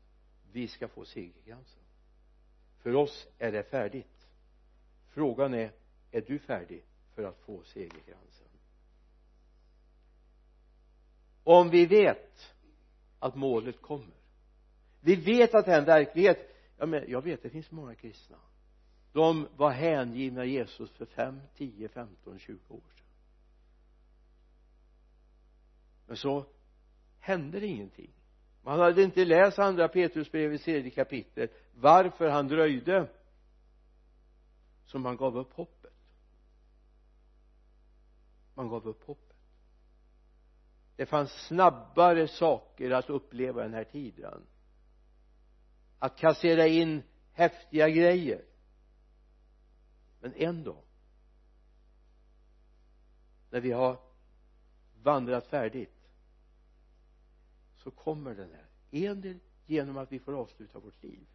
vi 0.52 0.68
ska 0.68 0.88
få 0.88 1.04
segerkransen 1.04 1.82
för 2.82 2.94
oss 2.94 3.28
är 3.38 3.52
det 3.52 3.62
färdigt 3.62 4.21
frågan 5.12 5.54
är 5.54 5.72
är 6.10 6.20
du 6.20 6.38
färdig 6.38 6.84
för 7.14 7.24
att 7.24 7.38
få 7.38 7.62
segerkransen? 7.62 8.46
Om 11.44 11.70
vi 11.70 11.86
vet 11.86 12.54
att 13.18 13.34
målet 13.34 13.82
kommer 13.82 14.22
vi 15.04 15.16
vet 15.16 15.54
att 15.54 15.66
det 15.66 15.72
är 15.72 15.78
en 15.78 15.84
verklighet 15.84 16.52
ja, 16.78 16.86
men 16.86 17.10
jag 17.10 17.22
vet 17.22 17.42
det 17.42 17.50
finns 17.50 17.70
många 17.70 17.94
kristna. 17.94 18.36
De 19.12 19.48
var 19.56 19.70
hängivna 19.70 20.44
Jesus 20.44 20.90
för 20.90 21.06
5, 21.06 21.40
10, 21.56 21.88
15, 21.88 22.38
20 22.38 22.54
år 22.68 22.80
sedan. 22.94 23.06
Men 26.06 26.16
så 26.16 26.44
hände 27.18 27.60
det 27.60 27.66
ingenting. 27.66 28.10
Man 28.62 28.78
hade 28.78 29.02
inte 29.02 29.24
läst 29.24 29.58
andra 29.58 29.88
Petrusbrevets 29.88 30.64
tredje 30.64 30.90
kapitel 30.90 31.48
varför 31.74 32.28
han 32.28 32.48
dröjde 32.48 33.08
som 34.92 35.02
man 35.02 35.16
gav 35.16 35.36
upp 35.36 35.52
hoppet. 35.52 35.92
Man 38.54 38.68
gav 38.68 38.88
upp 38.88 39.04
hoppet. 39.04 39.36
Det 40.96 41.06
fanns 41.06 41.46
snabbare 41.46 42.28
saker 42.28 42.90
att 42.90 43.10
uppleva 43.10 43.62
den 43.62 43.74
här 43.74 43.84
tiden 43.84 44.46
att 45.98 46.16
kassera 46.16 46.66
in 46.66 47.02
häftiga 47.32 47.88
grejer. 47.88 48.44
Men 50.20 50.34
en 50.34 50.64
dag 50.64 50.82
när 53.50 53.60
vi 53.60 53.72
har 53.72 54.00
vandrat 55.02 55.46
färdigt 55.46 56.08
så 57.76 57.90
kommer 57.90 58.34
den 58.34 58.50
här. 58.52 58.66
En 58.90 59.20
del 59.20 59.38
genom 59.66 59.96
att 59.96 60.12
vi 60.12 60.18
får 60.18 60.32
avsluta 60.32 60.78
vårt 60.78 61.02
liv 61.02 61.26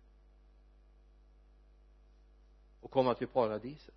och 2.87 2.91
komma 2.91 3.13
till 3.13 3.27
paradiset. 3.27 3.95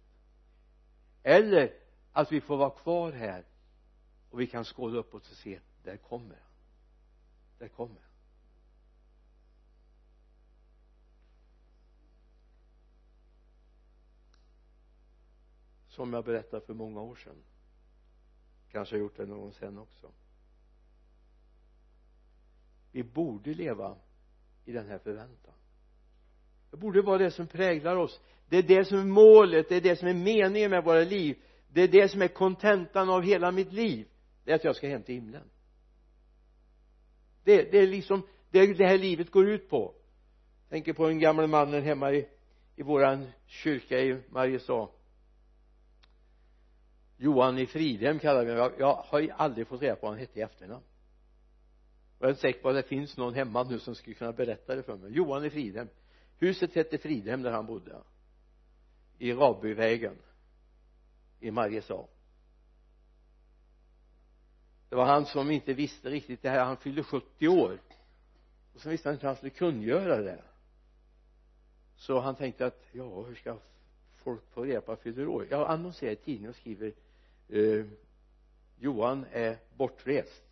Eller 1.23 1.75
att 2.13 2.33
vi 2.33 2.41
får 2.41 2.57
vara 2.57 2.71
kvar 2.71 3.13
här 3.13 3.45
och 4.31 4.41
vi 4.41 4.47
kan 4.47 4.65
skåda 4.65 4.99
uppåt 4.99 5.31
och 5.31 5.37
se 5.37 5.61
där 5.83 5.97
kommer 5.97 6.35
han. 6.35 6.53
Där 7.59 7.69
kommer 7.69 8.01
han. 8.01 8.11
Som 15.89 16.13
jag 16.13 16.25
berättade 16.25 16.67
för 16.67 16.75
många 16.75 17.01
år 17.01 17.17
sedan. 17.17 17.43
Kanske 18.71 18.95
har 18.95 19.01
gjort 19.01 19.17
det 19.17 19.27
någon 19.27 19.53
sen 19.53 19.79
också. 19.79 20.13
Vi 22.93 23.03
borde 23.03 23.55
leva 23.55 23.97
i 24.65 24.73
den 24.73 24.89
här 24.89 24.99
förväntan 24.99 25.55
det 26.71 26.77
borde 26.77 27.03
vara 27.03 27.19
det 27.19 27.31
som 27.31 27.47
präglar 27.47 27.97
oss. 27.97 28.21
Det 28.49 28.57
är 28.57 28.63
det 28.63 28.85
som 28.85 28.99
är 28.99 29.05
målet 29.05 29.69
det 29.69 29.77
är 29.77 29.81
det 29.81 29.97
som 29.97 30.09
är 30.09 30.15
meningen 30.15 30.71
med 30.71 30.85
våra 30.85 31.05
liv. 31.05 31.37
Det 31.69 31.83
är 31.83 31.89
det 31.89 32.09
som 32.09 32.23
är 32.23 32.29
kontentan 32.29 33.11
av 33.11 33.23
hela 33.23 33.51
mitt 33.51 33.73
liv. 33.73 34.07
Det 34.45 34.51
är 34.51 34.55
att 34.55 34.65
jag 34.65 34.77
ska 34.77 34.89
hem 34.89 35.03
till 35.03 35.15
himlen. 35.15 35.45
Det, 37.45 37.73
det 37.73 37.79
är 37.79 37.87
liksom 37.87 38.23
det 38.51 38.67
det 38.67 38.87
här 38.87 38.99
livet 38.99 39.31
går 39.31 39.49
ut 39.49 39.69
på. 39.71 39.95
Jag 40.63 40.71
tänker 40.71 40.93
på 40.93 41.07
den 41.07 41.19
gamle 41.19 41.47
mannen 41.47 41.83
hemma 41.83 42.13
i 42.13 42.29
i 42.81 42.83
våran 42.83 43.27
kyrka 43.47 44.01
i 44.01 44.23
Mariestad. 44.29 44.89
Johan 47.17 47.59
i 47.59 47.67
Fridhem 47.67 48.19
kallar 48.19 48.45
vi 48.45 48.51
honom. 48.51 48.73
Jag 48.79 48.95
har 48.95 49.29
aldrig 49.37 49.67
fått 49.67 49.83
reda 49.83 49.95
på 49.95 50.01
vad 50.07 50.11
han 50.11 50.21
hette 50.21 50.39
i 50.39 50.43
efternamn. 50.43 50.85
Och 52.19 52.25
jag 52.25 52.27
är 52.27 52.31
inte 52.31 52.41
säker 52.41 52.61
på 52.61 52.69
att 52.69 52.75
det 52.75 52.83
finns 52.83 53.17
någon 53.17 53.35
hemma 53.35 53.63
nu 53.63 53.79
som 53.79 53.95
skulle 53.95 54.15
kunna 54.15 54.33
berätta 54.33 54.75
det 54.75 54.83
för 54.83 54.97
mig. 54.97 55.13
Johan 55.13 55.45
i 55.45 55.51
Fridhem 55.51 55.89
huset 56.41 56.75
hette 56.75 56.99
Fridhem 56.99 57.43
där 57.43 57.51
han 57.51 57.67
bodde 57.67 58.03
i 59.19 59.33
Rabbyvägen 59.33 60.17
i 61.41 61.51
Mariestad 61.51 62.07
det 64.91 64.97
var 64.97 65.05
han 65.05 65.27
som 65.27 65.51
inte 65.51 65.75
visste 65.75 66.11
riktigt 66.11 66.43
det 66.43 66.51
här. 66.51 66.65
Han 66.65 66.77
fyllde 66.77 67.03
70 67.03 67.49
år. 67.49 67.81
Och 68.75 68.81
så 68.81 68.89
visste 68.89 69.09
han 69.09 69.15
inte 69.15 69.27
hur 69.27 69.29
han 69.29 69.37
skulle 69.37 69.51
kungöra 69.51 70.17
det. 70.17 70.43
Så 71.97 72.21
han 72.21 72.35
tänkte 72.35 72.67
att 72.67 72.83
ja 72.93 73.23
hur 73.23 73.35
ska 73.35 73.59
folk 74.17 74.43
få 74.51 74.65
reda 74.65 74.81
på 74.81 74.93
att 74.93 75.01
fyller 75.01 75.29
år? 75.29 75.47
Jag 75.51 75.71
annonserar 75.71 76.13
i 76.13 76.17
tidningen 76.17 76.51
och 76.51 76.57
skriver 76.57 76.93
eh, 77.49 77.87
Johan 78.79 79.27
är 79.33 79.59
bortrest. 79.77 80.45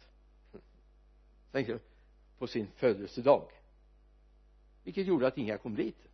Tänkte 1.53 1.79
på 2.39 2.47
sin 2.47 2.67
födelsedag 2.67 3.51
vilket 4.89 5.07
gjorde 5.07 5.27
att 5.27 5.39
inga 5.39 5.59
kom 5.59 5.75
dit. 5.75 6.09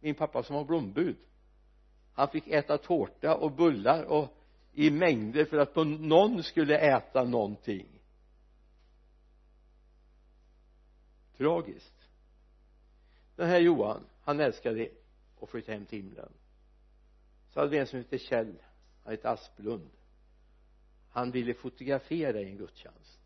Min 0.00 0.14
pappa 0.14 0.42
som 0.42 0.56
var 0.56 0.64
blombud. 0.64 1.16
Han 2.12 2.28
fick 2.28 2.48
äta 2.48 2.78
tårta 2.78 3.36
och 3.36 3.52
bullar 3.52 4.04
och 4.04 4.36
i 4.72 4.90
mängder 4.90 5.44
för 5.44 5.58
att 5.58 5.76
någon 5.76 6.42
skulle 6.42 6.78
äta 6.78 7.24
någonting. 7.24 7.86
Tragiskt. 11.36 12.08
Den 13.36 13.48
här 13.48 13.58
Johan 13.58 14.06
han 14.22 14.40
älskade 14.40 14.88
att 15.40 15.50
flytta 15.50 15.72
hem 15.72 15.86
till 15.86 16.02
himlen. 16.02 16.32
Så 17.48 17.60
hade 17.60 17.70
vi 17.70 17.78
en 17.78 17.86
som 17.86 17.98
hette 17.98 18.18
Kjell. 18.18 18.54
Han 19.04 19.10
hette 19.10 19.30
Asplund. 19.30 19.90
Han 21.10 21.30
ville 21.30 21.54
fotografera 21.54 22.40
i 22.40 22.50
en 22.50 22.56
gudstjänst 22.56 23.19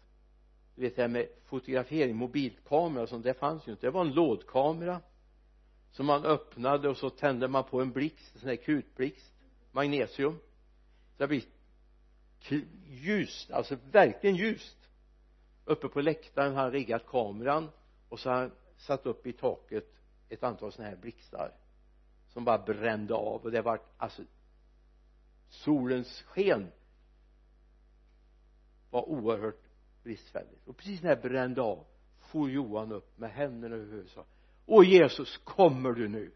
du 0.75 0.83
vet 0.83 0.97
det 0.97 1.03
här 1.03 1.09
med 1.09 1.29
fotografering, 1.45 2.17
mobilkamera 2.17 3.03
och 3.03 3.09
sånt 3.09 3.25
det 3.25 3.35
fanns 3.35 3.69
ju 3.69 3.73
inte. 3.73 3.87
Det 3.87 3.91
var 3.91 4.01
en 4.01 4.15
lådkamera 4.15 5.01
som 5.91 6.07
man 6.07 6.25
öppnade 6.25 6.89
och 6.89 6.97
så 6.97 7.11
tände 7.11 7.49
man 7.49 7.65
på 7.65 7.81
en 7.81 7.93
blixt 7.93 8.35
en 8.35 8.41
sån 8.41 8.49
här 8.49 8.57
krutblixt 8.57 9.33
magnesium. 9.73 10.39
Så 11.17 11.23
det 11.23 11.27
blev 11.27 11.43
ljust, 12.87 13.51
alltså 13.51 13.77
verkligen 13.91 14.37
ljust. 14.37 14.79
Uppe 15.65 15.89
på 15.89 16.01
läktaren 16.01 16.55
har 16.55 16.63
han 16.63 16.73
riggat 16.73 17.07
kameran 17.07 17.71
och 18.09 18.21
så 18.21 18.31
har 18.31 18.37
han 18.37 18.51
satt 18.77 19.07
upp 19.07 19.27
i 19.27 19.33
taket 19.33 19.95
ett 20.29 20.43
antal 20.43 20.73
sådana 20.73 20.91
här 20.91 20.97
blixtar 20.97 21.53
som 22.29 22.45
bara 22.45 22.59
brände 22.59 23.15
av 23.15 23.43
och 23.43 23.51
det 23.51 23.63
var 23.63 23.81
alltså 23.97 24.23
solens 25.49 26.23
sken 26.23 26.73
var 28.91 29.09
oerhört 29.09 29.64
bristfälligt. 30.05 30.69
Och 30.69 30.77
precis 30.77 31.03
när 31.03 31.11
jag 31.11 31.23
brände 31.23 31.63
av 31.63 31.87
for 32.19 32.51
Johan 32.51 32.93
upp 32.93 33.19
med 33.19 33.31
händerna 33.31 33.75
över 33.75 33.85
huvudet 33.85 34.05
och 34.07 34.11
sa 34.11 34.27
åh 34.67 34.89
Jesus 34.89 35.37
kommer 35.45 35.93
du 35.93 36.09
nu? 36.09 36.33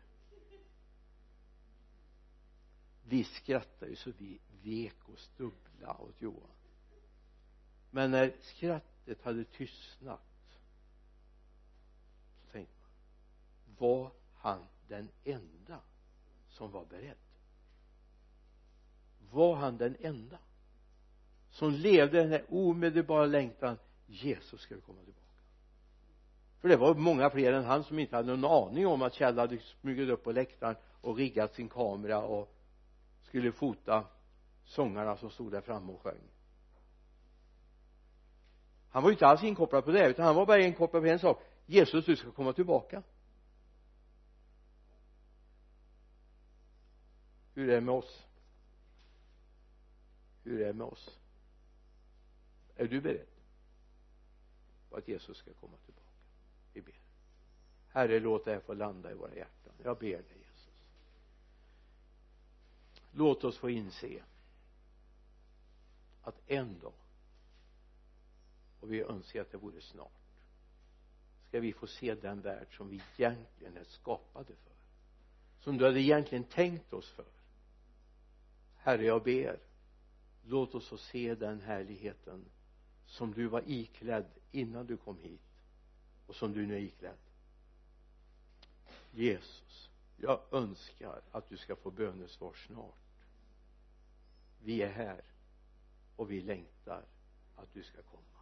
Vi 3.05 3.25
skrattade 3.25 3.91
ju 3.91 3.97
så 3.97 4.11
vi 4.19 4.39
vek 4.63 5.09
och 5.09 5.19
dubbla 5.37 6.01
åt 6.01 6.23
Johan. 6.23 6.51
Men 7.91 8.11
när 8.11 8.37
skrattet 8.41 9.23
hade 9.23 9.45
tystnat 9.45 10.21
så 12.41 12.53
tänkte 12.53 12.75
man 12.81 12.91
var 13.79 14.13
han 14.35 14.65
den 14.89 15.09
enda 15.25 15.81
som 16.49 16.71
var 16.71 16.85
beredd? 16.85 17.17
Var 19.31 19.57
han 19.57 19.77
den 19.77 19.97
enda? 20.01 20.39
Som 21.59 21.71
levde 21.71 22.19
den 22.19 22.31
här 22.31 22.45
omedelbara 22.49 23.27
längtan 23.27 23.79
Jesus 24.07 24.61
skulle 24.61 24.81
komma 24.81 24.99
tillbaka. 25.05 25.25
För 26.61 26.69
det 26.69 26.77
var 26.77 26.95
många 26.95 27.31
fler 27.31 27.53
än 27.53 27.65
han 27.65 27.85
som 27.85 27.99
inte 27.99 28.17
hade 28.17 28.37
någon 28.37 28.69
aning 28.69 28.87
om 28.87 29.03
att 29.03 29.15
Kjell 29.15 29.39
hade 29.39 29.59
smugit 29.59 30.11
upp 30.11 30.25
på 30.25 30.33
läktaren 30.33 30.77
och 31.01 31.17
riggat 31.17 31.55
sin 31.55 31.69
kamera 31.69 32.23
och 32.23 32.55
skulle 33.23 33.53
fota 33.53 34.05
sångarna 34.65 35.17
som 35.17 35.31
stod 35.31 35.53
där 35.53 35.61
framme 35.61 35.93
och 35.93 36.01
sjöng. 36.01 36.21
Han 38.91 39.03
var 39.03 39.11
ju 39.11 39.15
inte 39.15 39.27
alls 39.27 39.43
inkopplad 39.43 39.85
på 39.85 39.91
det 39.91 40.09
utan 40.09 40.25
han 40.25 40.37
var 40.37 40.47
bara 40.47 40.61
inkopplad 40.61 41.03
på 41.03 41.09
en 41.09 41.19
sak. 41.19 41.43
Jesus 41.67 42.05
du 42.05 42.17
ska 42.17 42.31
komma 42.31 42.53
tillbaka. 42.53 43.03
Hur 47.55 47.69
är 47.69 47.75
det 47.75 47.81
med 47.81 47.95
oss? 47.95 48.27
Hur 50.45 50.61
är 50.61 50.67
det 50.67 50.73
med 50.73 50.87
oss? 50.87 51.19
Är 52.79 52.89
du 52.89 53.01
beredd 53.01 53.27
på 54.91 54.97
att 54.97 55.09
Jesus 55.09 55.37
ska 55.39 55.53
komma 55.53 55.77
tillbaka? 55.85 56.09
Vi 56.73 56.81
ber. 56.81 56.95
Herre 57.89 58.21
låt 58.21 58.45
det 58.45 58.53
här 58.53 58.61
få 58.61 58.75
landa 58.75 59.11
i 59.11 59.15
våra 59.15 59.35
hjärtan. 59.35 59.73
Jag 59.83 59.99
ber 59.99 60.07
dig 60.07 60.37
Jesus. 60.39 60.69
Låt 63.13 63.45
oss 63.45 63.59
få 63.59 63.71
inse 63.71 64.23
att 66.23 66.41
en 66.47 66.79
dag 66.79 66.93
och 68.81 68.93
vi 68.93 69.03
önskar 69.03 69.41
att 69.41 69.51
det 69.51 69.59
vore 69.59 69.81
snart 69.81 70.13
ska 71.49 71.61
vi 71.61 71.73
få 71.73 71.87
se 71.87 72.15
den 72.15 72.41
värld 72.41 72.77
som 72.77 72.89
vi 72.89 73.03
egentligen 73.17 73.77
är 73.77 73.85
skapade 73.85 74.55
för 74.55 74.79
som 75.61 75.79
du 75.79 75.85
hade 75.85 76.01
egentligen 76.01 76.45
tänkt 76.45 76.93
oss 76.93 77.11
för. 77.11 77.25
Herre 78.77 79.05
jag 79.05 79.23
ber 79.23 79.59
låt 80.47 80.75
oss 80.75 80.89
få 80.89 80.99
se 80.99 81.35
den 81.35 81.61
härligheten 81.61 82.45
som 83.09 83.35
du 83.35 83.47
var 83.47 83.63
iklädd 83.67 84.31
innan 84.53 84.87
du 84.87 84.97
kom 84.97 85.19
hit 85.19 85.41
och 86.27 86.37
som 86.37 86.53
du 86.53 86.67
nu 86.67 86.75
är 86.75 86.81
iklädd. 86.81 87.19
Jesus 89.11 89.89
jag 90.21 90.41
önskar 90.51 91.21
att 91.31 91.49
du 91.49 91.57
ska 91.57 91.77
få 91.77 91.91
bönesvar 91.91 92.53
snart. 92.67 92.95
Vi 94.63 94.83
är 94.83 94.93
här 94.93 95.23
och 96.17 96.31
vi 96.31 96.41
längtar 96.41 97.05
att 97.57 97.73
du 97.73 97.83
ska 97.83 98.03
komma. 98.03 98.38